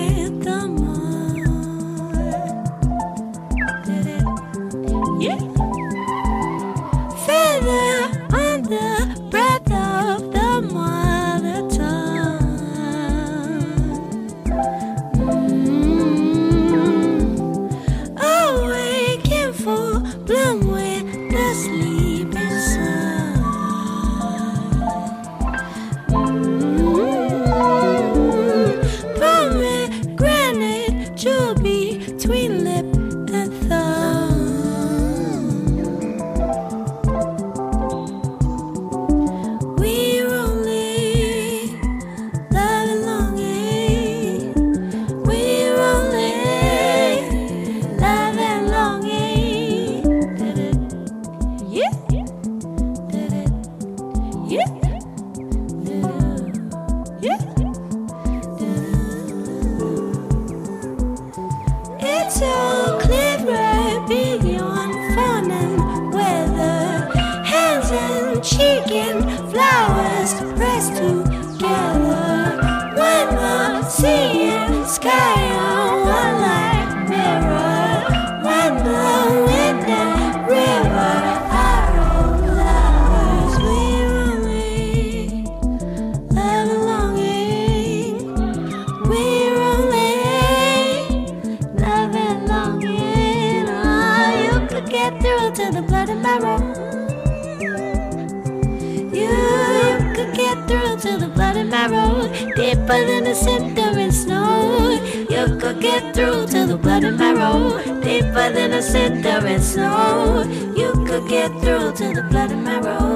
get 105.91 106.14
through 106.14 106.47
to 106.47 106.66
the 106.66 106.76
blood 106.76 107.05
and 107.05 107.16
marrow. 107.18 107.57
Deeper 108.03 108.49
than 108.57 108.72
a 108.80 108.82
center 108.82 109.39
and 109.53 109.62
snow. 109.62 110.45
You 110.80 110.91
could 111.07 111.26
get 111.28 111.51
through 111.62 111.93
to 112.01 112.07
the 112.16 112.24
blood 112.30 112.51
and 112.53 112.64
marrow. 112.64 113.09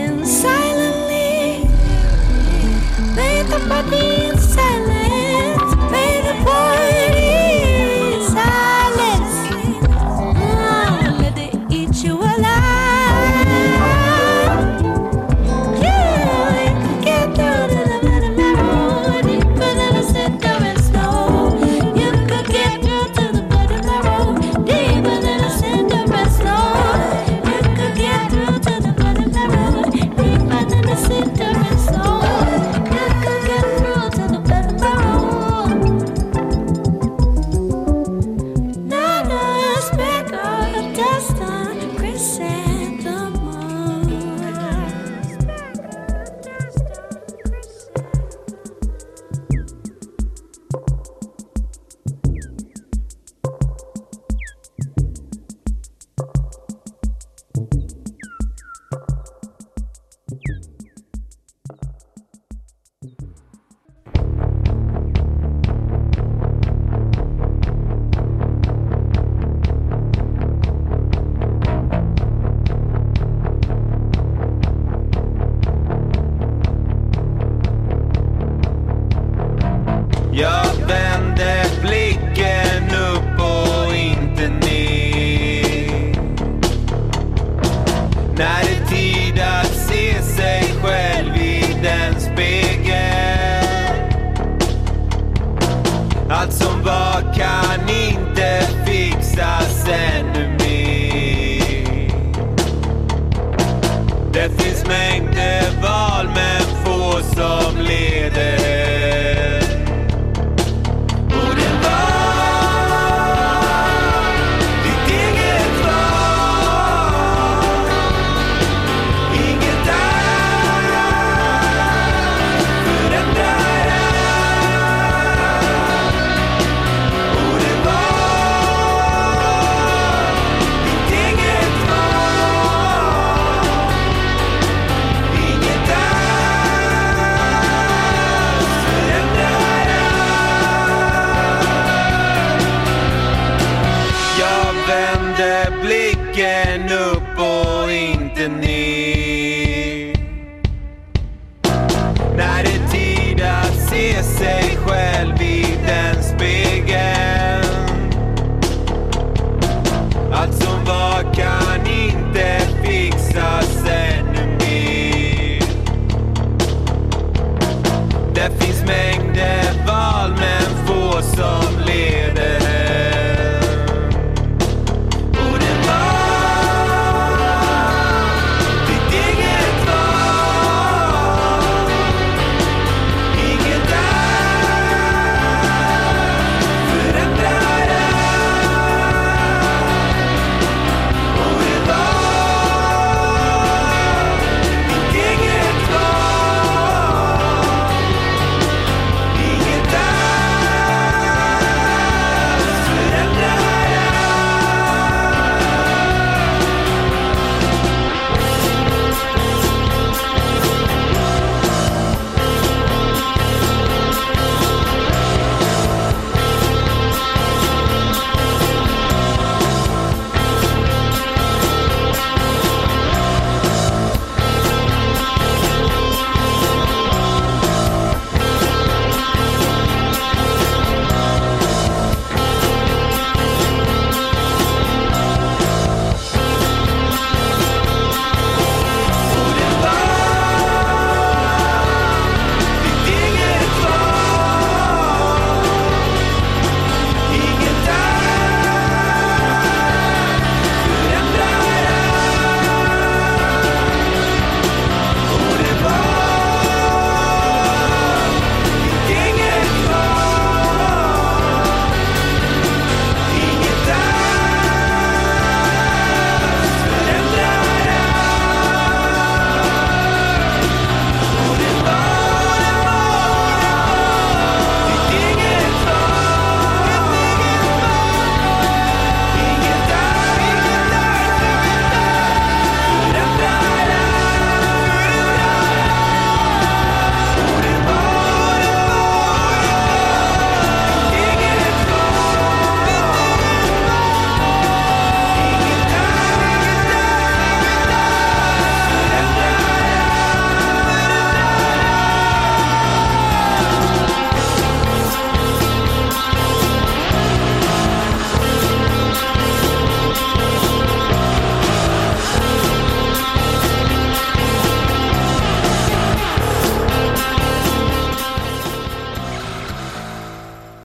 And 0.00 0.26
silently, 0.26 1.68
they 3.16 3.42
lay 3.42 3.42
the 3.50 3.58
me. 3.90 4.09